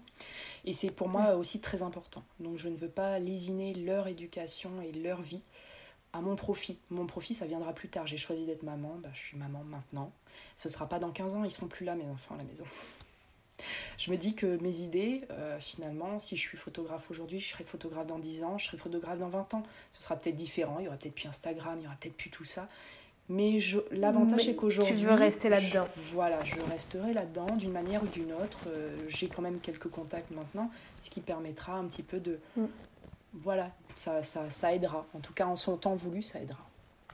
[0.64, 2.22] Et c'est pour moi aussi très important.
[2.38, 5.42] Donc je ne veux pas lésiner leur éducation et leur vie
[6.12, 6.78] à mon profit.
[6.90, 8.06] Mon profit, ça viendra plus tard.
[8.06, 8.96] J'ai choisi d'être maman.
[9.02, 10.12] Bah, je suis maman maintenant.
[10.56, 11.42] Ce sera pas dans 15 ans.
[11.42, 12.64] Ils seront plus là, mes enfants, à la maison
[13.98, 17.64] je me dis que mes idées, euh, finalement, si je suis photographe aujourd'hui, je serai
[17.64, 19.62] photographe dans 10 ans, je serai photographe dans 20 ans.
[19.92, 22.30] Ce sera peut-être différent, il y aura peut-être plus Instagram, il y aura peut-être plus
[22.30, 22.68] tout ça.
[23.30, 23.58] Mais
[23.90, 24.96] l'avantage c'est qu'aujourd'hui...
[24.96, 25.86] Tu veux rester là-dedans.
[26.12, 28.58] Voilà, je resterai là-dedans d'une manière ou d'une autre.
[28.66, 30.70] Euh, j'ai quand même quelques contacts maintenant,
[31.00, 32.38] ce qui permettra un petit peu de...
[32.56, 32.64] Mm.
[33.32, 35.06] Voilà, ça, ça, ça aidera.
[35.14, 36.60] En tout cas, en son temps voulu, ça aidera.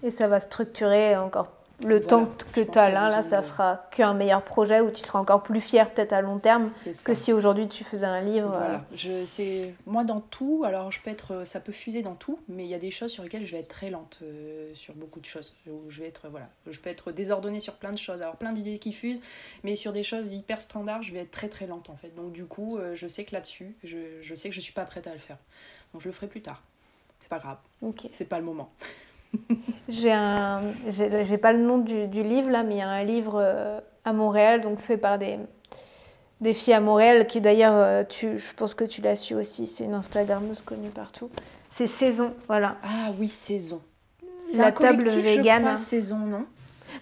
[0.03, 1.53] Et ça va structurer encore
[1.85, 5.19] le temps que tu as là, là, ça sera qu'un meilleur projet où tu seras
[5.19, 6.69] encore plus fier peut-être à long terme
[7.05, 8.49] que si aujourd'hui tu faisais un livre.
[8.49, 8.75] Voilà.
[8.75, 8.79] Euh.
[8.95, 12.65] Je, c'est, moi dans tout, alors je peux être, ça peut fuser dans tout, mais
[12.65, 15.21] il y a des choses sur lesquelles je vais être très lente euh, sur beaucoup
[15.21, 15.57] de choses.
[15.67, 18.53] Où je vais être, voilà, je peux être désordonnée sur plein de choses, avoir plein
[18.53, 19.21] d'idées qui fusent,
[19.65, 22.15] mais sur des choses hyper standards, je vais être très très lente en fait.
[22.15, 24.85] Donc du coup, euh, je sais que là-dessus, je, je, sais que je suis pas
[24.85, 25.39] prête à le faire.
[25.93, 26.63] Donc je le ferai plus tard.
[27.21, 27.59] C'est pas grave.
[27.83, 28.07] Ok.
[28.15, 28.71] C'est pas le moment.
[29.89, 33.05] j'ai un, j'ai pas le nom du, du, livre là, mais il y a un
[33.05, 35.39] livre euh, à Montréal, donc fait par des,
[36.41, 39.67] des filles à Montréal, qui d'ailleurs, euh, tu, je pense que tu l'as su aussi,
[39.67, 41.31] c'est une Instagrammeuse connue partout.
[41.69, 42.77] C'est Saison, voilà.
[42.83, 43.81] Ah oui, Saison.
[44.57, 45.77] La table végane.
[45.77, 46.45] Saison, non?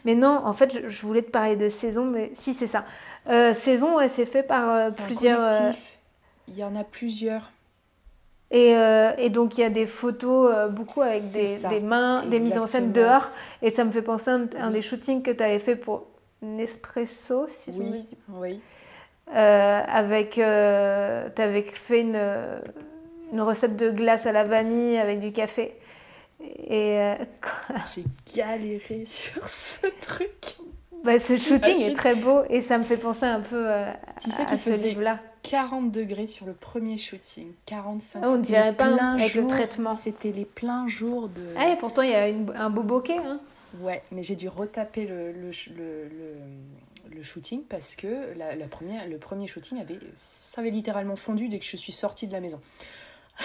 [0.04, 2.84] Mais non, en fait, je, voulais te parler de Saison, mais si, c'est ça.
[3.28, 5.72] Euh, saison, ouais, c'est fait par plusieurs.
[6.46, 7.50] Il y en a plusieurs.
[8.50, 12.24] Et, euh, et, donc il y a des photos euh, beaucoup avec des, des, mains,
[12.24, 13.30] des mises en scène dehors.
[13.60, 16.06] Et ça me fait penser à un, des shootings que tu avais fait pour
[16.40, 18.16] Nespresso, si je me dis.
[18.30, 18.60] Oui.
[19.34, 22.18] Euh, avec, tu avais fait une,
[23.32, 25.76] une, recette de glace à la vanille avec du café.
[26.40, 26.98] Et
[27.94, 28.04] j'ai
[28.34, 30.56] galéré sur ce truc.
[31.04, 34.30] Bah, ce shooting est très beau et ça me fait penser un peu à, tu
[34.30, 35.18] sais à ce livre-là.
[35.48, 39.94] 40 degrés sur le premier shooting, 45 oh, On dirait pas avec le traitement.
[39.94, 41.42] C'était les pleins jours de.
[41.56, 43.16] Ah, et pourtant il y a un beau bokeh.
[43.16, 43.40] Hein.
[43.80, 46.08] Ouais, mais j'ai dû retaper le, le, le,
[47.14, 51.48] le, shooting parce que la, la, première, le premier shooting avait, ça avait littéralement fondu
[51.48, 52.60] dès que je suis sortie de la maison.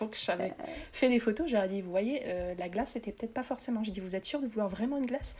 [0.00, 0.64] Donc j'avais euh.
[0.92, 3.84] fait des photos, j'ai dit, vous voyez, euh, la glace, c'était peut-être pas forcément.
[3.84, 5.36] J'ai dit, vous êtes sûr de vouloir vraiment une glace?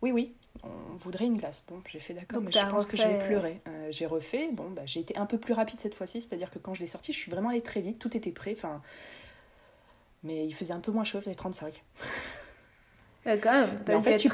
[0.00, 0.32] Oui, oui,
[0.64, 1.64] on voudrait une glace.
[1.68, 3.60] Bon, j'ai fait d'accord, mais je pense que j'ai pleuré.
[3.68, 6.58] Euh, j'ai refait, bon, bah, j'ai été un peu plus rapide cette fois-ci, c'est-à-dire que
[6.58, 8.82] quand je l'ai sorti, je suis vraiment allée très vite, tout était prêt, enfin...
[10.24, 11.84] Mais il faisait un peu moins chaud, il faisait 35.
[13.24, 14.28] quand même, en fait, tu,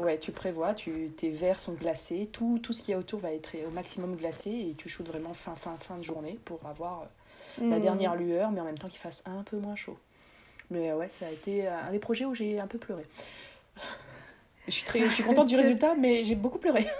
[0.00, 1.10] ouais, tu prévois, tu...
[1.16, 4.16] tes verres sont glacés, tout, tout ce qu'il y a autour va être au maximum
[4.16, 7.06] glacé et tu shootes vraiment fin, fin, fin de journée pour avoir
[7.58, 7.82] la mm.
[7.82, 9.96] dernière lueur, mais en même temps qu'il fasse un peu moins chaud.
[10.70, 13.06] Mais ouais, ça a été un des projets où j'ai un peu pleuré.
[14.68, 16.86] Je suis, très, je suis contente du résultat, mais j'ai beaucoup pleuré.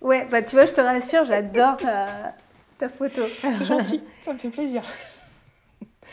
[0.00, 2.34] Ouais, bah tu vois, je te rassure, j'adore ta,
[2.76, 3.22] ta photo.
[3.40, 4.82] C'est gentil, ça me fait plaisir.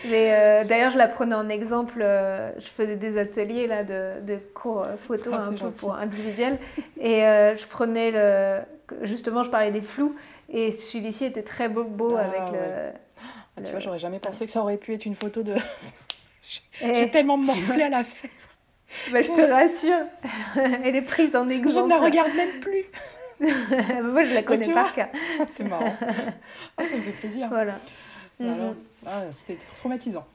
[0.05, 1.99] Mais euh, d'ailleurs, je la prenais en exemple.
[2.01, 5.95] Euh, je faisais des ateliers là de, de cours euh, photo ah, un peu pour
[5.95, 6.57] individuel,
[6.99, 8.59] et je prenais le.
[9.03, 10.15] Justement, je parlais des flous,
[10.49, 12.91] et celui-ci était très beau, beau ah, avec le,
[13.57, 15.55] ah, Tu vois, j'aurais jamais pensé que ça aurait pu être une photo de.
[16.81, 18.27] J'ai tellement morflé à la fin.
[19.11, 20.05] Bah, je te rassure,
[20.83, 21.75] elle est prise en exemple.
[21.75, 22.85] Je ne la regarde même plus.
[23.39, 25.07] Moi, je la connais par cœur.
[25.47, 25.95] C'est marrant.
[26.77, 27.47] ça me fait plaisir.
[27.49, 27.75] Voilà.
[28.39, 28.75] Mhm.
[29.05, 30.25] Ah, c'était traumatisant.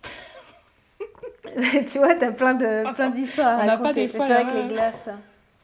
[1.87, 2.55] tu vois, tu as plein
[3.11, 4.09] d'histoires à raconter.
[4.09, 5.09] C'est vrai que les glaces...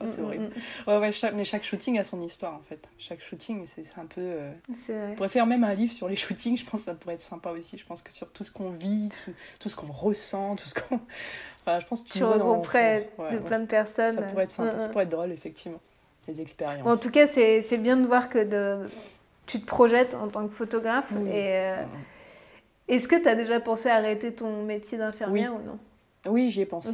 [0.02, 0.50] Oh, c'est mm, horrible.
[0.86, 2.88] Ouais, ouais, chaque, mais chaque shooting a son histoire en fait.
[2.98, 4.20] Chaque shooting, c'est un peu.
[4.22, 4.52] Euh...
[4.88, 7.22] On pourrait faire même un livre sur les shootings, je pense que ça pourrait être
[7.22, 7.76] sympa aussi.
[7.76, 9.10] Je pense que sur tout ce qu'on vit,
[9.58, 11.00] tout, ce qu'on ressent, tout ce qu'on.
[11.70, 14.16] Enfin, je pense que tu regrouperais de plein de personnes.
[14.16, 15.80] Ça pourrait être sympa, ça pourrait être drôle, effectivement.
[16.28, 16.86] Les expériences.
[16.86, 18.88] en tout cas, c'est bien de voir que de...
[19.46, 21.10] tu te projettes en tant que photographe.
[21.26, 21.84] Et, euh,
[22.88, 25.78] Est-ce que tu as déjà pensé à arrêter ton métier d'infirmière ou non?
[26.28, 26.90] Oui, j'y ai pensé.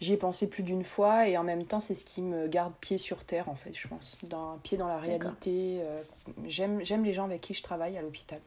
[0.00, 2.72] J'y ai pensé plus d'une fois et en même temps, c'est ce qui me garde
[2.80, 4.18] pied sur terre, en fait, je pense.
[4.24, 5.78] D'un pied dans la réalité.
[5.80, 6.00] Euh,
[6.46, 8.40] j'aime les gens avec qui je travaille à l'hôpital.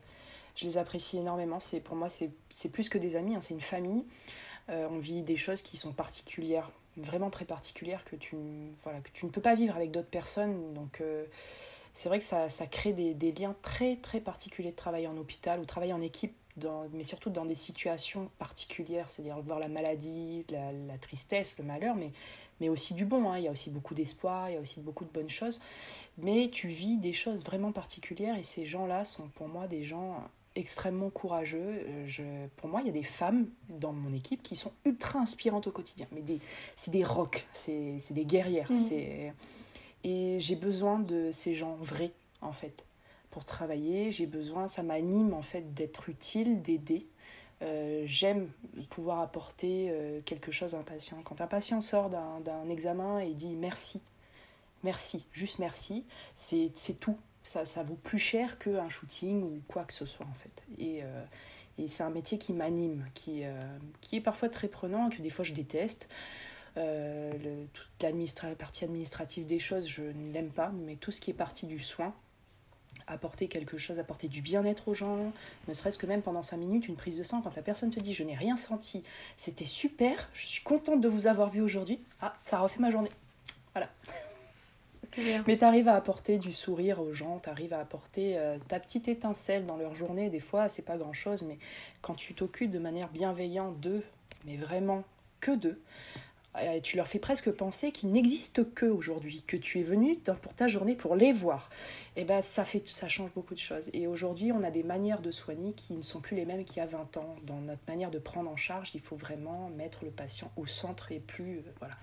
[0.56, 1.60] Je les apprécie énormément.
[1.86, 4.04] Pour moi, c'est plus que des amis, hein, c'est une famille.
[4.70, 8.36] Euh, on vit des choses qui sont particulières, vraiment très particulières, que tu,
[8.84, 10.74] voilà, que tu ne peux pas vivre avec d'autres personnes.
[10.74, 11.26] Donc, euh,
[11.94, 15.18] c'est vrai que ça, ça crée des, des, liens très, très particuliers de travailler en
[15.18, 16.36] hôpital ou travailler en équipe
[16.94, 22.12] mais surtout dans des situations particulières, c'est-à-dire voir la maladie, la, tristesse, le malheur, mais,
[22.60, 23.32] mais aussi du bon.
[23.32, 23.38] Hein.
[23.38, 25.62] Il y a aussi beaucoup d'espoir, il y a aussi beaucoup de bonnes choses.
[26.18, 30.24] Mais tu vis des choses vraiment particulières et ces gens-là sont pour moi des gens
[30.56, 31.60] extrêmement courageux.
[31.60, 32.24] Euh, je,
[32.58, 35.72] pour moi, il y a des femmes dans mon équipe qui sont ultra inspirantes au
[35.72, 36.08] quotidien.
[36.12, 36.24] Mais
[36.76, 38.72] c'est des rocs, c'est des guerrières.
[38.72, 39.32] Mmh.
[40.04, 42.12] Et j'ai besoin de ces gens vrais,
[42.42, 42.84] en fait
[43.32, 44.12] pour travailler.
[44.12, 47.08] J'ai besoin, ça m'anime en fait d'être utile, d'aider.
[47.64, 48.50] Euh, j'aime
[48.90, 51.18] pouvoir apporter euh, quelque chose à un patient.
[51.24, 54.02] Quand un patient sort d'un examen et dit merci,
[54.84, 56.04] merci, juste merci,
[56.36, 57.18] c'est tout.
[57.66, 60.64] Ça, vaut plus cher qu'un shooting ou quoi que ce soit en fait.
[60.78, 61.24] Et, euh,
[61.88, 63.42] c'est un métier qui m'anime, qui,
[64.02, 66.08] qui est parfois très prenant, que des fois je déteste.
[66.76, 71.32] Le, toute la partie administrative des choses, je ne l'aime pas, mais tout ce qui
[71.32, 72.14] est partie du soin,
[73.08, 75.32] apporter quelque chose, apporter du bien-être aux gens,
[75.68, 78.00] ne serait-ce que même pendant 5 minutes, une prise de sang, quand la personne te
[78.00, 79.04] dit je n'ai rien senti,
[79.38, 83.12] c'était super, je suis contente de vous avoir vu aujourd'hui, ah, ça refait ma journée.
[83.74, 83.90] Voilà.
[85.48, 88.80] Mais tu arrives à apporter du sourire aux gens, tu arrives à apporter euh, ta
[88.80, 90.30] petite étincelle dans leur journée.
[90.30, 91.58] Des fois, c'est pas grand chose, mais
[92.02, 94.04] quand tu t'occupes de manière bienveillante d'eux,
[94.46, 95.04] mais vraiment
[95.40, 95.82] que d'eux,
[96.58, 100.54] euh, tu leur fais presque penser qu'ils n'existent que aujourd'hui, que tu es venu pour
[100.54, 101.70] ta journée pour les voir.
[102.18, 103.90] Et eh ben ça fait ça change beaucoup de choses.
[103.94, 106.78] Et aujourd'hui, on a des manières de soigner qui ne sont plus les mêmes qu'il
[106.78, 107.36] y a 20 ans.
[107.44, 111.14] Dans notre manière de prendre en charge, il faut vraiment mettre le patient au centre
[111.14, 111.96] et plus euh, voilà.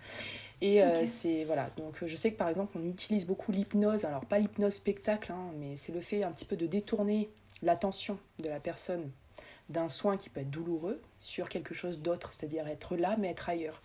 [0.61, 1.71] Et euh, c'est voilà.
[1.77, 4.05] Donc je sais que par exemple, on utilise beaucoup l'hypnose.
[4.05, 7.31] Alors pas l'hypnose spectacle, hein, mais c'est le fait un petit peu de détourner
[7.63, 9.11] l'attention de la personne
[9.69, 13.49] d'un soin qui peut être douloureux sur quelque chose d'autre, c'est-à-dire être là mais être
[13.49, 13.83] ailleurs.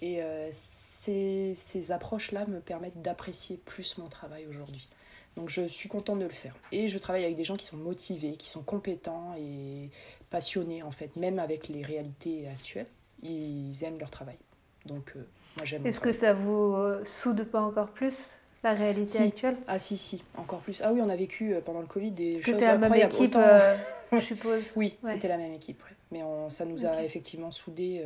[0.00, 4.88] Et euh, ces, ces approches-là me permettent d'apprécier plus mon travail aujourd'hui.
[5.36, 6.54] Donc je suis contente de le faire.
[6.70, 9.90] Et je travaille avec des gens qui sont motivés, qui sont compétents et
[10.30, 12.86] passionnés en fait, même avec les réalités actuelles.
[13.22, 14.38] Ils aiment leur travail.
[14.86, 15.26] Donc euh.
[15.62, 18.14] Est-ce que ça vous euh, soude pas encore plus
[18.62, 19.56] la réalité actuelle?
[19.68, 20.80] Ah si si, encore plus.
[20.82, 23.12] Ah oui, on a vécu pendant le Covid des choses incroyables.
[23.12, 24.72] C'était la même équipe, je suppose.
[24.76, 25.82] oui, c'était la même équipe.
[26.10, 28.04] Mais on, ça nous a effectivement soudés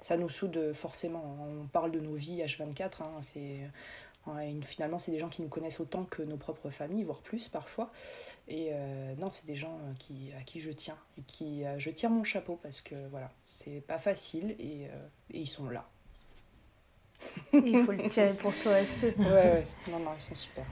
[0.00, 1.38] ça nous soude forcément.
[1.62, 3.60] On parle de nos vies H24, hein, c'est
[4.62, 7.90] finalement, c'est des gens qui nous connaissent autant que nos propres familles, voire plus parfois.
[8.48, 10.96] Et euh, non, c'est des gens euh, qui, à qui je tiens.
[11.18, 14.84] Et qui, euh, je tire mon chapeau parce que voilà, c'est pas facile et,
[15.30, 15.86] et, ils sont là.
[17.64, 19.06] Il faut le tirer pour toi aussi.
[19.06, 19.66] Ouais, ouais.
[19.90, 20.64] Non, non, ils sont super.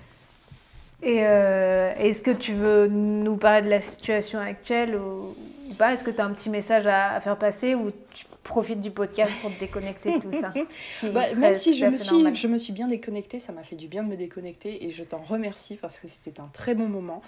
[1.02, 5.34] Et est-ce que tu veux nous parler de la situation actuelle ou,
[5.74, 8.80] pas Est-ce que tu as un petit message à, à faire passer ou tu profite
[8.80, 10.52] du podcast pour te déconnecter de tout ça.
[11.12, 13.88] Bah, même si je me, suis, je me suis bien déconnectée, ça m'a fait du
[13.88, 17.22] bien de me déconnecter et je t'en remercie parce que c'était un très bon moment.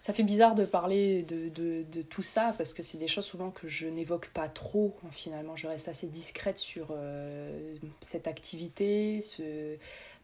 [0.00, 3.24] Ça fait bizarre de parler de, de, de tout ça parce que c'est des choses
[3.24, 4.96] souvent que je n'évoque pas trop.
[5.10, 9.76] Finalement, je reste assez discrète sur euh, cette activité, ce,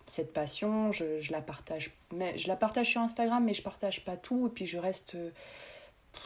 [0.06, 0.92] cette passion.
[0.92, 4.48] Je, je, la partage, mais je la partage sur Instagram, mais je partage pas tout
[4.48, 5.16] et puis je reste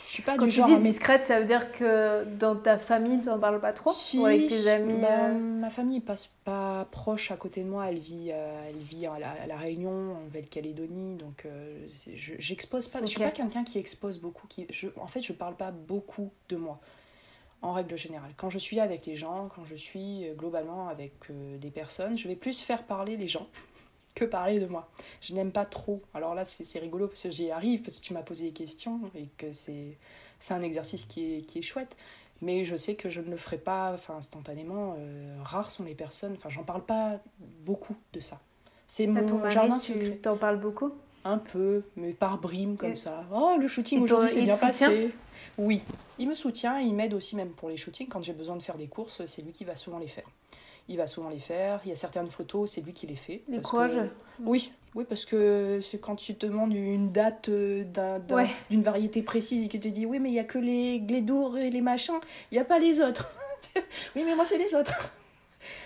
[0.04, 3.28] je suis pas Quand tu dis discrète, ça veut dire que dans ta famille, tu
[3.28, 7.30] n'en parles pas trop Ou avec tes amis bah, euh Ma famille passe pas proche
[7.30, 7.86] à côté de moi.
[7.88, 11.16] Elle vit, euh, elle vit à, la, Réunion, en Nouvelle-Calédonie.
[11.16, 13.00] Donc, euh, je j'expose pas.
[13.00, 14.46] Je suis pas quelqu'un qui expose beaucoup.
[14.46, 16.80] Qui, je, en fait, je parle pas beaucoup de moi,
[17.62, 18.32] en règle générale.
[18.36, 22.36] Quand je suis avec les gens, quand je suis globalement avec des personnes, je vais
[22.36, 23.48] plus faire parler les gens
[24.14, 24.88] que parler de moi.
[25.20, 26.00] Je n'aime pas trop.
[26.14, 29.00] Alors là, c'est rigolo parce que j'y arrive, parce que tu m'as posé des questions
[29.14, 29.96] et que c'est
[30.50, 31.96] un exercice qui est, qui est chouette.
[32.42, 34.96] Mais je sais que je ne le ferai pas enfin, instantanément.
[34.98, 36.34] Euh, rares sont les personnes.
[36.36, 37.20] Enfin, j'en parle pas
[37.64, 38.40] beaucoup de ça.
[38.86, 40.92] C'est mon ton mari, jardin tu t'en parles beaucoup?
[41.24, 43.24] Un peu, mais par brime comme ça.
[43.32, 45.10] Oh, le shooting aujourd'hui c'est bien passé.
[45.56, 45.80] Oui,
[46.18, 48.08] il me soutient il m'aide aussi même pour les shootings.
[48.08, 50.28] Quand j'ai besoin de faire des courses, c'est lui qui va souvent les faire
[50.88, 51.80] il va souvent les faire.
[51.84, 53.42] Il y a certaines photos, c'est lui qui les fait.
[53.48, 53.98] Les courage
[54.40, 57.84] Oui, oui, parce que c'est quand tu te demandes une date euh,
[58.70, 61.00] d'une variété précise et que tu te dis oui, mais il n'y a que les
[61.00, 62.20] glédours et les machins,
[62.50, 63.30] il n'y a pas les autres.
[63.76, 65.12] oui, mais moi, c'est les autres.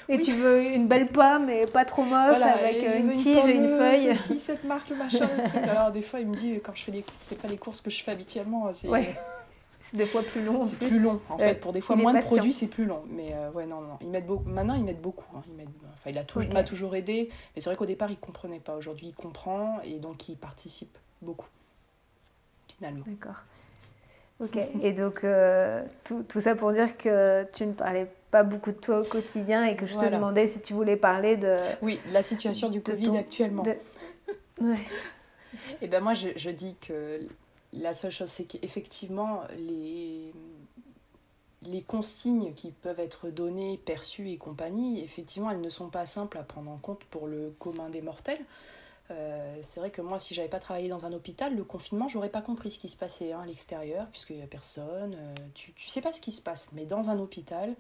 [0.09, 3.69] Et tu veux une belle pomme, mais pas trop moche, avec une tige et une
[3.69, 4.15] feuille.
[4.15, 5.29] Si, cette marque, machin.
[5.63, 7.81] Alors, des fois, il me dit, quand je fais des courses, c'est pas les courses
[7.81, 8.73] que je fais habituellement.
[8.73, 8.89] C'est
[9.91, 10.67] c'est des fois plus long.
[10.67, 11.61] C'est plus long, en fait.
[11.61, 13.03] Pour des fois moins de produits, c'est plus long.
[13.09, 13.99] Mais euh, ouais, non, non.
[14.01, 14.49] Ils mettent beaucoup.
[14.49, 15.25] Maintenant, ils mettent beaucoup.
[15.35, 15.43] Hein.
[15.49, 15.69] Ils mettent...
[15.95, 17.31] Enfin, il a toujours, m'a toujours aidé.
[17.55, 18.77] Mais c'est vrai qu'au départ, il comprenait pas.
[18.77, 21.49] Aujourd'hui, il comprend et donc il participe beaucoup.
[22.77, 23.03] Finalement.
[23.07, 23.45] D'accord.
[24.41, 24.57] Ok.
[24.83, 28.77] et donc, euh, tout, tout, ça pour dire que tu ne parlais pas beaucoup de
[28.77, 31.57] toi au quotidien et que je te demandais si tu voulais parler de.
[31.83, 33.65] Oui, la situation du Covid actuellement.
[34.61, 34.79] Ouais.
[35.83, 37.21] Et ben moi, je, je dis que
[37.73, 40.33] la seule chose, c'est qu'effectivement, les,
[41.63, 46.39] les consignes qui peuvent être données, perçues et compagnie, effectivement, elles ne sont pas simples
[46.39, 48.45] à prendre en compte pour le commun des mortels.
[49.11, 52.29] Euh, c'est vrai que moi, si j'avais pas travaillé dans un hôpital, le confinement, j'aurais
[52.29, 55.15] pas compris ce qui se passait hein, à l'extérieur, puisqu'il n'y a personne.
[55.15, 56.69] Euh, tu, tu sais pas ce qui se passe.
[56.73, 57.75] Mais dans un hôpital,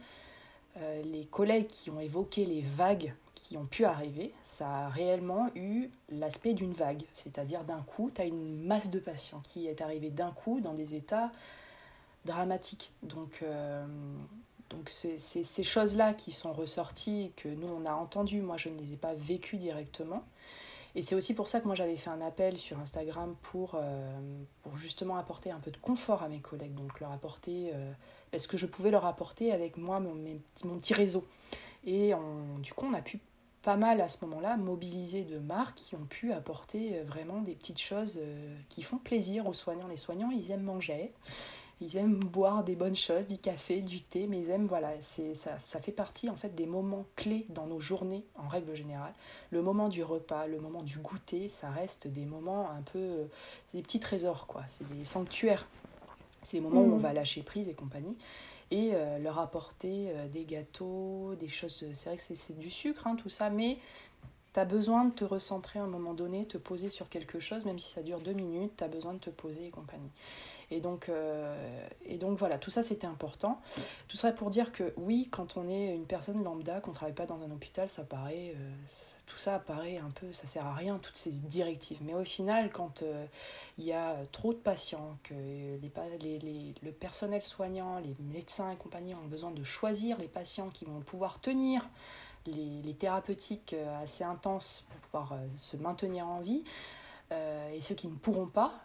[0.80, 5.48] euh, les collègues qui ont évoqué les vagues qui ont pu arriver, ça a réellement
[5.54, 7.02] eu l'aspect d'une vague.
[7.14, 10.74] C'est-à-dire d'un coup, tu as une masse de patients qui est arrivée d'un coup dans
[10.74, 11.30] des états
[12.24, 12.90] dramatiques.
[13.02, 13.86] Donc, euh,
[14.70, 18.42] donc c'est ces choses-là qui sont ressorties, que nous, on a entendues.
[18.42, 20.24] Moi, je ne les ai pas vécues directement.
[20.98, 24.18] Et c'est aussi pour ça que moi j'avais fait un appel sur Instagram pour, euh,
[24.74, 27.72] justement apporter un peu de confort à mes collègues, donc leur apporter
[28.32, 30.14] est ce que je pouvais leur apporter avec moi, mon,
[30.64, 31.24] mon petit réseau?
[31.84, 32.12] Et
[32.60, 33.20] du coup, on a pu
[33.62, 37.54] pas mal à ce moment-là mobiliser de marques qui ont pu apporter euh, vraiment des
[37.54, 39.88] petites choses euh, qui font plaisir aux soignants.
[39.88, 41.12] Les soignants, ils aiment manger,
[41.80, 45.34] ils aiment boire des bonnes choses, du café, du thé, mais ils aiment, voilà, c'est,
[45.34, 49.12] ça, ça fait partie en fait des moments clés dans nos journées en règle générale.
[49.50, 53.24] Le moment du repas, le moment du goûter, ça reste des moments un peu, euh,
[53.74, 55.66] des petits trésors quoi, c'est des sanctuaires
[56.42, 57.02] c'est les moments où on mm.
[57.02, 58.16] va lâcher prise et compagnie.
[58.70, 61.84] Et euh, leur apporter euh, des gâteaux, des choses.
[61.94, 63.78] C'est vrai que c'est du sucre, hein, tout ça, mais
[64.52, 67.64] tu as besoin de te recentrer à un moment donné, te poser sur quelque chose,
[67.64, 70.10] même si ça dure deux minutes, tu as besoin de te poser et compagnie.
[70.70, 73.60] Et donc, euh, et donc voilà, tout ça c'était important.
[74.08, 77.14] Tout ça pour dire que oui, quand on est une personne lambda, qu'on ne travaille
[77.14, 78.54] pas dans un hôpital, ça paraît,
[79.28, 81.98] tout ça paraît un peu, ça sert à rien, toutes ces directives.
[82.02, 83.26] Mais au final, quand euh,
[83.76, 88.76] il y a trop de patients, que les, les, le personnel soignant, les médecins et
[88.76, 91.88] compagnie ont besoin de choisir les patients qui vont pouvoir tenir
[92.46, 96.64] les, thérapeutiques euh, assez intenses pour pouvoir euh, se maintenir en vie,
[97.30, 98.82] et ceux qui ne pourront pas,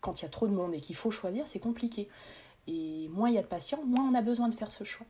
[0.00, 2.08] quand il y a trop de monde et qu'il faut choisir, c'est compliqué.
[2.68, 5.06] Et moins il y a de patients, moins on a besoin de faire ce choix.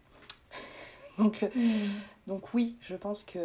[1.19, 1.89] Donc, mm.
[2.27, 3.39] Donc oui, je pense que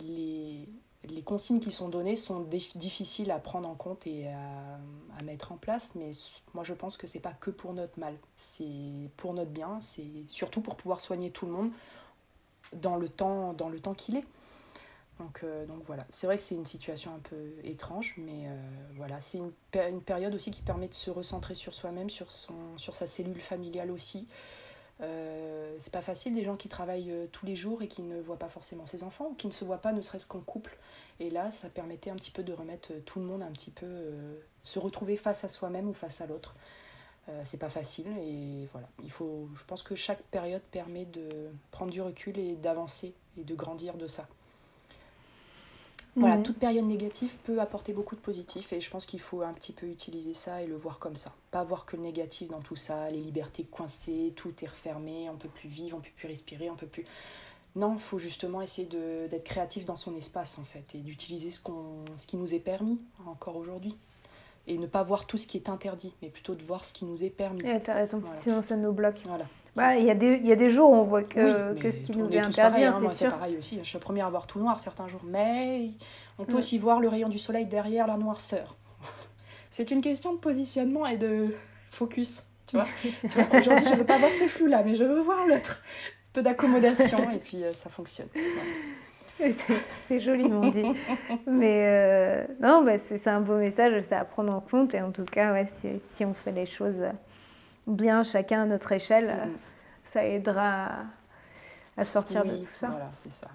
[0.00, 0.68] les,
[1.08, 5.56] les consignes qui sont données sont difficiles à prendre en compte et à, mettre en
[5.56, 6.10] place, mais
[6.54, 10.06] moi je pense que c'est pas que pour notre mal, c'est pour notre bien, c'est
[10.28, 11.70] surtout pour pouvoir soigner tout le monde
[12.74, 14.24] dans le temps, dans le temps qu'il est.
[15.18, 18.48] Donc, donc voilà, c'est vrai que c'est une situation un peu étrange, mais
[18.96, 22.76] voilà, c'est une, une, période aussi qui permet de se recentrer sur soi-même, sur, son,
[22.76, 24.28] sur sa cellule familiale aussi.
[25.00, 28.50] c'est pas facile des gens qui travaillent tous les jours et qui ne voient pas
[28.50, 30.76] forcément ses enfants, ou qui ne se voient pas ne serait-ce qu'en couple.
[31.18, 33.86] Et là, ça permettait un petit peu de remettre tout le monde un petit peu,
[34.64, 36.54] se retrouver face à soi-même ou face à l'autre.
[37.28, 38.88] Euh, c'est pas facile et voilà.
[39.02, 43.42] Il faut, je pense que chaque période permet de prendre du recul et d'avancer et
[43.42, 44.28] de grandir de ça.
[46.16, 49.52] Voilà, toute période négative peut apporter beaucoup de positif et je pense qu'il faut un
[49.52, 51.34] petit peu utiliser ça et le voir comme ça.
[51.50, 55.36] Pas voir que le négatif dans tout ça, les libertés coincées, tout est refermé, on
[55.36, 57.04] peut plus vivre, on peut plus respirer, on peut plus.
[57.74, 61.60] Non, il faut justement essayer d'être créatif dans son espace en fait et d'utiliser ce,
[61.60, 63.94] qu'on, ce qui nous est permis encore aujourd'hui
[64.66, 67.04] et ne pas voir tout ce qui est interdit, mais plutôt de voir ce qui
[67.04, 67.60] nous est permis.
[67.60, 69.20] tu t'as raison, sinon ça nous bloque.
[69.26, 69.44] Voilà.
[69.76, 71.98] Bah, il y, a des, y a des jours où on voit que, que ce
[71.98, 74.58] qui nous est, interdit, hein, c'est pareil aussi, je suis la première à voir tout
[74.58, 75.90] noir certains jours, mais
[76.38, 78.74] on peut aussi voir le rayon du soleil derrière la noirceur.
[79.70, 81.54] c'est une question de positionnement et de
[81.90, 82.44] focus.
[82.66, 82.86] Tu vois,
[83.58, 85.82] Aujourd'hui, je ne veux pas voir ce flou-là, mais je veux voir l'autre.
[86.32, 88.28] Peu d'accommodation, et puis euh, ça fonctionne.
[90.08, 90.92] C'est joliment dit.
[91.46, 94.94] Mais euh, non, bah, c'est un beau message, c'est à prendre en compte.
[94.94, 97.02] Et en tout cas, ouais, si, si, on fait les choses
[97.86, 99.50] bien, chacun à notre échelle, mm.
[100.12, 100.88] ça aidera
[101.96, 102.88] à, sortir de tout ça.
[102.88, 103.48] Voilà, c'est ça.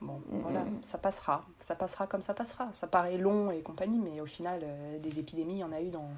[0.00, 1.44] Bon, voilà, ça passera.
[1.60, 2.68] Ça passera comme ça passera.
[2.72, 5.80] Ça paraît long et compagnie, mais au final, euh, des épidémies, il y en a
[5.80, 6.08] eu dans...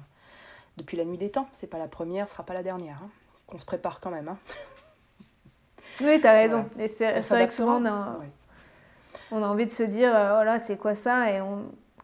[0.77, 1.47] depuis la nuit des temps.
[1.53, 2.99] C'est pas la première, ce sera pas la dernière.
[3.03, 3.09] Hein.
[3.47, 4.27] Qu'on se prépare quand même.
[4.27, 4.37] Hein.
[6.01, 6.69] Oui, tu as raison.
[6.77, 8.19] Et c'est vrai que souvent, on
[9.31, 11.31] on a envie de se dire, euh, oh là, c'est quoi ça?
[11.31, 11.41] Et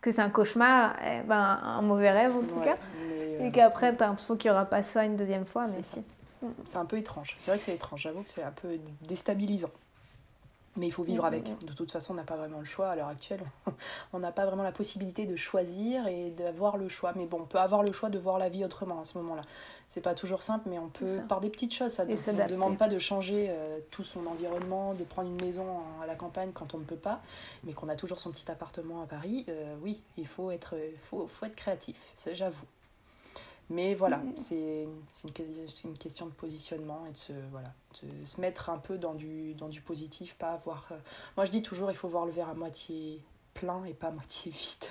[0.02, 2.77] que c'est un cauchemar, eh ben, un mauvais rêve en tout cas.
[3.39, 5.81] Et euh, qu'après, tu as l'impression qu'il n'y aura pas ça une deuxième fois, mais
[5.81, 6.02] si.
[6.65, 7.35] C'est un peu étrange.
[7.39, 8.02] C'est vrai que c'est étrange.
[8.02, 9.72] J'avoue que c'est un peu déstabilisant.
[10.77, 11.49] Mais il faut vivre mm, avec.
[11.49, 11.65] Mm, mm.
[11.68, 13.43] De toute façon, on n'a pas vraiment le choix à l'heure actuelle.
[14.14, 17.14] on n'a pas vraiment la possibilité de choisir et d'avoir le choix.
[17.15, 19.43] Mais bon, on peut avoir le choix de voir la vie autrement à ce moment-là.
[19.88, 22.88] C'est pas toujours simple, mais on peut, par des petites choses, ça ne demande pas
[22.88, 25.65] de changer euh, tout son environnement, de prendre une maison
[26.02, 27.22] à la campagne quand on ne peut pas,
[27.64, 29.45] mais qu'on a toujours son petit appartement à Paris.
[29.47, 31.95] Euh, oui, il faut être, faut, faut être créatif,
[32.34, 32.65] j'avoue.
[33.69, 34.33] Mais voilà, mm.
[34.37, 35.31] c'est une,
[35.85, 37.73] une, question de positionnement et de se, voilà,
[38.03, 40.87] de se mettre un peu dans du, dans du positif, pas avoir...
[40.91, 40.97] Euh,
[41.35, 43.19] moi je dis toujours, il faut voir le verre à moitié
[43.53, 44.85] plein et pas à moitié vide.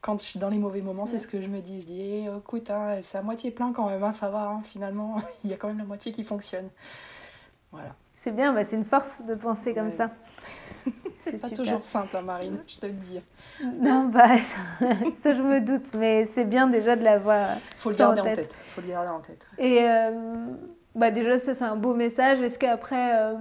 [0.00, 1.82] Quand je suis dans les mauvais moments, c'est ce que je me dis.
[1.82, 4.62] Je dis, eh, écoute, hein, c'est à moitié plein quand même, hein, ça va, hein,
[4.62, 6.70] finalement, il y a quand même la moitié qui fonctionne.
[7.72, 7.94] Voilà.
[8.26, 10.10] C'est bien, bah, c'est une force de penser comme ça.
[11.20, 13.20] c'est pas toujours simple, hein, Marine, je te le dis.
[13.62, 14.36] Non, bah,
[15.22, 17.58] ça, je me doute, mais c'est bien déjà de l'avoir.
[17.78, 18.52] Faut le garder en tête.
[18.74, 19.46] Faut le garder en tête.
[19.58, 20.10] Et euh,
[20.96, 22.42] bah, déjà, ça, c'est un beau message.
[22.42, 23.34] Est-ce qu'après, euh,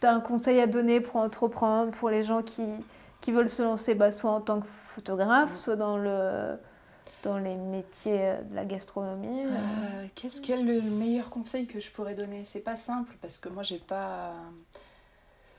[0.00, 2.64] tu as un conseil à donner pour entreprendre, pour les gens qui,
[3.20, 5.56] qui veulent se lancer, bah, soit en tant que photographe, mm.
[5.56, 6.56] soit dans le
[7.24, 11.90] dans les métiers de la gastronomie euh, Qu'est-ce quel est le meilleur conseil que je
[11.90, 12.44] pourrais donner?
[12.44, 14.34] C'est pas simple parce que moi j'ai pas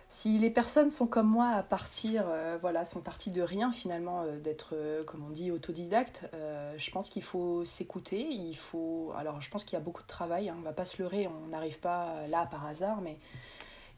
[0.07, 4.21] si les personnes sont comme moi à partir, euh, voilà, sont parties de rien finalement,
[4.21, 6.29] euh, d'être, euh, comme on dit, autodidacte,
[6.77, 8.21] je pense qu'il faut s'écouter.
[8.21, 10.49] Il faut, alors je pense qu'il y a beaucoup de travail.
[10.49, 13.17] Hein, on va pas se leurrer, on n'arrive pas là par hasard, mais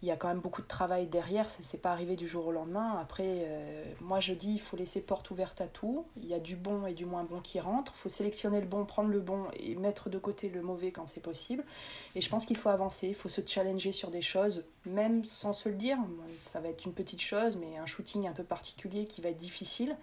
[0.03, 2.45] il y a quand même beaucoup de travail derrière, ça s'est pas arrivé du jour
[2.45, 2.97] au lendemain.
[3.01, 6.05] Après, euh, moi je dis, il faut laisser porte ouverte à tout.
[6.17, 7.93] Il y a du bon et du moins bon qui rentrent.
[7.95, 11.07] Il faut sélectionner le bon, prendre le bon et mettre de côté le mauvais quand
[11.07, 11.63] c'est possible.
[12.13, 15.53] Et je pense qu'il faut avancer, il faut se challenger sur des choses, même sans
[15.53, 15.97] se le dire.
[16.41, 19.37] Ça va être une petite chose, mais un shooting un peu particulier qui va être
[19.37, 19.97] difficile.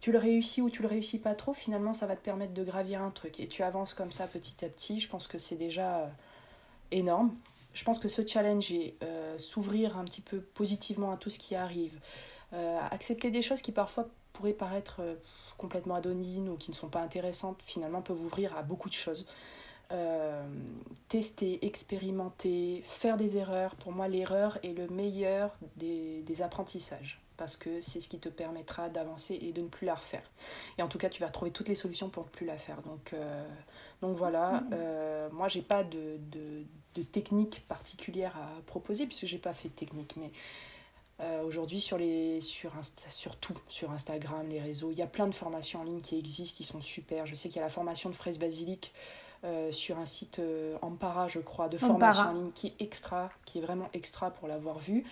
[0.00, 2.64] Tu le réussis ou tu le réussis pas trop, finalement ça va te permettre de
[2.64, 3.38] gravir un truc.
[3.38, 5.00] Et tu avances comme ça petit à petit.
[5.00, 6.06] Je pense que c'est déjà euh,
[6.90, 7.30] énorme
[7.76, 11.38] je pense que ce challenge est euh, s'ouvrir un petit peu positivement à tout ce
[11.38, 12.00] qui arrive,
[12.54, 15.14] euh, accepter des choses qui parfois pourraient paraître euh,
[15.58, 19.28] complètement adonines ou qui ne sont pas intéressantes, finalement peuvent ouvrir à beaucoup de choses.
[21.08, 23.76] tester, expérimenter, faire des erreurs.
[23.76, 28.30] Pour moi, l'erreur est le meilleur des, des apprentissages parce que c'est ce qui te
[28.30, 30.28] permettra d'avancer et de ne plus la refaire.
[30.78, 32.80] Et en tout cas, tu vas trouver toutes les solutions pour ne plus la faire.
[32.82, 33.14] Donc,
[34.02, 34.70] donc voilà, mmh.
[34.74, 36.64] euh, moi j'ai pas de, de,
[36.96, 40.30] de, technique particulière à proposer puisque j'ai pas fait de technique, mais
[41.20, 42.72] euh, aujourd'hui sur, les, sur,
[43.10, 46.18] sur tout, sur Instagram, les réseaux, il y a plein de formations en ligne qui
[46.18, 47.26] existent, qui sont super.
[47.26, 48.92] Je sais qu'il y a la formation de fraise basilic
[49.44, 50.40] euh, sur un site
[50.82, 54.48] Ampara, je crois, de formation en ligne qui est extra, qui est vraiment extra pour
[54.48, 55.04] l'avoir vu.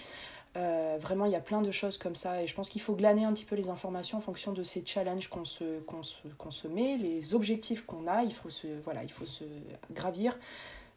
[0.57, 2.95] Euh, vraiment, il y a plein de choses comme ça et je pense qu'il faut
[2.95, 6.69] glaner un petit peu les informations en fonction de ces challenges qu'on se, qu'on se,
[6.69, 8.23] met, les objectifs qu'on a.
[8.23, 9.45] Il faut, se, voilà, il faut se
[9.93, 10.39] gravir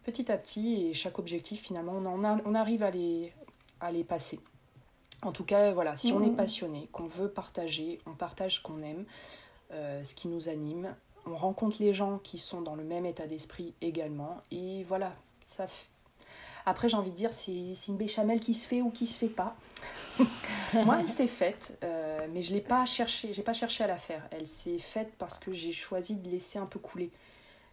[0.07, 3.33] petit à petit et chaque objectif, finalement, on, on arrive à les,
[3.81, 4.39] à les passer.
[5.21, 8.81] En tout cas, voilà, si on est passionné, qu'on veut partager, on partage ce qu'on
[8.83, 9.03] aime,
[9.71, 10.95] euh, ce qui nous anime.
[11.25, 14.41] On rencontre les gens qui sont dans le même état d'esprit également.
[14.51, 15.13] Et voilà,
[15.43, 15.65] ça
[16.65, 19.27] Après, j'ai envie de dire, c'est une béchamel qui se fait ou qui se fait
[19.27, 19.57] pas.
[20.73, 23.97] Moi, elle s'est faite, euh, mais je l'ai pas cherché, j'ai pas cherché à la
[23.97, 24.25] faire.
[24.31, 27.11] Elle s'est faite parce que j'ai choisi de laisser un peu couler.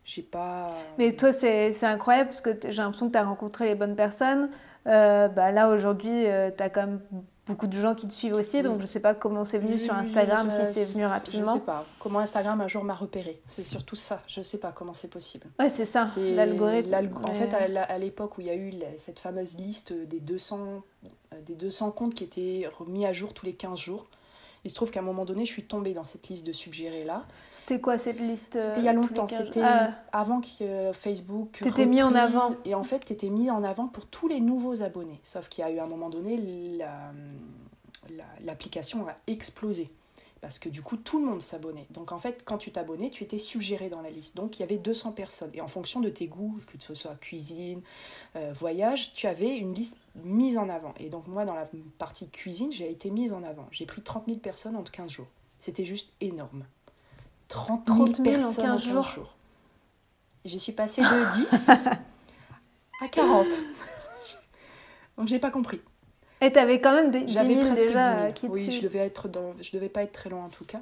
[0.04, 0.70] J'ai pas.
[0.98, 4.50] Mais toi, c'est incroyable parce que j'ai l'impression que tu as rencontré les bonnes personnes.
[4.86, 6.24] Euh, bah là, aujourd'hui,
[6.56, 7.00] tu as quand même
[7.46, 9.94] beaucoup de gens qui te suivent aussi, donc je sais pas comment c'est venu sur
[9.94, 11.54] Instagram, si c'est venu rapidement.
[11.54, 13.40] Je sais pas comment Instagram un jour m'a repéré.
[13.48, 14.22] C'est surtout ça.
[14.26, 15.46] Je sais pas comment c'est possible.
[15.58, 17.20] Ouais, c'est ça, l'algorithme.
[17.22, 21.08] En fait, à l'époque où il y a eu cette fameuse liste des 200, euh,
[21.46, 24.06] des 200 comptes qui étaient remis à jour tous les 15 jours,
[24.64, 27.04] il se trouve qu'à un moment donné, je suis tombée dans cette liste de suggérés
[27.04, 27.26] là.
[27.66, 29.26] C'était quoi cette liste C'était il y a longtemps.
[29.26, 29.92] C'était ah.
[30.12, 31.58] avant que euh, Facebook.
[31.62, 32.54] T'étais mis en avant.
[32.66, 35.18] Et en fait, t'étais mis en avant pour tous les nouveaux abonnés.
[35.22, 36.78] Sauf qu'il y a eu un moment donné,
[38.44, 39.90] l'application a explosé
[40.42, 41.86] parce que du coup tout le monde s'abonnait.
[41.88, 44.36] Donc en fait quand tu t'abonnais, tu étais suggéré dans la liste.
[44.36, 47.14] Donc il y avait 200 personnes et en fonction de tes goûts, que ce soit
[47.14, 47.80] cuisine,
[48.36, 50.92] euh, voyage, tu avais une liste mise en avant.
[51.00, 51.66] Et donc moi dans la
[51.96, 53.66] partie cuisine, j'ai été mise en avant.
[53.70, 55.28] J'ai pris 30 000 personnes en 15 jours.
[55.60, 56.66] C'était juste énorme.
[57.48, 59.02] 30 000, personnes en 15, jours.
[59.02, 59.34] jours.
[60.44, 61.88] Je suis passée de 10
[63.00, 63.46] à 40.
[65.16, 65.80] donc j'ai pas compris.
[66.40, 68.52] Et tu avais quand même des 10 000 déjà 10 000.
[68.52, 69.54] Oui, je devais, être dans...
[69.60, 70.80] je devais pas être très loin en tout cas.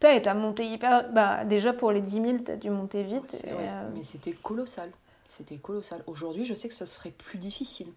[0.00, 1.10] Toi, tu as monté hyper.
[1.12, 3.42] Bah, déjà pour les 10 000, tu as dû monter vite.
[3.46, 4.90] Euh, mais c'était colossal.
[5.28, 6.02] C'était colossal.
[6.06, 7.88] Aujourd'hui, je sais que ça serait plus difficile.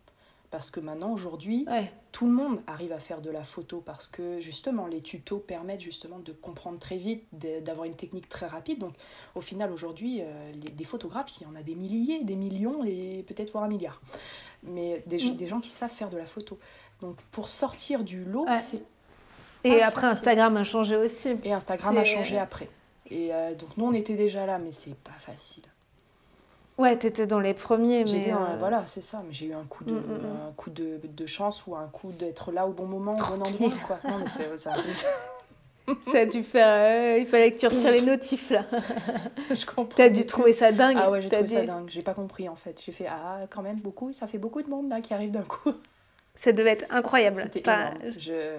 [0.49, 1.65] Parce que maintenant, aujourd'hui,
[2.13, 5.81] tout le monde arrive à faire de la photo parce que justement, les tutos permettent
[5.81, 8.79] justement de comprendre très vite, d'avoir une technique très rapide.
[8.79, 8.93] Donc,
[9.35, 13.25] au final, aujourd'hui, euh, des photographes, il y en a des milliers, des millions et
[13.27, 14.01] peut-être voire un milliard.
[14.63, 15.35] Mais des, mm.
[15.35, 16.57] des gens qui savent faire de la photo.
[17.01, 18.81] Donc pour sortir du lot, c'est.
[19.63, 21.35] Et après, Instagram a changé aussi.
[21.43, 22.69] Et Instagram a changé après.
[23.09, 25.63] Et euh, donc nous, on était déjà là, mais c'est pas facile.
[26.77, 28.31] Ouais, t'étais dans les premiers, mais...
[28.31, 29.23] Euh, voilà, c'est ça.
[29.25, 31.87] Mais j'ai eu un coup de, mm, mm, un coup de, de, chance ou un
[31.87, 33.99] coup d'être là au bon moment, au bon endroit, quoi.
[34.07, 34.75] Non, mais c'est ça.
[36.11, 36.67] ça a dû faire...
[36.67, 38.63] Euh, il fallait que tu retires les notifs, là.
[39.49, 39.95] je comprends.
[39.95, 40.97] T'as dû trouver ça dingue.
[40.99, 41.89] Ah ouais, j'ai trouvé ça dingue.
[41.89, 42.79] J'ai pas compris, en fait.
[42.85, 44.13] J'ai fait, ah, quand même, beaucoup.
[44.13, 45.73] Ça fait beaucoup de monde, là, qui arrive d'un coup.
[46.41, 47.41] Ça devait être incroyable.
[47.41, 47.63] C'était
[48.19, 48.55] je,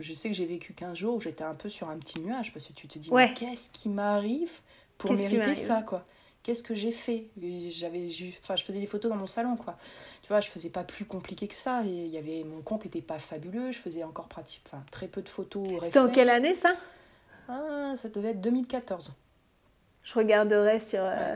[0.00, 2.52] je, sais que j'ai vécu 15 jours où j'étais un peu sur un petit nuage
[2.52, 3.32] parce que tu te dis, ouais.
[3.32, 4.50] qu'est-ce qui m'arrive
[4.98, 6.04] pour mériter ça, quoi?
[6.44, 7.24] Qu'est-ce que j'ai fait
[7.70, 8.10] J'avais,
[8.42, 9.78] enfin, je faisais des photos dans mon salon, quoi.
[10.20, 11.82] Tu vois, je faisais pas plus compliqué que ça.
[11.84, 13.72] Et il y avait, mon compte était pas fabuleux.
[13.72, 15.66] Je faisais encore pratique, enfin, très peu de photos.
[15.82, 16.76] C'était en quelle année ça?
[17.48, 19.14] Ah, Ça devait être 2014.
[20.02, 21.00] Je regarderai sur.
[21.02, 21.34] Euh,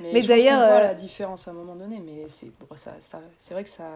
[0.00, 3.62] mais, d'ailleurs, euh, la différence à un moment donné, mais c'est ça, ça c'est vrai
[3.62, 3.88] que ça,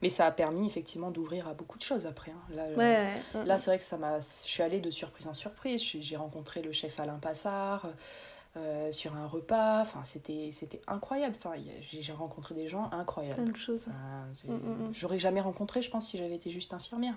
[0.00, 2.30] mais ça a permis effectivement d'ouvrir à beaucoup de choses après.
[2.30, 2.54] Hein.
[2.54, 5.82] Là, euh, là c'est vrai que ça m'a, je suis allée de surprise en surprise.
[5.82, 7.86] J'ai rencontré le chef Alain Passard
[8.56, 9.82] euh, sur un repas.
[9.82, 11.34] Enfin, c'était c'était incroyable.
[11.38, 13.42] Enfin, j'ai rencontré des gens incroyables.
[13.42, 13.82] Plein de choses.
[14.44, 14.94] Mm, mm, mm.
[14.94, 17.14] J'aurais jamais rencontré, je pense, si j'avais été juste infirmière.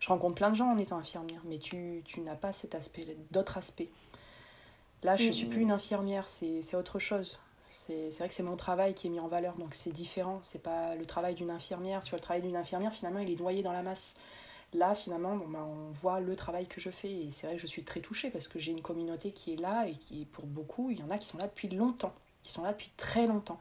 [0.00, 3.16] Je rencontre plein de gens en étant infirmière, mais tu, tu n'as pas cet aspect,
[3.30, 3.88] d'autres aspects.
[5.02, 7.38] Là, je ne suis plus une infirmière, c'est autre chose.
[7.74, 10.40] C'est vrai que c'est mon travail qui est mis en valeur, donc c'est différent.
[10.42, 12.02] C'est pas le travail d'une infirmière.
[12.02, 14.16] Tu vois, le travail d'une infirmière, finalement, il est noyé dans la masse.
[14.74, 17.10] Là, finalement, bon, bah, on voit le travail que je fais.
[17.10, 19.56] Et c'est vrai que je suis très touchée parce que j'ai une communauté qui est
[19.56, 22.52] là et qui, pour beaucoup, il y en a qui sont là depuis longtemps, qui
[22.52, 23.60] sont là depuis très longtemps.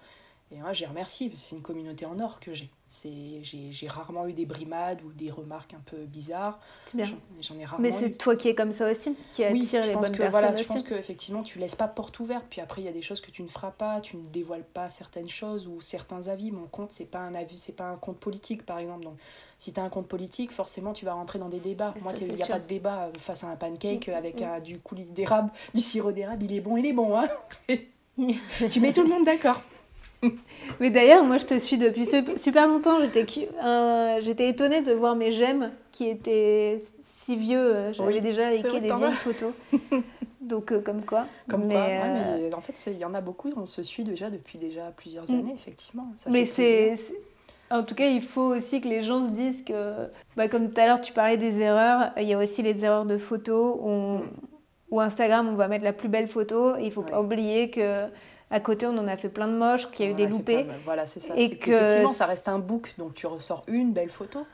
[0.51, 2.69] Et moi, j'ai remercie, c'est une communauté en or que j'ai.
[3.03, 6.59] J'ai rarement eu des brimades ou des remarques un peu bizarres.
[6.93, 9.87] J'en ai rarement Mais c'est toi qui es comme ça aussi, qui attire oui, je
[9.87, 12.45] les pense bonnes que, personnes voilà, Je pense qu'effectivement, tu laisses pas porte ouverte.
[12.51, 14.63] Puis après, il y a des choses que tu ne feras pas, tu ne dévoiles
[14.63, 16.51] pas certaines choses ou certains avis.
[16.51, 19.05] Mon compte, c'est pas un avis, c'est pas un compte politique, par exemple.
[19.05, 19.17] Donc,
[19.63, 21.93] si tu as un compte politique, forcément, tu vas rentrer dans des débats.
[22.01, 24.61] Moi, il n'y a pas de débat face à un pancake mm, avec mm.
[24.61, 26.43] du coulis d'érable, du sirop d'érable.
[26.43, 27.17] Il est bon, il est bon.
[27.17, 27.29] Hein
[28.69, 29.61] tu mets tout le monde d'accord.
[30.81, 32.99] Mais d'ailleurs, moi je te suis depuis super longtemps.
[32.99, 33.25] J'étais
[33.63, 36.81] euh, étonnée de voir mes j'aime qui étaient
[37.21, 37.93] si vieux.
[37.93, 39.53] J'avais déjà liké des vieilles photos.
[40.41, 41.25] Donc, euh, comme quoi.
[41.49, 41.83] Comme mais, quoi.
[41.83, 43.49] Euh, en fait, il y en a beaucoup.
[43.55, 45.39] On se suit déjà depuis déjà plusieurs mm.
[45.39, 46.07] années, effectivement.
[46.27, 46.97] mais c'est.
[47.73, 50.79] En tout cas, il faut aussi que les gens se disent que, bah, comme tout
[50.79, 53.77] à l'heure, tu parlais des erreurs, il y a aussi les erreurs de photos.
[53.81, 54.21] On.
[54.91, 56.75] Ou Instagram, on va mettre la plus belle photo.
[56.77, 58.05] Et il ne faut pas oublier que
[58.51, 60.67] à côté, on en a fait plein de moches, qu'il y a eu des loupés.
[60.85, 61.33] Voilà, c'est ça.
[61.35, 64.45] Et que effectivement, ça reste un book, donc tu ressors une belle photo.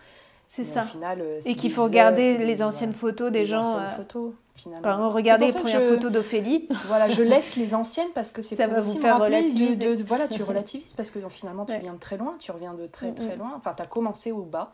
[0.47, 0.83] C'est ça.
[0.83, 3.77] Final, euh, et qu'il faut regarder les anciennes photos des gens.
[3.77, 4.31] Euh, photos.
[4.60, 5.10] Finalement.
[5.10, 6.68] regardez les premières photos d'Ophélie.
[6.88, 9.95] Voilà, je laisse les anciennes parce que c'est ça va vous faire relativiser.
[9.95, 12.88] De, voilà, tu relativises parce que finalement tu viens de très loin, tu reviens de
[12.88, 13.53] très très loin.
[13.57, 14.73] Enfin, tu as commencé au bas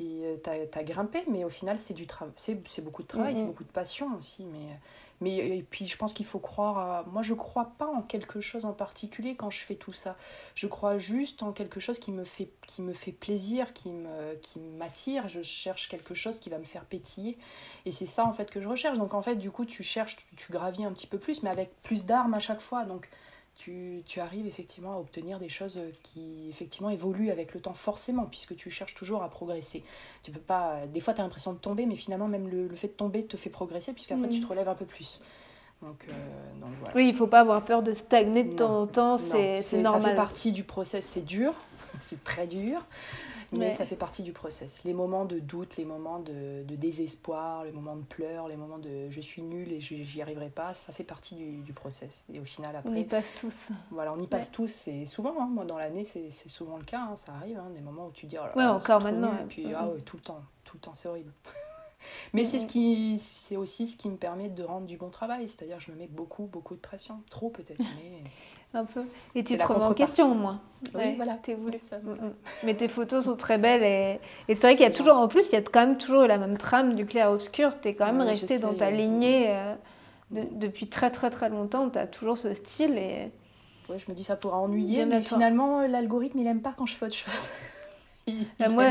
[0.00, 3.36] et tu as, as, grimpé, mais au final c'est du travail, c'est beaucoup de travail,
[3.36, 4.78] c'est beaucoup de passion aussi, mais
[5.20, 7.04] mais et puis je pense qu'il faut croire à...
[7.04, 10.16] Moi je crois pas en quelque chose en particulier quand je fais tout ça.
[10.54, 13.90] Je crois juste en quelque chose qui me fait, qui me fait plaisir, qui
[14.76, 15.28] m'attire.
[15.28, 17.38] Je cherche quelque chose qui va me faire pétiller.
[17.86, 18.98] Et c'est ça en fait que je recherche.
[18.98, 21.50] Donc en fait du coup tu cherches, tu, tu gravis un petit peu plus, mais
[21.50, 22.84] avec plus d'armes à chaque fois.
[22.84, 23.08] Donc
[23.56, 28.26] tu, tu, arrives effectivement à obtenir des choses qui effectivement évoluent avec le temps forcément
[28.26, 29.82] puisque tu cherches toujours à progresser.
[30.22, 32.76] Tu peux pas des fois tu as l'impression de tomber mais finalement même le, le,
[32.76, 35.20] fait de tomber te fait progresser puisqu'après tu te relèves un peu plus.
[35.82, 36.12] Donc, euh,
[36.60, 36.96] donc voilà.
[36.96, 40.02] Oui, il faut pas avoir peur de stagner de temps en temps, c'est normal.
[40.02, 41.54] Ça fait partie du process, c'est dur,
[42.00, 42.84] c'est très dur
[43.58, 44.82] mais ça fait partie du process.
[44.84, 48.78] Les moments de doute, les moments de, de, désespoir, les moments de pleurs, les moments
[48.78, 52.24] de je suis nulle et j'y arriverai pas, ça fait partie du, du, process.
[52.32, 52.90] Et au final, après.
[52.90, 53.68] On y passe tous.
[53.90, 54.88] Voilà, on y passe tous.
[54.88, 57.80] Et souvent, hein, moi dans l'année, c'est souvent le cas, hein, ça arrive, hein, des
[57.80, 58.36] moments où tu dis.
[58.38, 59.32] Oh ouais, encore maintenant.
[59.42, 61.32] et puis, ah ouais, tout le temps, tout le temps, c'est horrible.
[62.32, 65.48] Mais c'est ce qui, c'est aussi ce qui me permet de rendre du bon travail.
[65.48, 69.04] C'est-à-dire, je me mets beaucoup, beaucoup de pression, trop peut-être, mais un peu.
[69.34, 70.60] Et tu te remets en question au moins.
[70.94, 71.34] Oui, voilà.
[71.34, 71.78] T'es voulu.
[71.88, 72.34] Ça, mm, mm.
[72.64, 75.28] Mais tes photos sont très belles et, et c'est vrai qu'il y a toujours, en
[75.28, 77.80] plus, il y a quand même toujours la même trame du clair obscur.
[77.80, 79.74] T'es quand même resté dans ta lignée euh,
[80.30, 81.88] depuis très très très longtemps.
[81.88, 83.30] T'as toujours ce style et.
[83.90, 86.94] Ouais, je me dis ça pourra ennuyer, mais finalement l'algorithme il aime pas quand je
[86.94, 87.34] fais autre chose.
[88.58, 88.84] Bah, moi,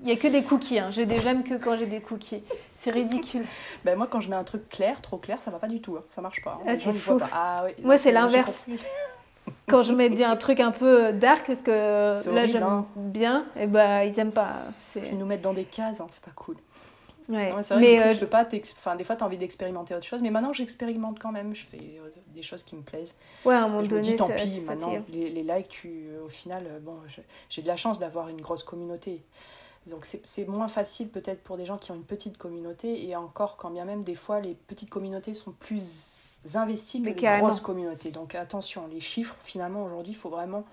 [0.00, 0.78] il n'y a que des cookies.
[0.78, 0.90] Hein.
[0.90, 2.42] J'ai des j'aime que quand j'ai des cookies.
[2.78, 3.44] C'est ridicule.
[3.84, 5.96] ben, moi, quand je mets un truc clair, trop clair, ça va pas du tout.
[5.96, 6.04] Hein.
[6.08, 6.58] Ça marche pas.
[6.60, 6.66] Hein.
[6.66, 7.20] Ah, c'est fou.
[7.32, 8.66] Ah, moi, c'est l'inverse.
[9.68, 12.86] quand je mets un truc un peu dark, parce que là j'aime hein.
[12.96, 14.64] bien, et bah ils aiment pas.
[14.96, 16.56] Ils nous mettent dans des cases, hein, c'est pas cool.
[17.30, 17.50] Ouais.
[17.50, 18.24] vrai, mais euh, je...
[18.24, 21.54] pas enfin, des fois tu as envie d'expérimenter autre chose, mais maintenant j'expérimente quand même,
[21.54, 23.16] je fais euh, des choses qui me plaisent.
[23.44, 26.28] Ouais, à un moment donné, me dis, tant pis, maintenant les, les, likes, tu, au
[26.28, 26.96] final, euh, bon,
[27.48, 29.22] j'ai de la chance d'avoir une grosse communauté.
[29.86, 33.56] Donc c'est moins facile peut-être pour des gens qui ont une petite communauté, et encore
[33.56, 36.12] quand bien même des fois les petites communautés sont plus
[36.54, 38.10] investis que les grosses communautés.
[38.10, 40.64] Donc attention, les chiffres, finalement, aujourd'hui, il faut vraiment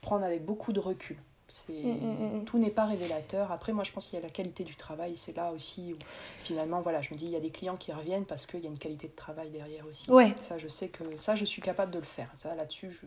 [0.00, 1.16] prendre avec beaucoup de recul.
[1.52, 3.52] C'est mm, mm, mm, tout n'est pas révélateur.
[3.52, 5.16] Après, moi, je pense qu'il y a la qualité du travail.
[5.16, 5.98] C'est là aussi où,
[6.44, 8.66] finalement, voilà, je me dis, il y a des clients qui reviennent parce qu'il y
[8.66, 10.10] a une qualité de travail derrière aussi.
[10.10, 10.34] Ouais.
[10.40, 12.28] Ça, je sais que ça, je suis capable de le faire.
[12.36, 13.06] Ça, là-dessus, je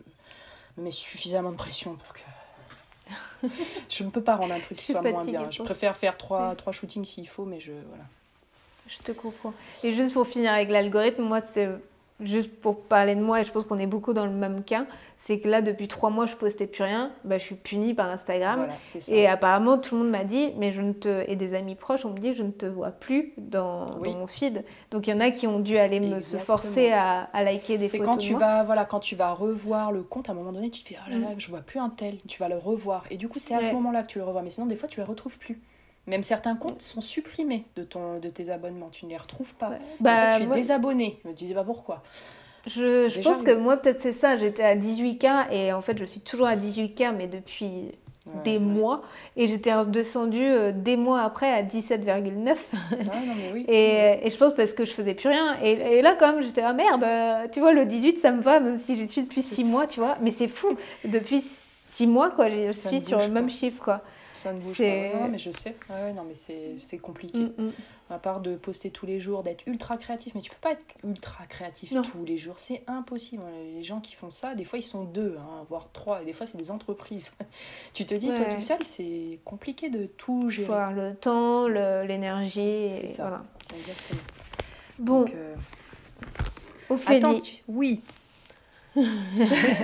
[0.78, 3.48] me mets suffisamment de pression pour que
[3.88, 5.50] je ne peux pas rendre un truc qui soit moins bien.
[5.50, 8.04] Je préfère faire trois, trois shootings s'il faut, mais je voilà.
[8.86, 9.52] Je te comprends.
[9.82, 11.68] Et juste pour finir avec l'algorithme, moi, c'est
[12.20, 14.86] juste pour parler de moi, et je pense qu'on est beaucoup dans le même cas,
[15.18, 18.08] c'est que là, depuis trois mois, je postais plus rien, bah, je suis punie par
[18.08, 18.68] Instagram.
[19.08, 21.28] et apparemment, tout le monde m'a dit, mais je ne te...
[21.28, 24.64] et des amis proches ont me dit, je ne te vois plus dans, mon feed.
[24.90, 27.88] Donc il y en a qui ont dû aller me se forcer à, liker des
[27.88, 28.06] photos.
[28.06, 30.70] C'est quand tu vas, voilà, quand tu vas revoir le compte, à un moment donné,
[30.70, 31.38] tu te dis, oh là là, mm.
[31.38, 32.18] je vois plus un tel.
[32.28, 33.04] Tu vas le revoir.
[33.10, 34.42] Et du coup, c'est à ce moment-là que tu le revois.
[34.42, 35.60] Mais sinon, des fois, tu les retrouves plus.
[36.06, 38.90] Même certains comptes sont supprimés de, ton, de tes abonnements.
[38.90, 39.72] Tu ne les retrouves pas.
[40.00, 41.18] Bah, tu es désabonné.
[41.24, 42.02] Je me disais pas pourquoi.
[42.66, 44.36] Je, je pense que moi, peut-être c'est ça.
[44.36, 47.92] J'étais à 18K et en fait, je suis toujours à 18K, mais depuis
[48.44, 49.02] des mois.
[49.36, 52.56] Et j'étais redescendue euh, des mois après à 17,9.
[53.54, 53.64] oui.
[53.68, 55.56] et, et, je pense parce que je faisais plus rien.
[55.62, 58.42] Et, et là, quand même, j'étais ah merde, euh, tu vois, le 18, ça me
[58.42, 60.16] va, même si j'y suis depuis 6 mois, tu vois.
[60.20, 60.76] Mais c'est fou.
[61.04, 61.42] depuis
[61.92, 64.02] 6 mois, quoi, je suis sur le même chiffre, quoi.
[64.46, 65.18] Ça ne bouge pas.
[65.18, 65.74] Non, mais je sais.
[65.90, 66.34] Ouais, non, mais
[66.80, 67.40] c'est compliqué.
[67.40, 67.72] Mm, mm.
[68.08, 70.34] À part de poster tous les jours, d'être ultra créatif.
[70.36, 72.58] Mais tu peux pas être ultra créatif tous les jours.
[72.58, 73.42] C'est impossible.
[73.74, 76.22] Les gens qui font ça, des fois, ils sont deux, hein, voire trois.
[76.22, 77.32] Et des fois, c'est des entreprises.
[77.94, 80.62] tu te dis, toi tout seul, c'est compliqué de tout gérer.
[80.62, 82.90] Il faut avoir le temps, l'énergie.
[83.00, 83.22] C'est ça.
[83.22, 83.44] Voilà.
[83.76, 84.20] Exactement.
[84.98, 85.20] Bon.
[85.20, 85.56] Donc, euh...
[87.08, 88.00] Attends, Oui.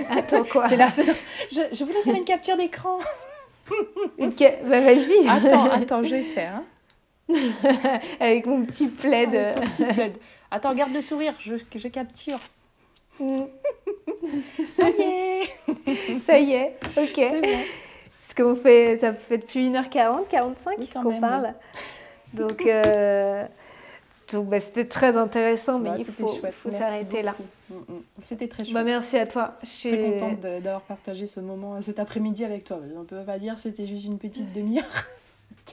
[0.09, 0.67] Attends quoi?
[0.69, 0.89] C'est la...
[0.89, 2.97] je, je voulais faire une capture d'écran.
[4.17, 5.27] Bah, vas-y.
[5.27, 6.61] Attends, attends, je vais faire.
[7.29, 7.33] Hein.
[8.19, 9.53] Avec mon petit plaid.
[10.51, 12.39] Attends, garde le sourire, je, je capture.
[14.73, 17.21] Ça y est Ça y est, ok.
[18.21, 21.53] Parce qu'on fait, ça fait depuis 1h40, 45 qu'on parle.
[22.33, 23.45] Donc, euh,
[24.31, 27.35] donc bah, c'était très intéressant, mais il faut, faut s'arrêter là.
[27.69, 28.01] Mm, mm.
[28.21, 28.73] C'était très chouette.
[28.73, 29.57] Bah, merci à toi.
[29.63, 32.79] Je suis très contente d'avoir partagé ce moment, cet après-midi avec toi.
[32.95, 35.05] On ne peut pas dire c'était juste une petite demi-heure.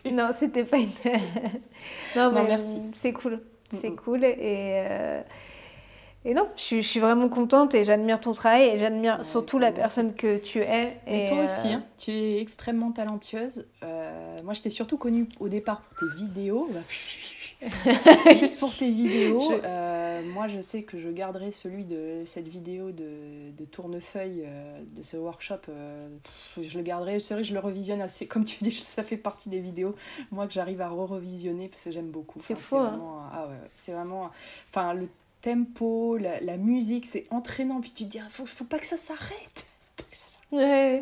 [0.11, 0.89] non, c'était pas une.
[2.17, 2.79] non, merci.
[2.95, 3.41] C'est cool.
[3.81, 4.25] C'est cool.
[4.25, 5.23] Et, euh,
[6.25, 10.15] et non, je, suis vraiment contente et j'admire ton travail et j'admire surtout la personne
[10.15, 10.99] que tu es.
[11.07, 11.85] Et, toi aussi, euh, hein.
[11.97, 13.67] tu es extrêmement talentueuse.
[13.83, 16.69] Euh, moi, je t'ai surtout connue au départ pour tes vidéos.
[18.59, 19.53] pour tes vidéos.
[19.53, 24.83] Euh, moi, je sais que je garderai celui de cette vidéo de, de tournefeuille euh,
[24.97, 25.61] de ce workshop.
[25.69, 26.09] Euh,
[26.61, 27.19] je le garderai.
[27.21, 28.27] C'est vrai que je le revisionne assez.
[28.27, 29.95] Comme tu dis, ça fait partie des vidéos,
[30.31, 32.41] moi, que j'arrive à re-revisionner parce que j'aime beaucoup.
[32.43, 32.77] c'est fou.
[32.77, 33.29] Hein.
[33.33, 34.31] Ah ouais, c'est vraiment.
[34.71, 35.09] Enfin, le
[35.43, 37.81] tempo, la, la musique, c'est entraînant.
[37.81, 39.70] Puis tu te dis, il ah, faut, faut pas que ça s'arrête.
[40.53, 41.01] Ouais.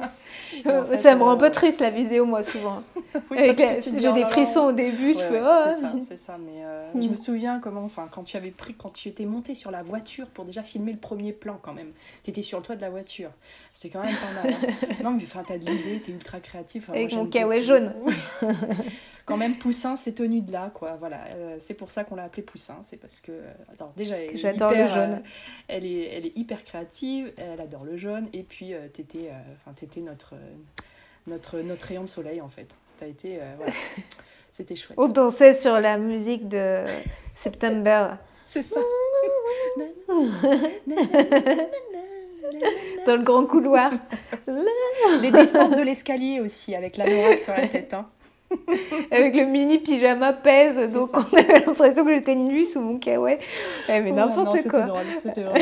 [1.01, 2.83] ça me rend un peu euh, triste la vidéo, moi, souvent.
[3.31, 5.71] oui, J'ai des frissons au début, je fais oh.
[5.71, 6.39] C'est ça, c'est ça.
[6.39, 9.55] Mais euh, je me souviens comment, enfin, quand tu avais pris, quand tu étais monté
[9.55, 11.93] sur la voiture pour déjà filmer le premier plan, quand même.
[12.25, 13.31] Tu étais sur le toit de la voiture.
[13.73, 14.55] C'est quand même pas mal.
[14.55, 14.95] Hein.
[15.03, 16.91] non, mais enfin, t'as de l'idée, t'es ultra créatif.
[16.91, 17.95] Avec mon kawaii jaune.
[19.29, 20.93] quand même Poussin c'est tenu de là quoi.
[20.99, 23.33] Voilà euh, c'est pour ça qu'on l'a appelé Poussin c'est parce que
[23.75, 25.23] alors déjà j'adore le jaune.
[25.69, 30.01] elle est elle est hyper créative elle adore le jaune et puis t'étais enfin t'étais
[30.01, 30.35] notre
[31.27, 32.75] notre notre rayon de soleil en fait.
[32.99, 33.73] T'as été voilà.
[34.53, 34.99] c'était chouette.
[34.99, 36.85] On dansait sur la musique de
[37.35, 38.17] September.
[38.47, 38.81] C'est ça.
[43.07, 43.93] Dans le grand couloir.
[45.21, 47.07] Les descentes de l'escalier aussi avec la
[47.39, 48.09] sur la tête hein.
[49.11, 53.39] Avec le mini pyjama pèse, donc on avait l'impression que j'étais nue sous mon kawaii.
[53.89, 54.87] Ouais, mais oh, n'importe quoi.
[55.23, 55.59] C'était drôle,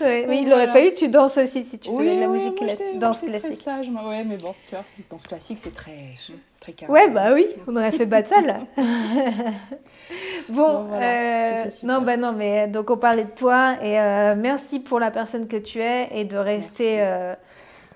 [0.00, 2.56] ouais, mais il aurait fallu que tu danses aussi si tu faisais de la musique
[2.56, 2.98] classique.
[2.98, 3.54] Danse classique.
[3.54, 6.16] Sage, ouais, mais bon, tu vois, danse classique, c'est très,
[6.60, 6.92] très carré.
[6.92, 8.54] Ouais, bah oui, on aurait fait battle.
[10.50, 15.00] bon, euh, non, bah non, mais donc on parlait de toi et euh, merci pour
[15.00, 17.34] la personne que tu es et de rester euh,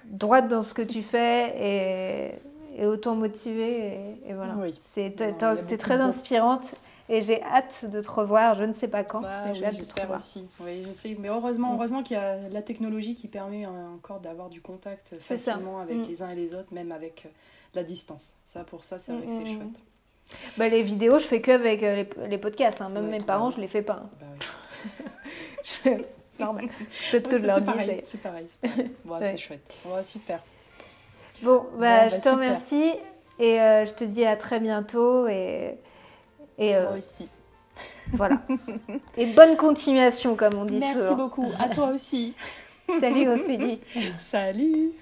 [0.04, 2.45] droite dans ce que tu fais et
[2.76, 4.16] et autant motivée.
[4.26, 4.54] Et, voilà.
[4.58, 4.78] Oui.
[4.94, 6.74] C'est, es, très inspirante
[7.08, 8.54] et j'ai hâte de te revoir.
[8.56, 10.20] Je ne sais pas quand, bah mais j'ai hâte de te revoir.
[10.20, 10.46] aussi.
[10.60, 11.16] Oui, je sais.
[11.18, 11.76] Mais heureusement, mm.
[11.76, 16.08] heureusement qu'il y a la technologie qui permet encore d'avoir du contact facilement avec mm.
[16.08, 17.30] les uns et les autres, même avec euh,
[17.74, 18.32] la distance.
[18.44, 19.80] Ça, pour ça, c'est vrai que c'est mm, chouette.
[20.56, 22.80] Bah, les vidéos, je fais que avec euh, les, les podcasts.
[22.80, 22.88] Hein.
[22.90, 24.02] Même mes parents, je les fais pas.
[24.04, 24.10] Hein.
[24.20, 24.26] Bah,
[25.64, 26.02] je...
[26.38, 26.68] Normal.
[27.10, 27.66] Peut-être que je leur dis.
[28.04, 28.46] C'est pareil.
[28.50, 28.90] C'est pareil.
[29.04, 29.74] Bon, C'est chouette.
[30.04, 30.40] Super.
[31.42, 32.92] Bon, bah, je bah, te remercie
[33.38, 35.26] et euh, je te dis à très bientôt.
[35.28, 35.78] Et,
[36.58, 37.28] et, euh, Moi aussi.
[38.12, 38.40] Voilà.
[39.16, 41.46] et bonne continuation, comme on dit Merci beaucoup.
[41.58, 42.34] À toi aussi.
[43.00, 43.80] Salut Ophélie.
[44.18, 44.92] Salut.